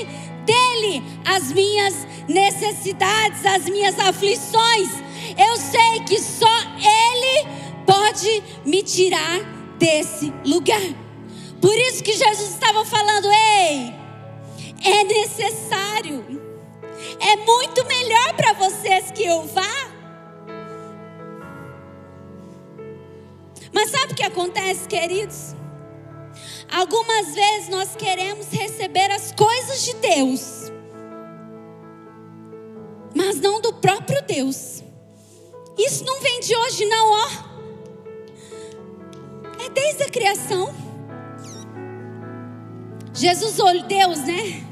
dele 0.45 1.03
as 1.25 1.51
minhas 1.51 2.07
necessidades, 2.29 3.45
as 3.45 3.65
minhas 3.65 3.99
aflições. 3.99 4.89
Eu 5.37 5.57
sei 5.57 5.99
que 6.07 6.17
só 6.17 6.57
Ele 6.77 7.49
pode 7.85 8.43
me 8.65 8.81
tirar 8.81 9.41
desse 9.77 10.33
lugar. 10.45 10.81
Por 11.59 11.77
isso 11.77 12.01
que 12.01 12.13
Jesus 12.13 12.51
estava 12.51 12.85
falando: 12.85 13.27
ei, 13.29 13.93
é 14.85 15.03
necessário, 15.03 16.34
é 17.19 17.35
muito 17.37 17.85
melhor 17.85 18.33
para 18.35 18.53
vocês 18.53 19.11
que 19.11 19.25
eu 19.25 19.43
vá. 19.43 19.91
Mas 23.71 23.91
sabe 23.91 24.13
o 24.13 24.15
que 24.15 24.23
acontece, 24.23 24.87
queridos? 24.87 25.55
Algumas 26.71 27.33
vezes 27.33 27.69
nós 27.69 27.95
queremos 27.95 28.47
receber 28.51 29.11
as 29.11 29.31
coisas 29.31 29.83
de 29.83 29.93
Deus 29.95 30.71
mas 33.15 33.39
não 33.39 33.61
do 33.61 33.71
próprio 33.73 34.21
Deus. 34.23 34.83
Isso 35.77 36.03
não 36.03 36.19
vem 36.19 36.41
de 36.41 36.55
hoje, 36.55 36.85
não, 36.85 37.11
ó. 37.11 37.29
É 39.65 39.69
desde 39.69 40.03
a 40.03 40.09
criação. 40.09 40.73
Jesus 43.13 43.57
olhou, 43.57 43.83
Deus, 43.83 44.19
né? 44.19 44.63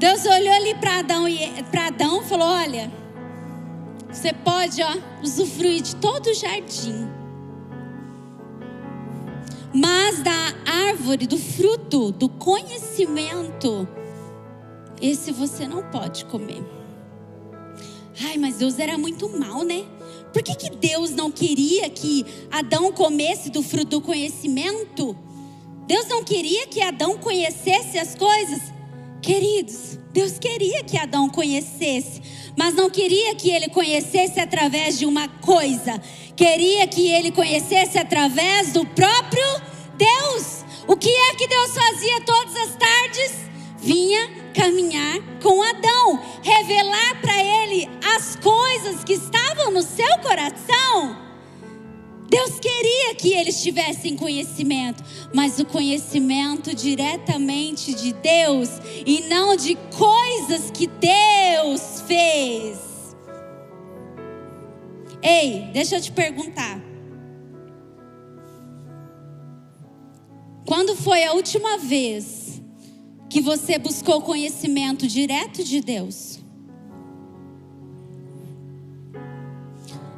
Deus 0.00 0.24
olhou 0.24 0.54
ali 0.54 0.74
para 0.76 1.00
Adão 1.00 1.28
e 1.28 1.62
para 1.64 1.88
Adão 1.88 2.22
falou: 2.22 2.48
Olha, 2.48 2.90
você 4.10 4.32
pode, 4.32 4.82
ó, 4.82 4.96
usufruir 5.22 5.82
de 5.82 5.94
todo 5.96 6.26
o 6.28 6.34
jardim. 6.34 7.06
Mas 9.74 10.22
da 10.22 10.54
árvore, 10.88 11.26
do 11.26 11.36
fruto, 11.36 12.10
do 12.12 12.30
conhecimento, 12.30 13.86
esse 15.02 15.32
você 15.32 15.68
não 15.68 15.82
pode 15.90 16.24
comer. 16.24 16.64
Ai, 18.24 18.38
mas 18.38 18.56
Deus 18.56 18.78
era 18.78 18.96
muito 18.96 19.28
mal, 19.28 19.62
né? 19.62 19.84
Por 20.32 20.42
que, 20.42 20.54
que 20.54 20.70
Deus 20.70 21.10
não 21.10 21.30
queria 21.30 21.90
que 21.90 22.24
Adão 22.50 22.90
comesse 22.90 23.50
do 23.50 23.62
fruto 23.62 23.98
do 23.98 24.00
conhecimento? 24.00 25.14
Deus 25.86 26.08
não 26.08 26.24
queria 26.24 26.66
que 26.68 26.80
Adão 26.80 27.18
conhecesse 27.18 27.98
as 27.98 28.14
coisas? 28.14 28.79
Queridos, 29.22 29.98
Deus 30.12 30.38
queria 30.38 30.82
que 30.82 30.96
Adão 30.96 31.28
conhecesse, 31.28 32.22
mas 32.56 32.74
não 32.74 32.88
queria 32.88 33.34
que 33.34 33.50
ele 33.50 33.68
conhecesse 33.68 34.40
através 34.40 34.98
de 34.98 35.04
uma 35.04 35.28
coisa, 35.28 36.00
queria 36.34 36.86
que 36.86 37.08
ele 37.08 37.30
conhecesse 37.30 37.98
através 37.98 38.72
do 38.72 38.84
próprio 38.86 39.44
Deus. 39.96 40.64
O 40.86 40.96
que 40.96 41.10
é 41.10 41.34
que 41.34 41.46
Deus 41.46 41.70
fazia 41.72 42.20
todas 42.22 42.56
as 42.56 42.76
tardes? 42.76 43.32
Vinha 43.78 44.30
caminhar 44.54 45.18
com 45.42 45.62
Adão, 45.62 46.20
revelar 46.42 47.20
para 47.20 47.44
ele 47.44 47.88
as 48.16 48.36
coisas 48.36 49.04
que 49.04 49.12
estavam 49.12 49.70
no 49.70 49.82
seu 49.82 50.18
coração. 50.18 51.29
Deus 52.30 52.60
queria 52.60 53.12
que 53.16 53.32
eles 53.34 53.60
tivessem 53.60 54.16
conhecimento, 54.16 55.02
mas 55.34 55.58
o 55.58 55.66
conhecimento 55.66 56.72
diretamente 56.72 57.92
de 57.92 58.12
Deus 58.12 58.68
e 59.04 59.22
não 59.22 59.56
de 59.56 59.76
coisas 59.98 60.70
que 60.70 60.86
Deus 60.86 62.04
fez. 62.06 62.78
Ei, 65.20 65.70
deixa 65.72 65.96
eu 65.96 66.00
te 66.00 66.12
perguntar. 66.12 66.80
Quando 70.64 70.94
foi 70.94 71.24
a 71.24 71.32
última 71.32 71.78
vez 71.78 72.62
que 73.28 73.40
você 73.40 73.76
buscou 73.76 74.22
conhecimento 74.22 75.08
direto 75.08 75.64
de 75.64 75.80
Deus. 75.80 76.38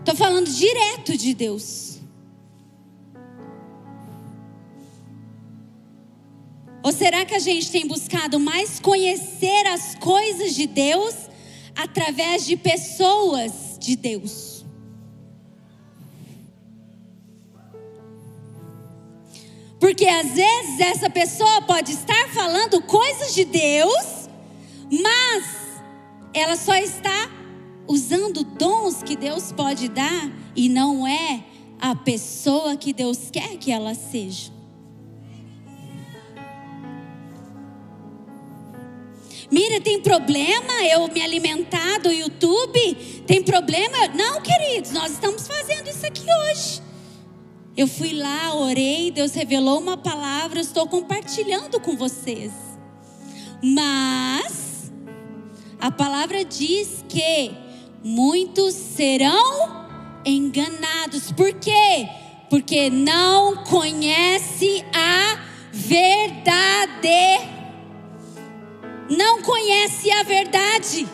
Estou 0.00 0.14
falando 0.14 0.50
direto 0.50 1.16
de 1.16 1.32
Deus. 1.32 1.91
Ou 6.82 6.92
será 6.92 7.24
que 7.24 7.34
a 7.34 7.38
gente 7.38 7.70
tem 7.70 7.86
buscado 7.86 8.40
mais 8.40 8.80
conhecer 8.80 9.66
as 9.68 9.94
coisas 9.94 10.54
de 10.54 10.66
Deus 10.66 11.14
através 11.76 12.44
de 12.44 12.56
pessoas 12.56 13.78
de 13.78 13.94
Deus? 13.94 14.64
Porque 19.78 20.06
às 20.06 20.32
vezes 20.32 20.80
essa 20.80 21.10
pessoa 21.10 21.62
pode 21.62 21.92
estar 21.92 22.28
falando 22.28 22.80
coisas 22.82 23.34
de 23.34 23.44
Deus, 23.44 24.28
mas 24.90 25.44
ela 26.34 26.56
só 26.56 26.74
está 26.74 27.30
usando 27.86 28.44
dons 28.44 29.02
que 29.02 29.16
Deus 29.16 29.52
pode 29.52 29.88
dar 29.88 30.30
e 30.54 30.68
não 30.68 31.06
é 31.06 31.44
a 31.80 31.94
pessoa 31.94 32.76
que 32.76 32.92
Deus 32.92 33.28
quer 33.30 33.56
que 33.56 33.72
ela 33.72 33.94
seja. 33.94 34.61
Mira, 39.52 39.82
tem 39.82 40.00
problema 40.00 40.82
eu 40.90 41.06
me 41.08 41.20
alimentar 41.20 41.98
do 41.98 42.10
YouTube? 42.10 42.94
Tem 43.26 43.42
problema? 43.42 44.08
Não, 44.14 44.40
queridos, 44.40 44.92
nós 44.92 45.12
estamos 45.12 45.46
fazendo 45.46 45.90
isso 45.90 46.06
aqui 46.06 46.24
hoje. 46.24 46.80
Eu 47.76 47.86
fui 47.86 48.14
lá, 48.14 48.54
orei, 48.54 49.10
Deus 49.10 49.34
revelou 49.34 49.78
uma 49.78 49.98
palavra, 49.98 50.58
estou 50.58 50.88
compartilhando 50.88 51.78
com 51.80 51.94
vocês. 51.94 52.50
Mas 53.62 54.90
a 55.78 55.90
palavra 55.90 56.46
diz 56.46 57.04
que 57.06 57.50
muitos 58.02 58.72
serão 58.72 59.86
enganados. 60.24 61.30
Por 61.30 61.52
quê? 61.52 62.08
Porque 62.48 62.88
não 62.88 63.64
conhece 63.64 64.82
a 64.94 65.38
verdade. 65.70 67.61
Não 69.16 69.42
conhece 69.42 70.10
a 70.10 70.22
verdade. 70.22 71.06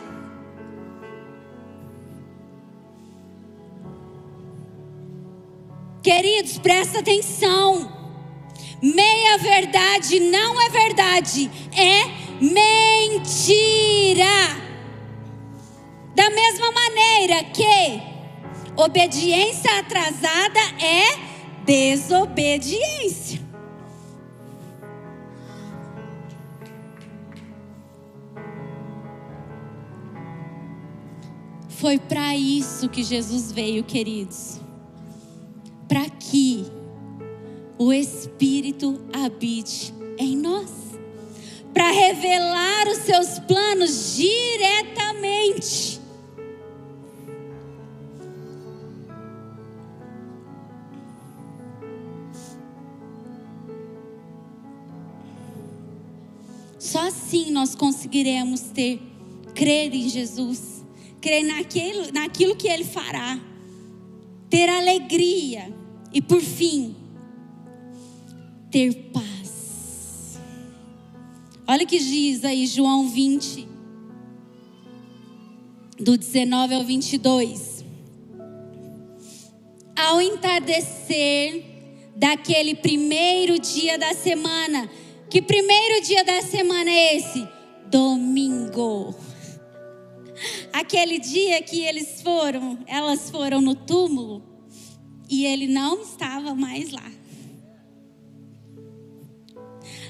Queridos, 6.00 6.58
presta 6.58 7.00
atenção. 7.00 7.92
Meia 8.80 9.36
verdade 9.38 10.20
não 10.20 10.60
é 10.60 10.68
verdade, 10.68 11.50
é 11.76 12.04
mentira. 12.40 14.24
Da 16.14 16.30
mesma 16.30 16.70
maneira 16.70 17.42
que 17.42 18.00
obediência 18.76 19.76
atrasada 19.80 20.60
é 20.80 21.18
desobediência. 21.64 23.47
Foi 31.78 31.96
para 31.96 32.36
isso 32.36 32.88
que 32.88 33.04
Jesus 33.04 33.52
veio, 33.52 33.84
queridos. 33.84 34.58
Para 35.86 36.10
que 36.10 36.66
o 37.78 37.92
Espírito 37.92 39.00
habite 39.12 39.94
em 40.18 40.36
nós. 40.36 40.68
Para 41.72 41.88
revelar 41.92 42.88
os 42.88 42.98
seus 42.98 43.38
planos 43.38 44.16
diretamente. 44.16 46.00
Só 56.76 57.06
assim 57.06 57.52
nós 57.52 57.76
conseguiremos 57.76 58.62
ter, 58.62 59.00
crer 59.54 59.94
em 59.94 60.08
Jesus, 60.08 60.77
crer 61.20 61.44
naquilo, 61.44 62.12
naquilo 62.12 62.56
que 62.56 62.68
Ele 62.68 62.84
fará, 62.84 63.40
ter 64.48 64.68
alegria 64.68 65.72
e, 66.12 66.22
por 66.22 66.40
fim, 66.40 66.96
ter 68.70 68.94
paz. 69.12 70.38
Olha 71.66 71.84
o 71.84 71.86
que 71.86 71.98
diz 71.98 72.44
aí 72.44 72.66
João 72.66 73.08
20, 73.08 73.68
do 75.98 76.16
19 76.16 76.74
ao 76.74 76.84
22. 76.84 77.84
Ao 79.94 80.20
entardecer 80.20 81.64
daquele 82.16 82.74
primeiro 82.74 83.58
dia 83.58 83.98
da 83.98 84.14
semana, 84.14 84.88
que 85.28 85.42
primeiro 85.42 86.02
dia 86.02 86.24
da 86.24 86.40
semana 86.40 86.90
é 86.90 87.16
esse? 87.16 87.46
Domingo. 87.90 89.14
Aquele 90.72 91.18
dia 91.18 91.62
que 91.62 91.80
eles 91.84 92.22
foram, 92.22 92.78
elas 92.86 93.30
foram 93.30 93.60
no 93.60 93.74
túmulo 93.74 94.42
e 95.28 95.44
ele 95.44 95.66
não 95.66 96.02
estava 96.02 96.54
mais 96.54 96.90
lá. 96.90 97.10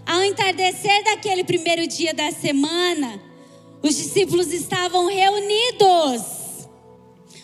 Ao 0.07 0.23
entardecer 0.25 1.05
daquele 1.05 1.45
primeiro 1.45 1.87
dia 1.87 2.15
da 2.15 2.31
semana, 2.31 3.21
os 3.83 3.95
discípulos 3.97 4.53
estavam 4.53 5.07
reunidos, 5.07 6.67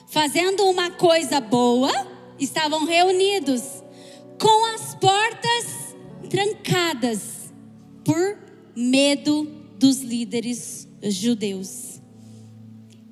fazendo 0.08 0.64
uma 0.64 0.90
coisa 0.90 1.40
boa, 1.40 1.92
estavam 2.38 2.84
reunidos, 2.84 3.62
com 4.40 4.74
as 4.74 4.94
portas 4.94 5.94
trancadas, 6.30 7.52
por 8.04 8.38
medo 8.74 9.44
dos 9.78 10.00
líderes 10.00 10.88
judeus. 11.02 11.93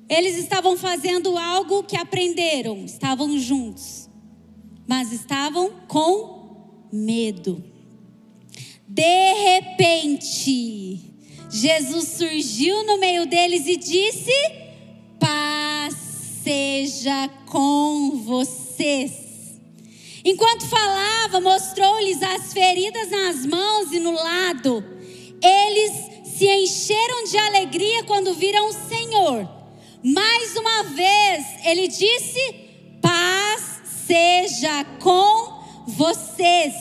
Eles 0.09 0.35
estavam 0.37 0.77
fazendo 0.77 1.37
algo 1.37 1.83
que 1.83 1.95
aprenderam, 1.95 2.83
estavam 2.85 3.37
juntos, 3.37 4.09
mas 4.87 5.11
estavam 5.11 5.71
com 5.87 6.87
medo. 6.91 7.63
De 8.87 9.33
repente, 9.33 10.99
Jesus 11.49 12.09
surgiu 12.09 12.85
no 12.85 12.99
meio 12.99 13.25
deles 13.25 13.65
e 13.65 13.77
disse: 13.77 14.31
Paz 15.19 15.95
seja 16.43 17.29
com 17.45 18.21
vocês. 18.23 19.23
Enquanto 20.25 20.67
falava, 20.67 21.39
mostrou-lhes 21.39 22.21
as 22.21 22.53
feridas 22.53 23.09
nas 23.09 23.45
mãos 23.45 23.91
e 23.91 23.99
no 23.99 24.11
lado. 24.11 24.83
Eles 25.41 25.91
se 26.37 26.47
encheram 26.47 27.25
de 27.25 27.37
alegria 27.37 28.03
quando 28.03 28.33
viram 28.33 28.69
o 28.69 28.73
Senhor. 28.73 29.62
Mais 30.03 30.57
uma 30.57 30.83
vez, 30.83 31.45
ele 31.65 31.87
disse: 31.87 32.39
Paz 33.01 33.81
seja 34.05 34.83
com 34.99 35.63
vocês. 35.87 36.73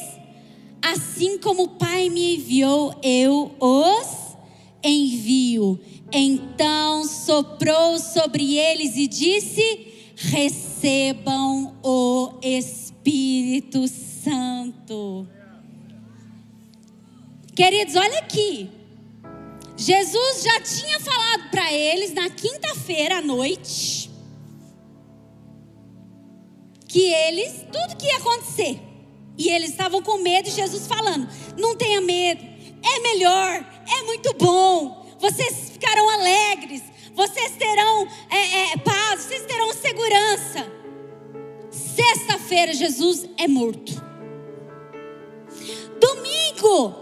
Assim 0.83 1.39
como 1.39 1.63
o 1.63 1.69
Pai 1.69 2.09
me 2.09 2.35
enviou, 2.35 2.93
eu 3.03 3.55
os 3.61 4.37
envio. 4.83 5.79
Então 6.13 7.05
soprou 7.05 7.99
sobre 8.01 8.59
eles 8.59 8.97
e 8.97 9.07
disse: 9.07 9.87
Recebam 10.17 11.77
o 11.83 12.33
Espírito 12.43 13.87
Santo. 13.87 15.29
Queridos, 17.55 17.95
olha 17.95 18.19
aqui. 18.19 18.82
Jesus 19.77 20.43
já 20.43 20.61
tinha 20.61 21.01
falado 21.01 21.51
para 21.51 21.73
eles 21.73 22.13
na 22.13 22.29
quinta-feira 22.31 23.19
à 23.19 23.23
noite 23.23 24.11
que 26.93 27.11
eles, 27.11 27.67
tudo 27.73 27.97
que 27.97 28.07
ia 28.07 28.19
acontecer. 28.19 28.79
E 29.39 29.49
eles 29.49 29.71
estavam 29.71 30.03
com 30.03 30.19
medo, 30.19 30.49
e 30.49 30.53
Jesus 30.53 30.87
falando: 30.87 31.27
não 31.57 31.75
tenha 31.75 32.01
medo, 32.03 32.45
é 32.83 32.99
melhor, 33.01 33.65
é 33.99 34.03
muito 34.03 34.35
bom, 34.35 35.07
vocês 35.19 35.71
ficarão 35.71 36.09
alegres, 36.11 36.83
vocês 37.15 37.53
terão 37.57 38.07
é, 38.31 38.73
é, 38.73 38.77
paz, 38.77 39.23
vocês 39.23 39.47
terão 39.47 39.73
segurança. 39.73 40.71
Sexta-feira, 41.71 42.75
Jesus 42.75 43.27
é 43.39 43.49
morto. 43.49 44.03
Domingo, 45.99 47.02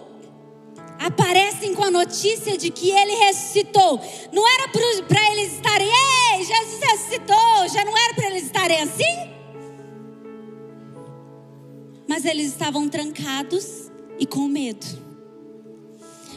aparecem 1.00 1.74
com 1.74 1.82
a 1.82 1.90
notícia 1.90 2.56
de 2.56 2.70
que 2.70 2.90
ele 2.90 3.14
ressuscitou. 3.24 4.00
Não 4.32 4.46
era 4.46 4.68
para 4.68 5.32
eles 5.32 5.54
estarem, 5.54 5.88
ei, 5.88 6.44
Jesus 6.44 6.80
ressuscitou, 6.80 7.68
já 7.72 7.84
não 7.84 7.98
era 7.98 8.14
para 8.14 8.26
eles 8.28 8.44
estarem 8.44 8.80
assim? 8.80 9.30
mas 12.10 12.24
eles 12.24 12.48
estavam 12.48 12.88
trancados 12.88 13.88
e 14.18 14.26
com 14.26 14.48
medo, 14.48 14.84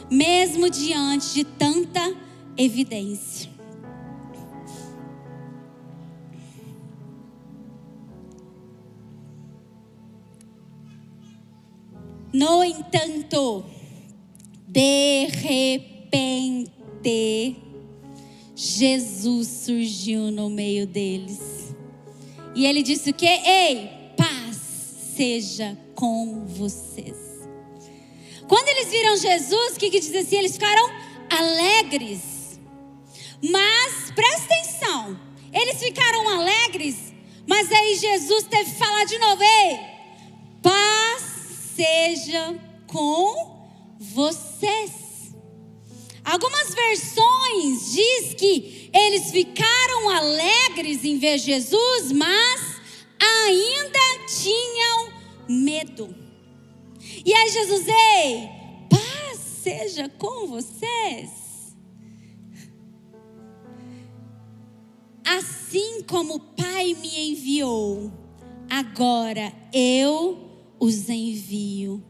mesmo 0.08 0.70
diante 0.70 1.34
de 1.34 1.42
tanta 1.42 2.14
evidência. 2.56 3.50
No 12.32 12.62
entanto, 12.62 13.64
de 14.74 15.26
repente, 15.26 16.72
Jesus 18.56 19.46
surgiu 19.46 20.32
no 20.32 20.50
meio 20.50 20.84
deles. 20.84 21.74
E 22.54 22.66
ele 22.66 22.82
disse 22.82 23.10
o 23.10 23.14
que? 23.14 23.24
Ei, 23.24 24.04
seja 25.14 25.78
com 25.94 26.44
vocês. 26.46 27.16
Quando 28.48 28.68
eles 28.68 28.90
viram 28.90 29.16
Jesus, 29.16 29.76
o 29.76 29.78
que, 29.78 29.90
que 29.90 30.00
diz 30.00 30.14
assim? 30.14 30.36
Eles 30.36 30.52
ficaram 30.52 30.90
alegres. 31.30 32.60
Mas 33.42 34.10
presta 34.10 34.54
atenção, 34.54 35.18
eles 35.52 35.78
ficaram 35.78 36.28
alegres, 36.28 37.12
mas 37.46 37.70
aí 37.70 37.94
Jesus 37.94 38.44
teve 38.44 38.70
que 38.70 38.78
falar 38.78 39.04
de 39.04 39.18
novo: 39.18 39.42
Ei, 39.42 39.80
paz 40.62 41.22
seja 41.76 42.58
com 42.86 43.34
vocês. 43.34 43.53
Algumas 46.24 46.74
versões 46.74 47.92
diz 47.92 48.34
que 48.34 48.90
eles 48.92 49.30
ficaram 49.30 50.08
alegres 50.08 51.04
em 51.04 51.18
ver 51.18 51.38
Jesus, 51.38 52.10
mas 52.12 52.80
ainda 53.20 53.98
tinham 54.26 55.12
medo. 55.48 56.14
E 57.24 57.32
aí 57.32 57.48
Jesus, 57.50 57.86
ei, 57.86 58.48
paz 58.88 59.38
seja 59.62 60.08
com 60.08 60.46
vocês. 60.46 61.30
Assim 65.24 66.02
como 66.02 66.36
o 66.36 66.40
Pai 66.40 66.94
me 66.94 67.32
enviou, 67.32 68.10
agora 68.70 69.52
eu 69.72 70.50
os 70.80 71.08
envio. 71.08 72.02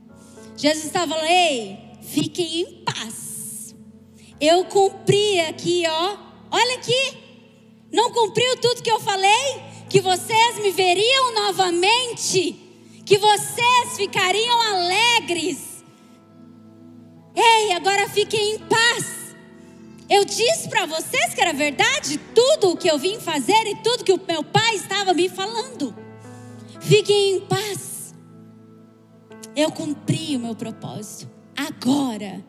Jesus 0.57 0.87
estava 0.87 1.15
falando, 1.15 1.31
ei, 1.31 1.79
fiquem 2.03 2.61
em 2.61 2.85
paz. 2.85 3.75
Eu 4.41 4.65
cumpri 4.67 5.41
aqui, 5.41 5.85
ó. 5.87 6.17
Olha 6.51 6.75
aqui. 6.75 7.19
Não 7.93 8.11
cumpriu 8.13 8.57
tudo 8.61 8.83
que 8.83 8.91
eu 8.91 9.01
falei? 9.01 9.75
que 9.95 10.01
vocês 10.01 10.59
me 10.59 10.73
veriam 10.73 11.35
novamente, 11.35 12.57
que 13.07 13.17
vocês 13.17 13.97
ficariam 13.97 14.61
alegres. 14.61 15.85
Ei, 17.33 17.71
agora 17.71 18.09
fiquem 18.09 18.57
em 18.57 18.59
paz. 18.59 19.37
Eu 20.11 20.25
disse 20.25 20.69
para 20.69 20.85
vocês 20.85 21.33
que 21.33 21.41
era 21.41 21.53
verdade 21.53 22.19
tudo 22.35 22.73
o 22.73 22.77
que 22.77 22.91
eu 22.91 22.99
vim 22.99 23.21
fazer 23.21 23.69
e 23.69 23.77
tudo 23.77 24.03
que 24.03 24.13
o 24.13 24.21
meu 24.27 24.43
pai 24.43 24.75
estava 24.75 25.15
me 25.15 25.29
falando. 25.29 25.95
Fiquem 26.81 27.37
em 27.37 27.41
paz. 27.43 27.94
Eu 29.57 29.71
cumpri 29.71 30.37
o 30.37 30.41
meu 30.41 30.55
propósito. 30.55 31.31
Agora 31.57 32.45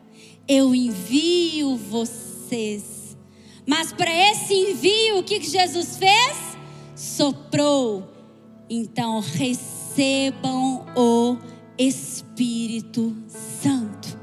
eu 0.48 0.74
envio 0.74 1.76
vocês. 1.76 3.16
Mas 3.66 3.92
para 3.92 4.10
esse 4.30 4.54
envio, 4.54 5.18
o 5.18 5.22
que 5.22 5.40
Jesus 5.42 5.96
fez? 5.96 6.46
soprou. 6.96 8.10
Então 8.68 9.20
recebam 9.20 10.84
o 10.96 11.36
Espírito 11.78 13.14
Santo. 13.62 14.18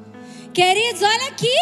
Queridos, 0.53 1.01
olha 1.01 1.27
aqui. 1.27 1.55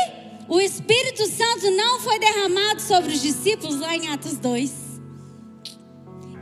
O 0.47 0.59
Espírito 0.59 1.26
Santo 1.28 1.69
não 1.72 1.99
foi 1.99 2.19
derramado 2.19 2.82
sobre 2.82 3.13
os 3.13 3.22
discípulos 3.22 3.80
lá 3.80 3.95
em 3.95 4.09
Atos 4.09 4.38
2. 4.38 4.74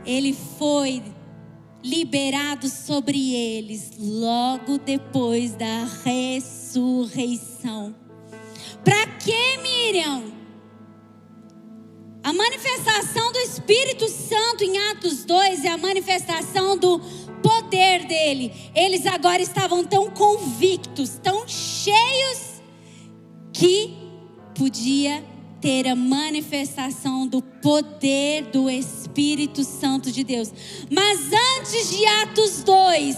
Ele 0.04 0.32
foi 0.58 1.02
liberado 1.82 2.68
sobre 2.68 3.34
eles 3.34 3.92
logo 3.98 4.78
depois 4.78 5.54
da 5.54 5.86
ressurreição. 6.04 7.94
Para 8.84 9.06
que, 9.18 9.58
Miriam? 9.58 10.40
A 12.22 12.32
manifestação 12.32 13.32
do 13.32 13.38
Espírito 13.38 14.06
Santo 14.08 14.62
em 14.62 14.78
Atos 14.90 15.24
2 15.24 15.64
é 15.64 15.68
a 15.68 15.78
manifestação 15.78 16.76
do 16.76 17.00
poder 17.42 18.04
dele. 18.06 18.52
Eles 18.74 19.06
agora 19.06 19.40
estavam 19.40 19.82
tão 19.82 20.10
convictos, 20.10 21.18
tão 21.22 21.48
cheios, 21.48 22.60
que 23.52 23.96
podia 24.54 25.24
ter 25.60 25.88
a 25.88 25.94
manifestação 25.94 27.26
do 27.26 27.42
poder 27.42 28.44
do 28.44 28.70
Espírito 28.70 29.62
Santo 29.62 30.10
de 30.10 30.24
Deus. 30.24 30.52
Mas 30.90 31.20
antes 31.58 31.90
de 31.90 32.06
Atos 32.06 32.62
2, 32.62 33.16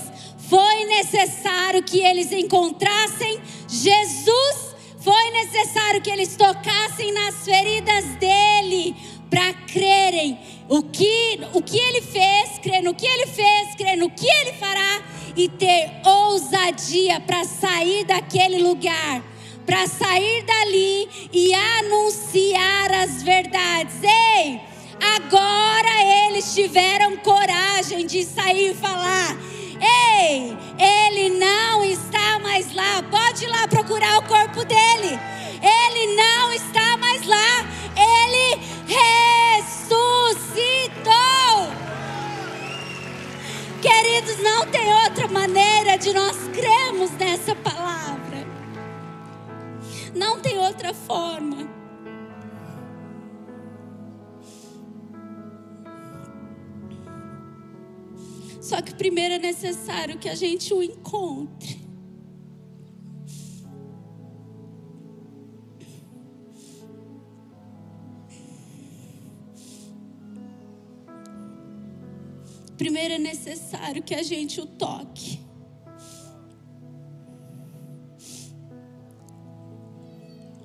foi 0.49 0.85
necessário 0.87 1.83
que 1.83 2.01
eles 2.01 2.33
encontrassem 2.33 3.41
Jesus 3.69 4.73
foi 5.03 5.31
necessário 5.33 6.01
que 6.01 6.11
eles 6.11 6.37
tocassem 6.37 7.13
nas 7.13 7.45
feridas 7.45 8.05
dele 8.21 8.95
para 9.29 9.53
crerem 9.53 10.39
o 10.69 10.81
que, 10.81 11.41
o 11.53 11.61
que 11.61 11.77
ele 11.77 12.01
fez, 12.03 12.59
crer 12.63 12.83
no 12.83 12.95
que 12.95 13.05
ele 13.05 13.27
fez, 13.27 13.75
crer 13.75 13.97
no 13.97 14.09
que 14.09 14.29
ele 14.29 14.53
fará 14.53 15.03
e 15.35 15.49
ter 15.49 15.91
ousadia 16.05 17.19
para 17.19 17.43
sair 17.45 18.05
daquele 18.05 18.63
lugar, 18.63 19.25
para 19.67 19.87
sair 19.87 20.43
dali 20.45 21.29
e 21.33 21.55
anunciar 21.55 22.93
as 22.93 23.23
verdades. 23.23 23.97
Ei, 24.03 24.61
agora 25.17 26.29
eles 26.29 26.55
tiveram 26.55 27.17
coragem 27.19 28.07
de 28.07 28.25
sair 28.25 28.71
e 28.71 28.75
falar 28.75 29.37
Ei, 29.83 30.57
ele 30.79 31.31
não 31.31 31.85
está 31.85 32.39
mais 32.39 32.73
lá. 32.73 33.03
Pode 33.11 33.45
ir 33.45 33.49
lá 33.49 33.67
procurar 33.67 34.19
o 34.19 34.23
corpo 34.23 34.65
dele. 34.65 35.19
Ele 35.61 36.15
não 36.15 36.53
está 36.53 36.97
mais 36.99 37.27
lá. 37.27 37.67
Ele 37.97 38.63
ressuscitou. 38.87 40.53
Queridos, 43.81 44.39
não 44.39 44.67
tem 44.67 44.95
outra 45.03 45.27
maneira 45.27 45.99
de 45.99 46.13
nós 46.13 46.37
cremos 46.53 47.11
nessa 47.19 47.57
palavra. 47.57 48.32
Não 50.15 50.41
tem 50.41 50.59
outra 50.59 50.93
forma. 50.93 51.83
Só 58.61 58.81
que 58.81 58.95
primeiro 58.95 59.35
é 59.35 59.39
necessário 59.39 60.19
que 60.19 60.29
a 60.29 60.35
gente 60.35 60.73
o 60.73 60.83
encontre. 60.83 61.83
Primeiro 72.79 73.15
é 73.15 73.19
necessário 73.19 74.03
que 74.03 74.15
a 74.15 74.23
gente 74.23 74.61
o 74.61 74.67
toque. 74.67 75.42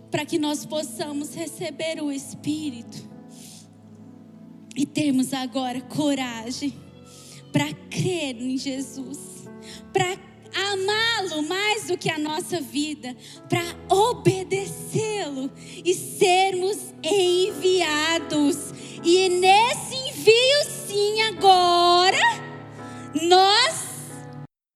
Para 0.09 0.25
que 0.25 0.37
nós 0.39 0.65
possamos 0.65 1.33
receber 1.35 2.01
o 2.01 2.11
Espírito 2.11 3.07
e 4.75 4.85
termos 4.85 5.33
agora 5.33 5.81
coragem 5.81 6.73
para 7.51 7.73
crer 7.89 8.39
em 8.39 8.57
Jesus, 8.57 9.49
para 9.91 10.15
amá-lo 10.53 11.43
mais 11.43 11.87
do 11.87 11.97
que 11.97 12.09
a 12.09 12.17
nossa 12.17 12.61
vida, 12.61 13.15
para 13.49 13.63
obedecê-lo 13.89 15.51
e 15.83 15.93
sermos 15.93 16.93
enviados. 17.03 18.73
E 19.03 19.29
nesse 19.29 19.95
envio, 19.95 20.63
sim, 20.87 21.21
agora, 21.23 22.19
nós 23.23 23.85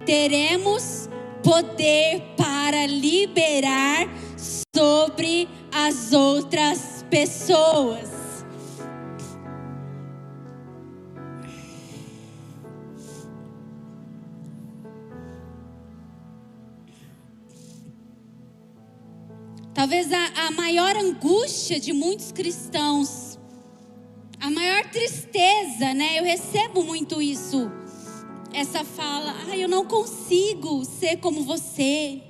teremos 0.05 1.09
poder 1.43 2.21
para 2.37 2.85
liberar 2.85 4.07
as 5.87 6.13
outras 6.13 7.03
pessoas. 7.09 8.09
Talvez 19.73 20.11
a, 20.11 20.47
a 20.47 20.51
maior 20.51 20.95
angústia 20.95 21.79
de 21.79 21.91
muitos 21.91 22.31
cristãos, 22.31 23.39
a 24.39 24.51
maior 24.51 24.83
tristeza, 24.91 25.93
né? 25.95 26.19
Eu 26.19 26.23
recebo 26.23 26.83
muito 26.83 27.19
isso. 27.19 27.71
Essa 28.53 28.83
fala, 28.83 29.35
ah, 29.49 29.57
eu 29.57 29.67
não 29.67 29.85
consigo 29.85 30.85
ser 30.85 31.17
como 31.17 31.43
você. 31.43 32.21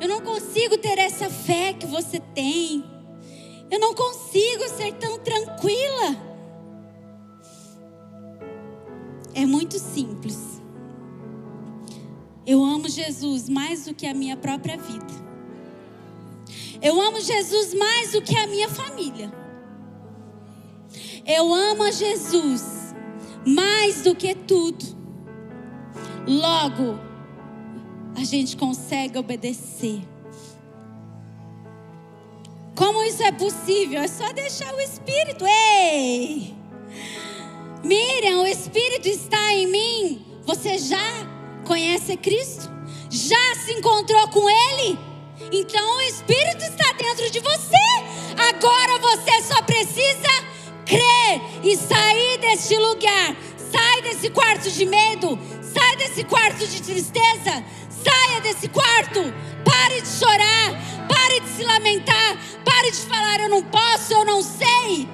Eu 0.00 0.08
não 0.08 0.20
consigo 0.22 0.78
ter 0.78 0.98
essa 0.98 1.28
fé 1.28 1.74
que 1.74 1.86
você 1.86 2.18
tem. 2.18 2.82
Eu 3.70 3.78
não 3.78 3.94
consigo 3.94 4.68
ser 4.70 4.94
tão 4.94 5.18
tranquila. 5.18 6.16
É 9.34 9.44
muito 9.44 9.78
simples. 9.78 10.60
Eu 12.46 12.64
amo 12.64 12.88
Jesus 12.88 13.48
mais 13.48 13.84
do 13.84 13.94
que 13.94 14.06
a 14.06 14.14
minha 14.14 14.36
própria 14.36 14.76
vida. 14.76 15.30
Eu 16.82 17.00
amo 17.00 17.20
Jesus 17.20 17.74
mais 17.74 18.12
do 18.12 18.22
que 18.22 18.36
a 18.36 18.46
minha 18.46 18.68
família. 18.68 19.30
Eu 21.26 21.52
amo 21.52 21.82
a 21.82 21.90
Jesus 21.90 22.94
mais 23.46 24.02
do 24.02 24.14
que 24.14 24.34
tudo. 24.34 24.84
Logo, 26.26 26.98
a 28.16 28.24
gente 28.24 28.56
consegue 28.56 29.18
obedecer. 29.18 30.00
Como 32.74 33.02
isso 33.04 33.22
é 33.22 33.32
possível? 33.32 34.00
É 34.00 34.08
só 34.08 34.32
deixar 34.32 34.74
o 34.74 34.80
Espírito. 34.80 35.44
Ei! 35.46 36.54
Miriam, 37.84 38.42
o 38.42 38.46
Espírito 38.46 39.08
está 39.08 39.52
em 39.52 39.66
mim. 39.66 40.26
Você 40.44 40.78
já 40.78 41.26
conhece 41.64 42.16
Cristo? 42.16 42.70
Já 43.10 43.54
se 43.64 43.72
encontrou 43.72 44.28
com 44.28 44.48
Ele? 44.48 44.98
Então 45.52 45.96
o 45.96 46.00
Espírito 46.02 46.64
está 46.64 46.92
dentro 46.92 47.30
de 47.30 47.40
você. 47.40 47.76
Agora 48.48 48.98
você 48.98 49.42
só 49.42 49.62
precisa 49.62 50.28
crer 50.86 51.40
e 51.62 51.76
sair 51.76 52.38
deste 52.38 52.76
lugar. 52.76 53.36
Sai 53.70 54.02
desse 54.02 54.30
quarto 54.30 54.70
de 54.70 54.86
medo. 54.86 55.38
Sai 55.62 55.96
desse 55.96 56.24
quarto 56.24 56.66
de 56.66 56.82
tristeza. 56.82 57.64
Saia 58.02 58.40
desse 58.40 58.68
quarto. 58.68 59.20
Pare 59.64 60.00
de 60.00 60.08
chorar. 60.08 60.72
Pare 61.08 61.40
de 61.40 61.48
se 61.48 61.64
lamentar. 61.64 62.36
Pare 62.64 62.90
de 62.90 62.98
falar: 62.98 63.40
Eu 63.40 63.48
não 63.48 63.62
posso, 63.62 64.12
eu 64.12 64.24
não 64.24 64.42
sei. 64.42 65.08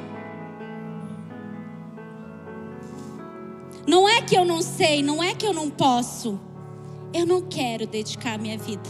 Não 3.86 4.08
é 4.08 4.20
que 4.20 4.36
eu 4.36 4.44
não 4.44 4.60
sei, 4.62 5.02
não 5.02 5.22
é 5.22 5.34
que 5.34 5.46
eu 5.46 5.52
não 5.52 5.70
posso. 5.70 6.40
Eu 7.14 7.24
não 7.24 7.42
quero 7.42 7.86
dedicar 7.86 8.38
minha 8.38 8.58
vida. 8.58 8.88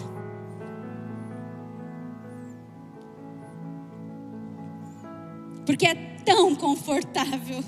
Porque 5.66 5.86
é 5.86 5.94
tão 6.24 6.54
confortável 6.54 7.62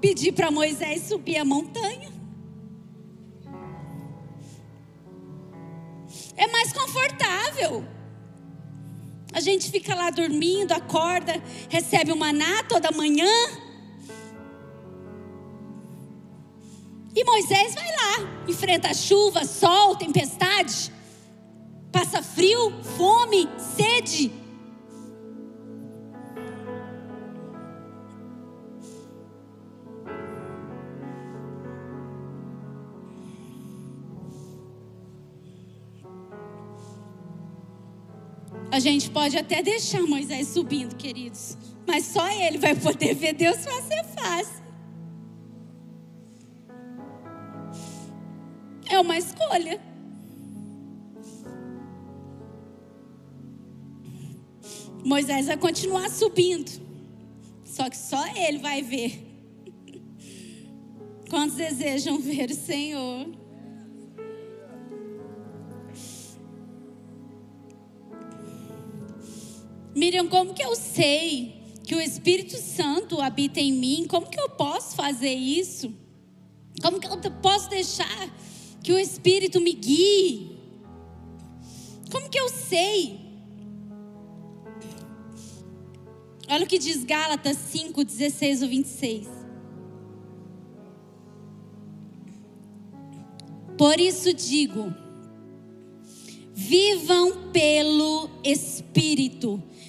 pedir 0.00 0.32
para 0.32 0.50
Moisés 0.50 1.02
subir 1.02 1.36
a 1.36 1.44
montanha. 1.44 2.17
É 6.38 6.46
mais 6.46 6.72
confortável. 6.72 7.84
A 9.32 9.40
gente 9.40 9.70
fica 9.70 9.94
lá 9.94 10.08
dormindo, 10.10 10.72
acorda, 10.72 11.42
recebe 11.68 12.12
uma 12.12 12.26
maná 12.26 12.62
toda 12.62 12.92
manhã. 12.92 13.26
E 17.14 17.24
Moisés 17.24 17.74
vai 17.74 17.88
lá, 17.88 18.44
enfrenta 18.46 18.94
chuva, 18.94 19.44
sol, 19.44 19.96
tempestade, 19.96 20.92
passa 21.90 22.22
frio, 22.22 22.72
fome, 22.96 23.48
sede. 23.76 24.30
A 38.70 38.78
gente 38.78 39.10
pode 39.10 39.36
até 39.36 39.62
deixar 39.62 40.02
Moisés 40.02 40.48
subindo, 40.48 40.94
queridos, 40.94 41.56
mas 41.86 42.04
só 42.04 42.28
ele 42.30 42.58
vai 42.58 42.74
poder 42.74 43.14
ver 43.14 43.32
Deus 43.32 43.56
fazer 43.64 44.04
fácil. 44.04 44.62
É 48.90 49.00
uma 49.00 49.16
escolha. 49.16 49.80
Moisés 55.04 55.46
vai 55.46 55.56
continuar 55.56 56.10
subindo. 56.10 56.70
Só 57.64 57.88
que 57.88 57.96
só 57.96 58.26
ele 58.34 58.58
vai 58.58 58.82
ver. 58.82 59.24
Quantos 61.30 61.56
desejam 61.56 62.18
ver 62.18 62.50
o 62.50 62.54
Senhor? 62.54 63.28
Miriam, 69.98 70.28
como 70.28 70.54
que 70.54 70.62
eu 70.62 70.76
sei 70.76 71.60
que 71.82 71.92
o 71.92 72.00
Espírito 72.00 72.56
Santo 72.56 73.20
habita 73.20 73.58
em 73.58 73.72
mim? 73.72 74.06
Como 74.08 74.30
que 74.30 74.38
eu 74.38 74.48
posso 74.50 74.94
fazer 74.94 75.34
isso? 75.34 75.92
Como 76.80 77.00
que 77.00 77.08
eu 77.08 77.18
posso 77.42 77.68
deixar 77.68 78.32
que 78.80 78.92
o 78.92 78.98
Espírito 78.98 79.60
me 79.60 79.72
guie? 79.72 80.56
Como 82.12 82.30
que 82.30 82.38
eu 82.38 82.48
sei? 82.48 83.18
Olha 86.48 86.64
o 86.64 86.68
que 86.68 86.78
diz 86.78 87.02
Gálatas 87.02 87.56
5, 87.56 88.04
16 88.04 88.62
ou 88.62 88.68
26. 88.68 89.28
Por 93.76 93.98
isso 93.98 94.32
digo: 94.32 94.94
vivam 96.54 97.50
pelo 97.50 98.30
Espírito 98.44 99.60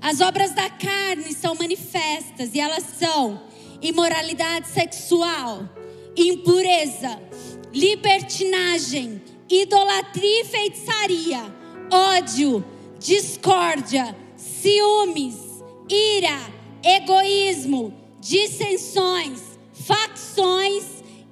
as 0.00 0.20
obras 0.20 0.52
da 0.52 0.68
carne 0.70 1.34
são 1.34 1.54
manifestas 1.54 2.54
e 2.54 2.60
elas 2.60 2.84
são 2.98 3.42
imoralidade 3.80 4.68
sexual, 4.68 5.68
impureza, 6.16 7.20
libertinagem, 7.72 9.22
idolatria 9.48 10.42
e 10.42 10.44
feitiçaria, 10.44 11.54
ódio, 11.90 12.64
discórdia, 12.98 14.16
ciúmes, 14.36 15.36
ira, 15.88 16.38
egoísmo, 16.82 17.94
dissensões, 18.20 19.40
facções, 19.72 20.84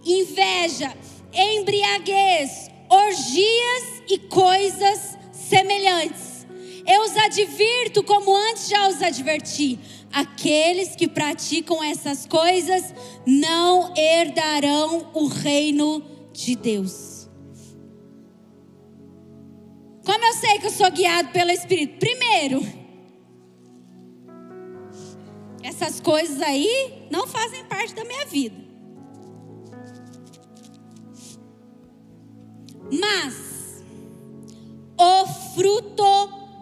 inveja, 0.04 0.94
embriaguez, 1.32 2.70
orgias 2.88 4.02
e 4.08 4.18
coisas 4.18 5.16
semelhantes 5.32 6.33
eu 6.86 7.02
os 7.02 7.16
advirto, 7.16 8.02
como 8.02 8.36
antes 8.36 8.68
já 8.68 8.88
os 8.88 9.02
adverti: 9.02 9.78
aqueles 10.12 10.94
que 10.94 11.08
praticam 11.08 11.82
essas 11.82 12.26
coisas 12.26 12.94
não 13.26 13.94
herdarão 13.96 15.10
o 15.14 15.26
reino 15.26 16.02
de 16.32 16.54
Deus. 16.56 17.28
Como 20.04 20.22
eu 20.22 20.32
sei 20.34 20.58
que 20.58 20.66
eu 20.66 20.70
sou 20.70 20.90
guiado 20.90 21.30
pelo 21.30 21.50
Espírito? 21.50 21.98
Primeiro, 21.98 22.60
essas 25.62 25.98
coisas 25.98 26.42
aí 26.42 27.08
não 27.10 27.26
fazem 27.26 27.64
parte 27.64 27.94
da 27.94 28.04
minha 28.04 28.26
vida. 28.26 28.62
Mas 32.92 33.82
o 34.98 35.26
fruto 35.54 36.03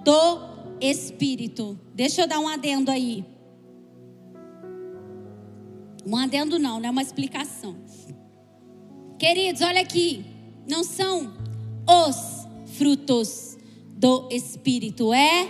do 0.04 0.52
Espírito. 0.80 1.78
Deixa 1.94 2.22
eu 2.22 2.26
dar 2.26 2.38
um 2.38 2.48
adendo 2.48 2.90
aí. 2.90 3.24
Um 6.04 6.16
adendo 6.16 6.58
não, 6.58 6.80
não 6.80 6.88
é 6.88 6.90
uma 6.90 7.02
explicação. 7.02 7.76
Queridos, 9.18 9.62
olha 9.62 9.80
aqui. 9.80 10.24
Não 10.68 10.82
são 10.82 11.32
os 11.86 12.46
frutos 12.76 13.56
do 13.96 14.28
Espírito, 14.30 15.12
é 15.12 15.48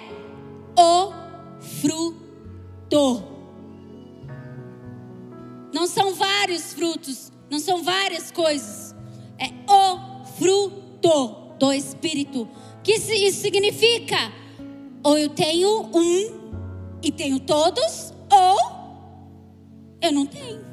o 0.79 1.13
fruto. 1.61 3.25
Não 5.73 5.87
são 5.87 6.15
vários 6.15 6.75
frutos, 6.75 7.33
não 7.51 7.59
são 7.59 7.83
várias 7.83 8.31
coisas. 8.31 8.95
É 9.39 9.49
o 9.71 10.25
fruto 10.37 11.57
do 11.59 11.73
Espírito. 11.73 12.43
O 12.43 12.83
que 12.83 12.93
isso 12.93 13.41
significa? 13.41 14.42
Ou 15.03 15.19
eu 15.19 15.29
tenho 15.29 15.91
um 15.93 16.43
e 17.03 17.11
tenho 17.11 17.41
todos, 17.41 18.13
ou 18.31 18.59
eu 20.01 20.13
não 20.13 20.27
tenho. 20.27 20.65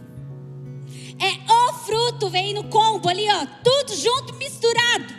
É 1.19 1.51
o 1.51 1.73
fruto, 1.73 2.29
vem 2.29 2.53
no 2.53 2.63
combo 2.65 3.09
ali, 3.09 3.27
ó, 3.29 3.45
tudo 3.63 3.95
junto, 3.95 4.33
misturado. 4.35 5.13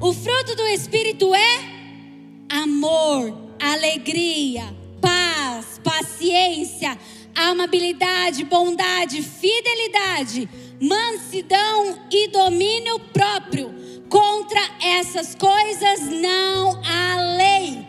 O 0.00 0.12
fruto 0.12 0.56
do 0.56 0.66
Espírito 0.66 1.32
é 1.34 1.58
amor, 2.48 3.32
alegria, 3.60 4.74
paz, 5.00 5.80
paciência, 5.84 6.98
amabilidade, 7.34 8.44
bondade, 8.44 9.22
fidelidade, 9.22 10.48
mansidão 10.80 12.00
e 12.10 12.28
domínio 12.28 12.98
próprio. 13.12 13.81
Contra 14.12 14.60
essas 14.82 15.34
coisas 15.34 16.00
não 16.02 16.82
há 16.84 17.16
lei. 17.38 17.86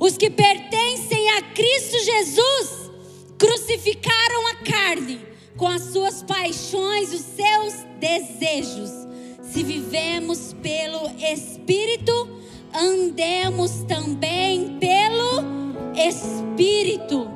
Os 0.00 0.16
que 0.16 0.30
pertencem 0.30 1.28
a 1.32 1.42
Cristo 1.52 2.02
Jesus 2.02 2.90
crucificaram 3.36 4.46
a 4.52 4.54
carne 4.64 5.20
com 5.54 5.66
as 5.66 5.82
suas 5.82 6.22
paixões, 6.22 7.12
os 7.12 7.20
seus 7.20 7.74
desejos. 8.00 8.90
Se 9.42 9.62
vivemos 9.62 10.54
pelo 10.62 11.10
Espírito, 11.18 12.40
andemos 12.74 13.84
também 13.86 14.78
pelo 14.78 15.44
Espírito. 15.94 17.30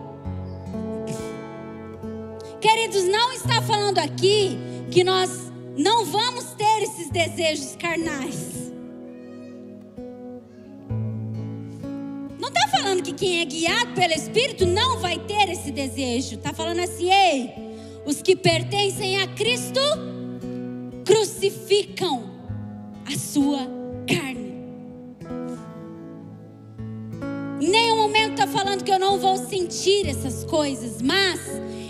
Queridos, 2.58 3.04
não 3.04 3.34
está 3.34 3.60
falando 3.60 3.98
aqui 3.98 4.58
que 4.90 5.04
nós 5.04 5.49
não 5.80 6.04
vamos 6.04 6.44
ter 6.58 6.82
esses 6.82 7.10
desejos 7.10 7.74
carnais. 7.76 8.70
Não 12.38 12.48
está 12.48 12.68
falando 12.68 13.02
que 13.02 13.14
quem 13.14 13.40
é 13.40 13.44
guiado 13.46 13.94
pelo 13.94 14.12
Espírito 14.12 14.66
não 14.66 14.98
vai 14.98 15.18
ter 15.20 15.48
esse 15.48 15.72
desejo. 15.72 16.34
Está 16.34 16.52
falando 16.52 16.80
assim, 16.80 17.10
ei, 17.10 17.54
os 18.04 18.20
que 18.20 18.36
pertencem 18.36 19.22
a 19.22 19.26
Cristo 19.28 19.80
crucificam 21.06 22.30
a 23.10 23.18
sua 23.18 23.60
carne. 24.06 24.50
Em 27.58 27.68
nenhum 27.68 27.96
momento 27.96 28.32
está 28.32 28.46
falando 28.46 28.84
que 28.84 28.92
eu 28.92 28.98
não 28.98 29.18
vou 29.18 29.38
sentir 29.38 30.06
essas 30.06 30.44
coisas, 30.44 31.00
mas 31.00 31.40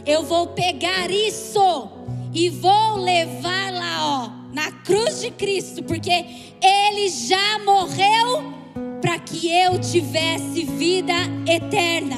eu 0.07 0.23
vou 0.23 0.47
pegar 0.49 1.11
isso 1.11 1.99
e 2.33 2.49
vou 2.49 2.97
levar 2.97 3.73
lá, 3.73 4.25
ó, 4.25 4.53
na 4.53 4.71
cruz 4.71 5.21
de 5.21 5.31
Cristo, 5.31 5.83
porque 5.83 6.11
ele 6.11 7.09
já 7.09 7.59
morreu 7.65 8.53
para 9.01 9.19
que 9.19 9.49
eu 9.49 9.81
tivesse 9.81 10.65
vida 10.65 11.15
eterna. 11.47 12.17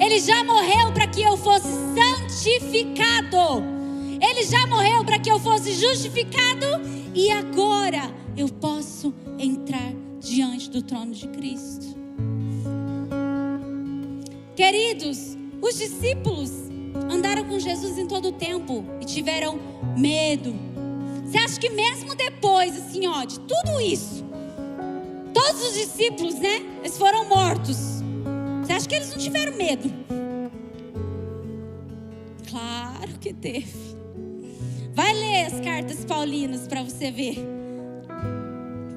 Ele 0.00 0.18
já 0.18 0.42
morreu 0.44 0.92
para 0.92 1.06
que 1.06 1.22
eu 1.22 1.36
fosse 1.36 1.68
santificado. 1.94 3.62
Ele 4.20 4.44
já 4.44 4.66
morreu 4.66 5.04
para 5.04 5.18
que 5.18 5.30
eu 5.30 5.38
fosse 5.38 5.72
justificado 5.74 6.66
e 7.14 7.30
agora 7.30 8.02
eu 8.36 8.48
posso 8.48 9.12
entrar 9.38 9.92
diante 10.20 10.70
do 10.70 10.82
trono 10.82 11.12
de 11.12 11.28
Cristo. 11.28 11.94
Queridos, 14.54 15.36
os 15.60 15.76
discípulos 15.76 16.61
andaram 17.10 17.44
com 17.44 17.58
Jesus 17.58 17.98
em 17.98 18.06
todo 18.06 18.28
o 18.28 18.32
tempo 18.32 18.84
e 19.00 19.04
tiveram 19.04 19.58
medo. 19.96 20.54
Você 21.24 21.38
acha 21.38 21.60
que 21.60 21.70
mesmo 21.70 22.14
depois, 22.14 22.76
assim, 22.76 23.06
ó, 23.06 23.24
de 23.24 23.40
tudo 23.40 23.80
isso, 23.80 24.24
todos 25.32 25.68
os 25.68 25.74
discípulos, 25.74 26.34
né? 26.34 26.62
Eles 26.80 26.98
foram 26.98 27.28
mortos. 27.28 28.02
Você 28.62 28.72
acha 28.72 28.88
que 28.88 28.94
eles 28.94 29.10
não 29.10 29.18
tiveram 29.18 29.56
medo? 29.56 29.90
Claro 32.50 33.18
que 33.20 33.32
teve. 33.32 33.72
Vai 34.94 35.14
ler 35.14 35.46
as 35.46 35.60
cartas 35.60 36.04
paulinas 36.04 36.66
para 36.68 36.82
você 36.82 37.10
ver 37.10 37.36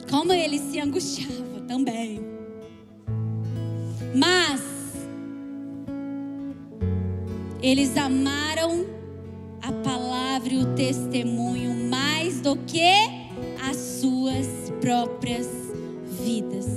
como 0.10 0.34
ele 0.34 0.60
se 0.60 0.80
angustiava 0.80 1.62
também. 1.68 2.22
Mas 4.14 4.62
eles 7.66 7.98
amaram 7.98 8.86
a 9.60 9.72
palavra 9.72 10.54
e 10.54 10.60
o 10.60 10.76
testemunho 10.76 11.74
mais 11.90 12.40
do 12.40 12.56
que 12.58 12.94
as 13.68 13.76
suas 13.76 14.46
próprias 14.80 15.48
vidas. 16.24 16.68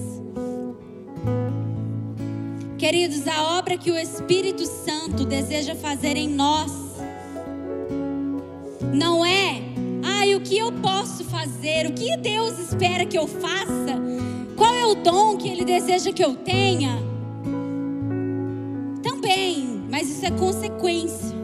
Queridos, 2.78 3.28
a 3.28 3.58
obra 3.58 3.76
que 3.76 3.90
o 3.90 3.98
Espírito 3.98 4.64
Santo 4.64 5.26
deseja 5.26 5.74
fazer 5.74 6.16
em 6.16 6.26
nós 6.26 6.72
não 8.94 9.26
é, 9.26 9.60
ai, 10.02 10.34
o 10.34 10.40
que 10.40 10.56
eu 10.56 10.72
posso 10.72 11.22
fazer, 11.24 11.86
o 11.86 11.92
que 11.92 12.16
Deus 12.16 12.58
espera 12.58 13.04
que 13.04 13.18
eu 13.18 13.26
faça, 13.26 14.00
qual 14.56 14.74
é 14.74 14.86
o 14.86 14.94
dom 14.94 15.36
que 15.36 15.50
Ele 15.50 15.66
deseja 15.66 16.10
que 16.14 16.24
eu 16.24 16.34
tenha. 16.34 17.07
Isso 20.18 20.26
é 20.26 20.30
consequência. 20.32 21.36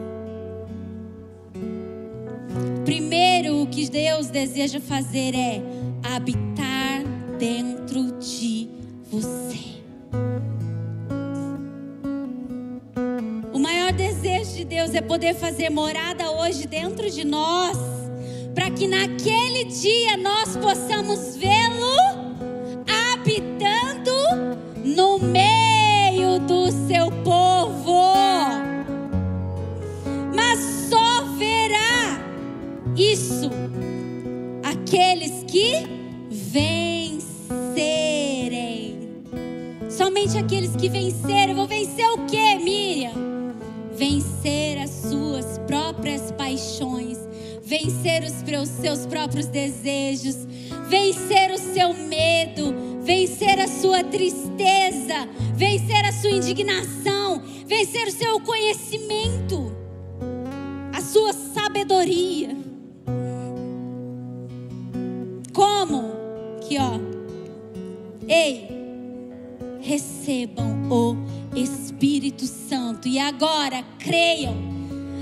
Primeiro, 2.85 3.63
o 3.63 3.67
que 3.69 3.89
Deus 3.89 4.27
deseja 4.27 4.81
fazer 4.81 5.33
é 5.33 5.63
habitar 6.03 7.05
dentro 7.39 8.19
de 8.19 8.69
você. 9.09 9.81
O 13.53 13.59
maior 13.61 13.93
desejo 13.93 14.57
de 14.57 14.65
Deus 14.65 14.93
é 14.93 15.01
poder 15.01 15.35
fazer 15.35 15.71
morada 15.71 16.33
hoje 16.33 16.67
dentro 16.67 17.09
de 17.09 17.25
nós, 17.25 17.79
para 18.57 18.71
que 18.71 18.89
naquele 18.89 19.65
dia 19.67 20.17
nós 20.17 20.57
possamos 20.57 21.37
vê-lo 21.37 22.35
habitando 23.13 24.11
no 24.85 25.21
meio 25.21 26.41
do 26.41 26.73
seu 26.89 27.09
povo. 27.23 27.64
Isso 33.45 33.85
aqueles 34.62 35.45
que 35.45 35.87
vencerem. 36.31 37.23
Somente 39.91 40.39
aqueles 40.39 40.75
que 40.77 40.89
vencerem. 40.89 41.55
Vou 41.55 41.66
vencer 41.66 42.07
o 42.11 42.27
que, 42.27 42.57
Miriam? 42.57 43.35
vencer 43.95 44.79
as 44.79 44.91
suas 44.91 45.59
próprias 45.66 46.33
paixões, 46.33 47.19
vencer 47.62 48.25
os 48.25 48.69
seus 48.69 49.07
próprios 49.07 49.47
desejos, 49.47 50.37
vencer 50.89 51.51
o 51.53 51.59
seu 51.59 51.95
medo, 51.95 52.75
vencer 53.03 53.61
a 53.61 53.69
sua 53.69 54.03
tristeza, 54.03 55.29
vencer 55.55 56.05
a 56.05 56.12
sua 56.12 56.31
indignação, 56.31 57.41
vencer 57.66 58.09
o 58.09 58.12
seu 58.12 58.41
conhecimento, 58.41 59.73
a 60.93 61.01
sua 61.01 61.33
sabedoria. 61.33 62.64
Como? 65.55 66.13
Aqui, 66.57 66.77
ó. 66.79 66.99
Ei, 68.27 68.69
recebam 69.81 70.91
o 70.91 71.17
Espírito 71.57 72.45
Santo. 72.45 73.07
E 73.07 73.21
agora 73.21 73.85
creiam. 74.01 74.57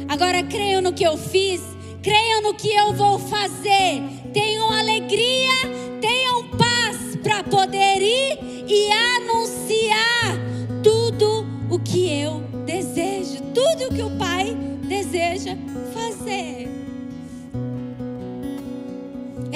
Agora 0.09 0.43
creiam 0.43 0.81
no 0.81 0.95
que 0.95 1.05
eu 1.05 1.19
fiz. 1.19 1.61
Creiam 2.03 2.41
no 2.43 2.55
que 2.55 2.73
eu 2.73 2.95
vou 2.95 3.19
fazer. 3.19 4.03
Tenham 4.33 4.73
alegria, 4.73 5.53
tenham 6.01 6.49
paz 6.57 7.15
para 7.23 7.45
poder 7.45 8.01
ir 8.01 8.65
e 8.67 8.91
anunciar 8.91 10.39
tudo 10.83 11.47
o 11.71 11.79
que 11.79 12.09
eu 12.09 12.41
desejo, 12.65 13.43
tudo 13.55 13.91
o 13.91 13.95
que 13.95 14.03
o 14.03 14.19
Pai 14.19 14.55
deseja 14.89 15.57
fazer. 15.93 16.82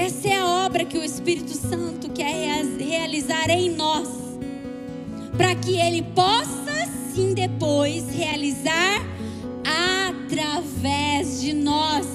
Essa 0.07 0.29
é 0.29 0.39
a 0.39 0.47
obra 0.65 0.85
que 0.85 0.97
o 0.97 1.03
Espírito 1.03 1.53
Santo 1.53 2.09
quer 2.11 2.65
realizar 2.79 3.51
em 3.51 3.71
nós, 3.71 4.07
para 5.37 5.53
que 5.57 5.77
Ele 5.77 6.01
possa 6.15 6.71
assim 6.85 7.35
depois 7.35 8.09
realizar 8.11 9.05
através 9.65 11.41
de 11.41 11.53
nós. 11.53 12.07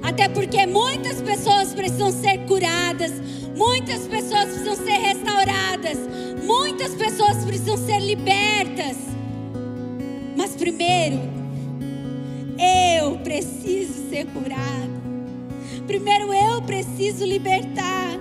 Até 0.00 0.28
porque 0.28 0.64
muitas 0.64 1.20
pessoas 1.20 1.74
precisam 1.74 2.12
ser 2.12 2.38
curadas, 2.46 3.10
muitas 3.56 4.06
pessoas 4.06 4.44
precisam 4.44 4.76
ser 4.76 4.98
restauradas, 5.00 5.98
muitas 6.44 6.94
pessoas 6.94 7.44
precisam 7.44 7.76
ser 7.76 7.98
libertas. 7.98 8.96
Mas 10.36 10.54
primeiro, 10.54 11.18
eu 13.00 13.18
preciso 13.18 14.08
ser 14.08 14.26
curado. 14.26 15.09
Primeiro 15.90 16.32
eu 16.32 16.62
preciso 16.62 17.24
libertar 17.24 18.16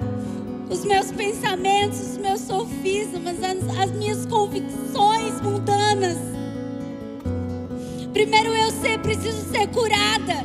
os 0.72 0.84
meus 0.84 1.12
pensamentos, 1.12 2.00
os 2.00 2.18
meus 2.18 2.42
sofismas, 2.42 3.36
as, 3.44 3.78
as 3.78 3.92
minhas 3.92 4.26
convicções 4.26 5.40
mundanas. 5.40 6.18
Primeiro 8.12 8.50
eu 8.56 8.72
sei, 8.72 8.98
preciso 8.98 9.52
ser 9.52 9.68
curada 9.68 10.44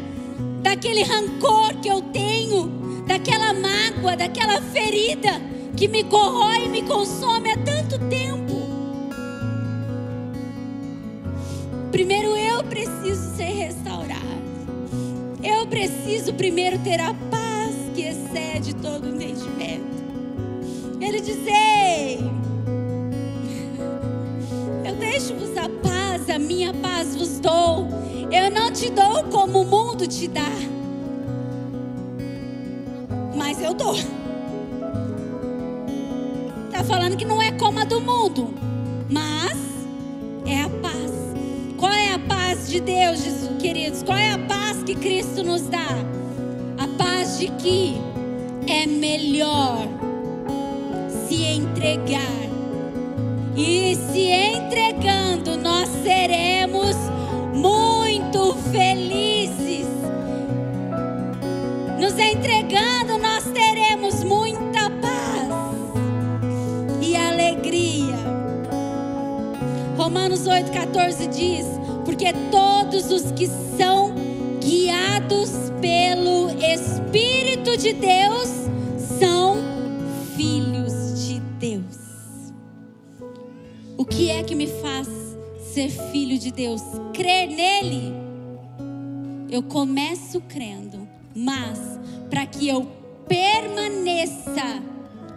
daquele 0.63 1.03
rancor 1.03 1.75
que 1.81 1.89
eu 1.89 2.03
tenho, 2.03 2.69
daquela 3.07 3.55
mágoa, 3.55 4.19
daquela 4.19 4.61
ferida 4.61 5.41
que 5.79 5.89
me 5.89 6.05
corrói 6.05 6.67
e 6.67 6.69
me 6.69 6.83
consome 6.83 7.53
há 7.53 7.57
tanto 7.57 7.99
tempo. 8.11 8.55
Primeiro 11.91 12.37
eu 12.37 12.63
preciso 12.65 13.35
ser 13.35 13.45
restaurado. 13.45 14.24
Eu 15.45 15.66
preciso 15.66 16.33
primeiro 16.33 16.79
ter 16.79 16.99
a 17.01 17.12
paz 17.31 17.75
que 17.95 18.03
excede 18.03 18.75
todo 18.77 19.09
entendimento. 19.09 19.95
Ele 21.01 21.21
diz: 21.21 21.39
Ei, 21.47 22.19
eu 24.87 24.95
deixo-vos 24.97 25.57
a 25.59 25.69
paz, 25.69 26.31
a 26.31 26.39
minha 26.39 26.73
paz 26.73 27.15
vos 27.15 27.39
dou. 27.41 27.89
Eu 28.33 28.51
não 28.51 28.73
te 28.73 28.91
dou 28.91 29.25
como 29.25 29.61
o 29.61 29.66
mundo 29.66 30.07
te 30.07 30.27
dá, 30.27 30.51
mas 33.37 33.61
eu 33.61 33.75
dou. 33.75 33.95
Está 36.66 36.83
falando 36.83 37.16
que 37.16 37.25
não 37.25 37.41
é 37.41 37.53
como 37.53 37.79
a 37.79 37.85
do 37.85 38.01
mundo, 38.01 38.53
mas 39.11 39.57
é 40.47 40.62
a 40.62 40.69
paz. 40.71 40.94
De 42.69 42.81
Deus, 42.81 43.20
queridos? 43.61 44.03
Qual 44.03 44.19
é 44.19 44.32
a 44.32 44.39
paz 44.39 44.82
que 44.82 44.95
Cristo 44.95 45.45
nos 45.45 45.62
dá? 45.62 45.86
A 46.78 46.89
paz 46.99 47.39
de 47.39 47.49
que 47.49 47.95
é 48.66 48.86
melhor 48.86 49.86
se 51.28 51.45
entregar. 51.45 52.20
E 53.55 53.95
se 53.95 54.28
entregando, 54.31 55.57
nós 55.59 55.89
seremos 56.03 56.97
muito 57.53 58.57
felizes. 58.73 59.86
Nos 62.01 62.19
entregando, 62.19 63.19
nós 63.19 63.45
teremos 63.45 64.24
muita 64.24 64.91
paz 65.01 65.49
e 67.01 67.15
alegria. 67.15 68.16
Romanos 69.97 70.47
8,14 70.49 71.28
diz: 71.28 71.84
Porque 72.15 72.32
todos 72.49 73.11
os 73.11 73.32
que 73.32 73.49
são 73.77 74.15
guiados 74.61 75.51
pelo 75.81 76.49
Espírito 76.62 77.77
de 77.77 77.93
Deus 77.93 78.49
são 79.19 79.57
filhos 80.36 80.95
o 83.97 84.05
que 84.05 84.31
é 84.31 84.45
que 84.45 84.55
me 84.55 84.66
faz 84.66 85.09
ser 85.73 85.89
filho 85.89 86.39
de 86.39 86.53
Deus? 86.53 86.82
Crer 87.12 87.49
nele. 87.49 88.12
Eu 89.51 89.62
começo 89.62 90.41
crendo, 90.43 91.09
mas 91.35 91.81
para 92.31 92.47
que 92.47 92.69
eu 92.69 92.86
permaneça 93.27 94.82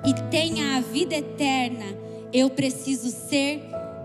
e 0.06 0.14
tenha 0.30 0.78
a 0.78 0.82
vida 0.82 1.16
eterna, 1.16 1.86
eu 2.34 2.50
preciso 2.50 3.10
ser 3.10 3.64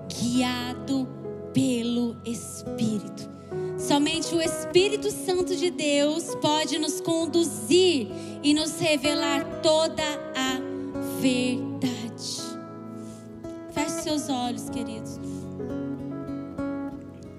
guiado 0.09 1.22
pelo 1.53 2.17
Espírito. 2.25 3.31
Somente 3.79 4.35
o 4.35 4.41
Espírito 4.41 5.11
Santo 5.11 5.57
de 5.57 5.71
Deus 5.71 6.35
pode 6.37 6.79
nos 6.79 7.01
conduzir 7.01 8.09
e 8.43 8.55
nos 8.55 8.79
revelar 8.79 9.61
toda 9.63 10.03
a 10.37 10.61
verdade. 11.21 11.53
seus 14.03 14.29
olhos, 14.29 14.69
queridos. 14.69 15.21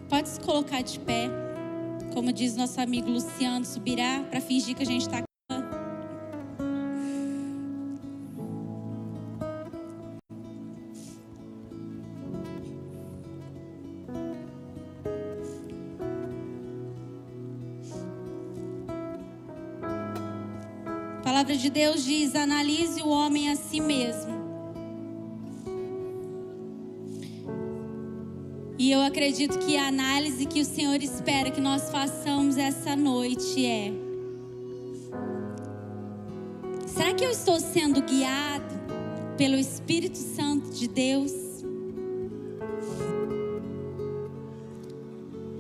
Pode 0.10 0.30
se 0.30 0.40
colocar 0.40 0.82
de 0.82 0.98
pé. 1.00 1.30
Como 2.14 2.32
diz 2.32 2.56
nosso 2.56 2.80
amigo 2.80 3.10
Luciano, 3.10 3.66
subirá 3.66 4.24
para 4.30 4.40
fingir 4.40 4.76
que 4.76 4.84
a 4.84 4.86
gente 4.86 5.02
está 5.02 5.24
de 21.64 21.70
Deus 21.70 22.04
diz: 22.04 22.36
analise 22.36 23.02
o 23.02 23.08
homem 23.08 23.50
a 23.50 23.56
si 23.56 23.80
mesmo. 23.80 24.34
E 28.78 28.92
eu 28.92 29.02
acredito 29.02 29.58
que 29.60 29.78
a 29.78 29.88
análise 29.88 30.46
que 30.46 30.60
o 30.60 30.66
Senhor 30.66 31.02
espera 31.02 31.50
que 31.50 31.62
nós 31.62 31.90
façamos 31.90 32.58
essa 32.58 32.98
noite 32.98 33.66
é: 33.66 33.94
será 36.86 37.14
que 37.14 37.24
eu 37.24 37.32
estou 37.32 37.58
sendo 37.62 38.02
guiado 38.02 38.76
pelo 39.38 39.56
Espírito 39.56 40.18
Santo 40.18 40.70
de 40.70 40.86
Deus? 40.90 41.32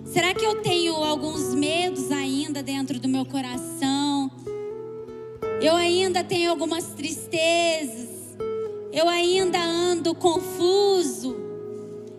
Será 0.03 0.33
que 0.33 0.45
eu 0.45 0.61
tenho 0.61 0.95
alguns 0.95 1.55
medos 1.55 2.11
ainda 2.11 2.61
dentro 2.61 2.99
do 2.99 3.07
meu 3.07 3.25
coração? 3.25 4.02
Eu 5.63 5.77
ainda 5.77 6.25
tenho 6.25 6.49
algumas 6.49 6.87
tristezas. 6.87 8.35
Eu 8.91 9.07
ainda 9.07 9.63
ando 9.63 10.13
confuso. 10.13 11.37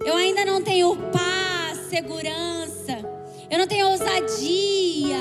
Eu 0.03 0.17
ainda 0.17 0.47
não 0.47 0.63
tenho 0.63 0.97
paz, 1.13 1.91
segurança. 1.91 3.05
Eu 3.51 3.59
não 3.59 3.67
tenho 3.67 3.87
ousadia. 3.89 5.19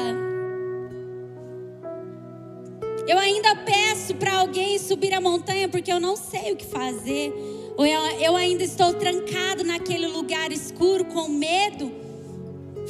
Eu 3.05 3.19
ainda 3.19 3.57
peço 3.57 4.15
para 4.15 4.35
alguém 4.35 4.79
subir 4.79 5.13
a 5.13 5.19
montanha 5.19 5.67
porque 5.67 5.91
eu 5.91 5.99
não 5.99 6.15
sei 6.15 6.53
o 6.53 6.55
que 6.55 6.65
fazer. 6.65 7.33
Ou 7.75 7.85
eu, 7.85 8.01
eu 8.21 8.37
ainda 8.37 8.63
estou 8.63 8.93
trancado 8.93 9.65
naquele 9.65 10.07
lugar 10.07 10.49
escuro 10.49 11.03
com 11.03 11.27
medo, 11.27 11.91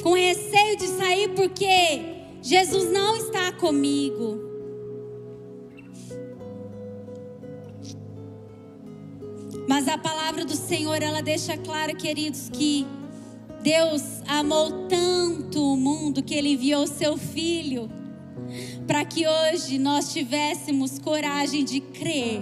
com 0.00 0.12
receio 0.12 0.76
de 0.76 0.86
sair 0.86 1.30
porque 1.30 2.02
Jesus 2.40 2.88
não 2.92 3.16
está 3.16 3.50
comigo. 3.50 4.43
Mas 9.84 9.92
a 9.92 9.98
palavra 9.98 10.46
do 10.46 10.56
Senhor, 10.56 11.02
ela 11.02 11.20
deixa 11.20 11.58
claro, 11.58 11.94
queridos, 11.94 12.48
que 12.48 12.86
Deus 13.60 14.22
amou 14.26 14.88
tanto 14.88 15.62
o 15.62 15.76
mundo 15.76 16.22
que 16.22 16.34
ele 16.34 16.54
enviou 16.54 16.86
seu 16.86 17.18
filho 17.18 17.90
para 18.86 19.04
que 19.04 19.26
hoje 19.28 19.78
nós 19.78 20.10
tivéssemos 20.10 20.98
coragem 20.98 21.66
de 21.66 21.80
crer. 21.80 22.40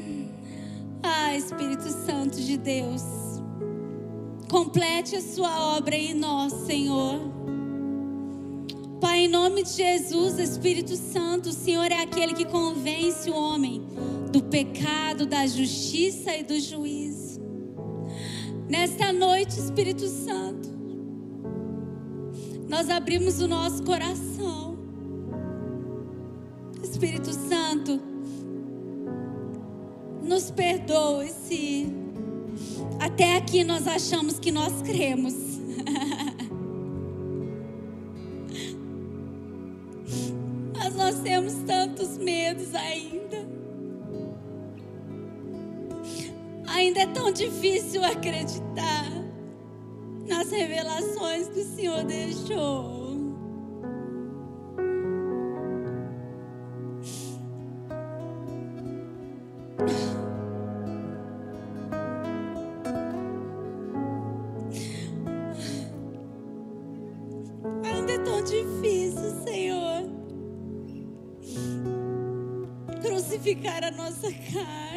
ah, 1.02 1.34
Espírito 1.34 1.88
Santo 1.88 2.38
de 2.38 2.58
Deus, 2.58 3.02
complete 4.50 5.16
a 5.16 5.22
sua 5.22 5.74
obra 5.74 5.96
em 5.96 6.12
nós, 6.12 6.52
Senhor. 6.66 7.18
Pai, 9.00 9.20
em 9.20 9.28
nome 9.28 9.62
de 9.62 9.72
Jesus, 9.72 10.38
Espírito 10.38 10.94
Santo, 10.96 11.48
o 11.48 11.52
Senhor 11.54 11.90
é 11.90 12.02
aquele 12.02 12.34
que 12.34 12.44
convence 12.44 13.30
o 13.30 13.34
homem 13.34 13.82
do 14.30 14.42
pecado, 14.42 15.26
da 15.26 15.46
justiça 15.46 16.34
e 16.34 16.42
do 16.42 16.58
juízo. 16.58 17.40
Nesta 18.68 19.12
noite, 19.12 19.58
Espírito 19.58 20.06
Santo, 20.06 20.68
nós 22.68 22.88
abrimos 22.88 23.40
o 23.40 23.48
nosso 23.48 23.82
coração. 23.82 24.78
Espírito 26.82 27.32
Santo, 27.32 28.00
nos 30.22 30.50
perdoe 30.50 31.28
se 31.28 31.92
até 33.00 33.36
aqui 33.36 33.64
nós 33.64 33.88
achamos 33.88 34.38
que 34.38 34.52
nós 34.52 34.82
cremos. 34.82 35.34
Mas 40.76 40.94
nós 40.94 41.18
temos 41.20 41.54
tantos 41.66 42.16
medos 42.18 42.74
ainda. 42.74 43.29
Ainda 46.72 47.00
é 47.00 47.06
tão 47.06 47.32
difícil 47.32 48.02
acreditar 48.04 49.10
nas 50.26 50.50
revelações 50.50 51.48
que 51.48 51.60
o 51.60 51.64
Senhor 51.64 52.04
deixou. 52.04 53.00
Ainda 67.82 68.12
é 68.12 68.18
tão 68.20 68.42
difícil, 68.44 69.42
Senhor, 69.44 70.04
crucificar 73.02 73.82
a 73.84 73.90
nossa 73.90 74.32
carne. 74.32 74.89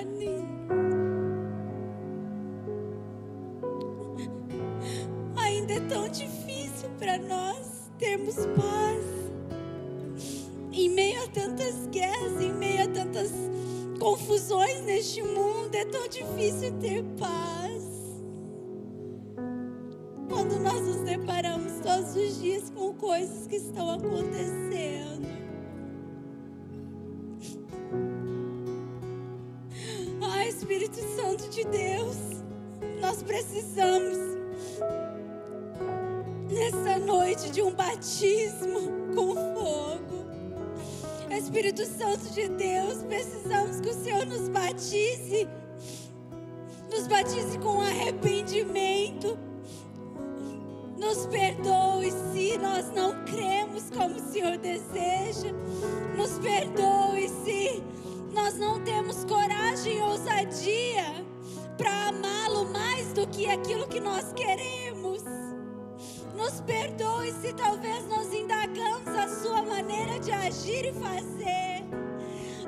Difícil 16.64 16.80
ter 16.80 17.03
paz. 17.19 17.84
Quando 20.30 20.60
nós 20.60 20.81
nos 20.81 21.03
deparamos 21.03 21.73
todos 21.81 22.15
os 22.15 22.41
dias 22.41 22.69
com 22.69 22.94
coisas 22.94 23.48
que 23.48 23.57
estão 23.57 23.91
acontecendo. 23.91 25.27
Ah, 30.22 30.48
Espírito 30.48 30.99
Santo 31.15 31.49
de 31.49 31.65
Deus, 31.65 32.15
nós 33.02 33.22
precisamos 33.22 34.18
nessa 36.49 36.98
noite 36.99 37.52
de 37.52 37.61
um 37.61 37.73
batismo 37.73 39.14
com 39.14 39.35
fogo. 39.53 40.23
Espírito 41.30 41.85
Santo 41.85 42.30
de 42.34 42.48
Deus, 42.48 43.03
precisamos 43.03 43.81
que 43.81 43.90
o 43.90 43.94
Senhor 43.94 44.26
nos 44.26 44.48
batize, 44.49 45.48
nos 47.03 47.07
batize 47.07 47.57
com 47.57 47.81
arrependimento. 47.81 49.38
Nos 50.97 51.25
perdoe 51.25 52.09
se 52.31 52.57
nós 52.57 52.89
não 52.93 53.25
cremos 53.25 53.89
como 53.89 54.15
o 54.15 54.31
Senhor 54.31 54.57
deseja. 54.57 55.51
Nos 56.15 56.39
perdoe 56.39 57.27
se 57.43 57.84
nós 58.34 58.57
não 58.57 58.81
temos 58.85 59.25
coragem 59.25 59.97
e 59.97 60.01
ousadia 60.01 61.25
para 61.77 62.07
amá-lo 62.07 62.71
mais 62.71 63.11
do 63.11 63.27
que 63.27 63.47
aquilo 63.47 63.85
que 63.88 63.99
nós 63.99 64.31
queremos. 64.31 65.23
Nos 66.38 66.61
perdoe 66.61 67.34
se 67.34 67.51
talvez 67.51 68.07
nós 68.07 68.31
indagamos 68.31 69.09
a 69.09 69.27
sua 69.27 69.61
maneira 69.61 70.19
de 70.19 70.31
agir 70.31 70.85
e 70.85 70.93
fazer. 70.93 71.84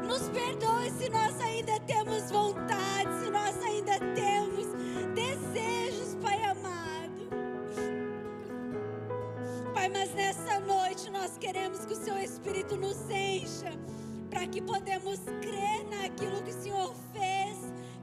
Nos 0.06 0.30
perdoe 0.30 0.92
se 0.92 1.10
nós 1.10 1.40
ainda 1.42 1.80
temos 1.80 2.30
vontade, 2.30 3.24
se 3.24 3.32
nós 3.32 3.58
ainda 3.64 4.00
Pai, 9.86 9.92
mas 9.92 10.16
nessa 10.16 10.60
noite 10.62 11.12
nós 11.12 11.38
queremos 11.38 11.86
que 11.86 11.94
o 11.94 11.96
Seu 11.96 12.18
Espírito 12.18 12.76
nos 12.76 13.08
encha, 13.08 13.72
para 14.32 14.48
que 14.48 14.60
podemos 14.60 15.20
crer 15.44 15.84
naquilo 15.92 16.42
que 16.42 16.50
o 16.50 16.62
Senhor 16.64 16.96
fez, 17.14 17.56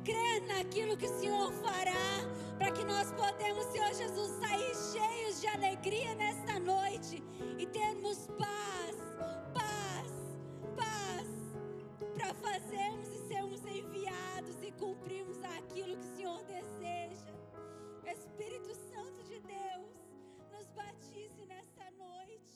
crer 0.05 0.43
naquilo 0.47 0.97
que 0.97 1.07
o 1.07 1.19
Senhor 1.19 1.53
fará, 1.55 2.21
para 2.57 2.71
que 2.71 2.85
nós 2.85 3.11
podemos, 3.11 3.65
Senhor 3.73 3.93
Jesus, 3.95 4.31
sair 4.39 4.73
cheios 4.93 5.41
de 5.41 5.49
alegria 5.49 6.15
nesta 6.15 6.61
noite 6.61 7.21
e 7.59 7.67
termos 7.67 8.29
paz, 8.39 8.97
paz, 9.53 10.13
paz, 10.77 11.27
para 12.15 12.33
fazermos 12.35 13.09
e 13.09 13.27
sermos 13.27 13.61
enviados 13.67 14.63
e 14.63 14.71
cumprirmos 14.71 15.43
aquilo 15.43 15.97
que 15.97 16.07
o 16.07 16.17
Senhor 16.17 16.45
deseja. 16.45 17.33
Espírito 18.07 18.73
Santo 18.73 19.25
de 19.25 19.41
Deus, 19.41 19.91
nos 20.53 20.69
batize 20.77 21.32
nesta 22.23 22.35
noite. 22.35 22.52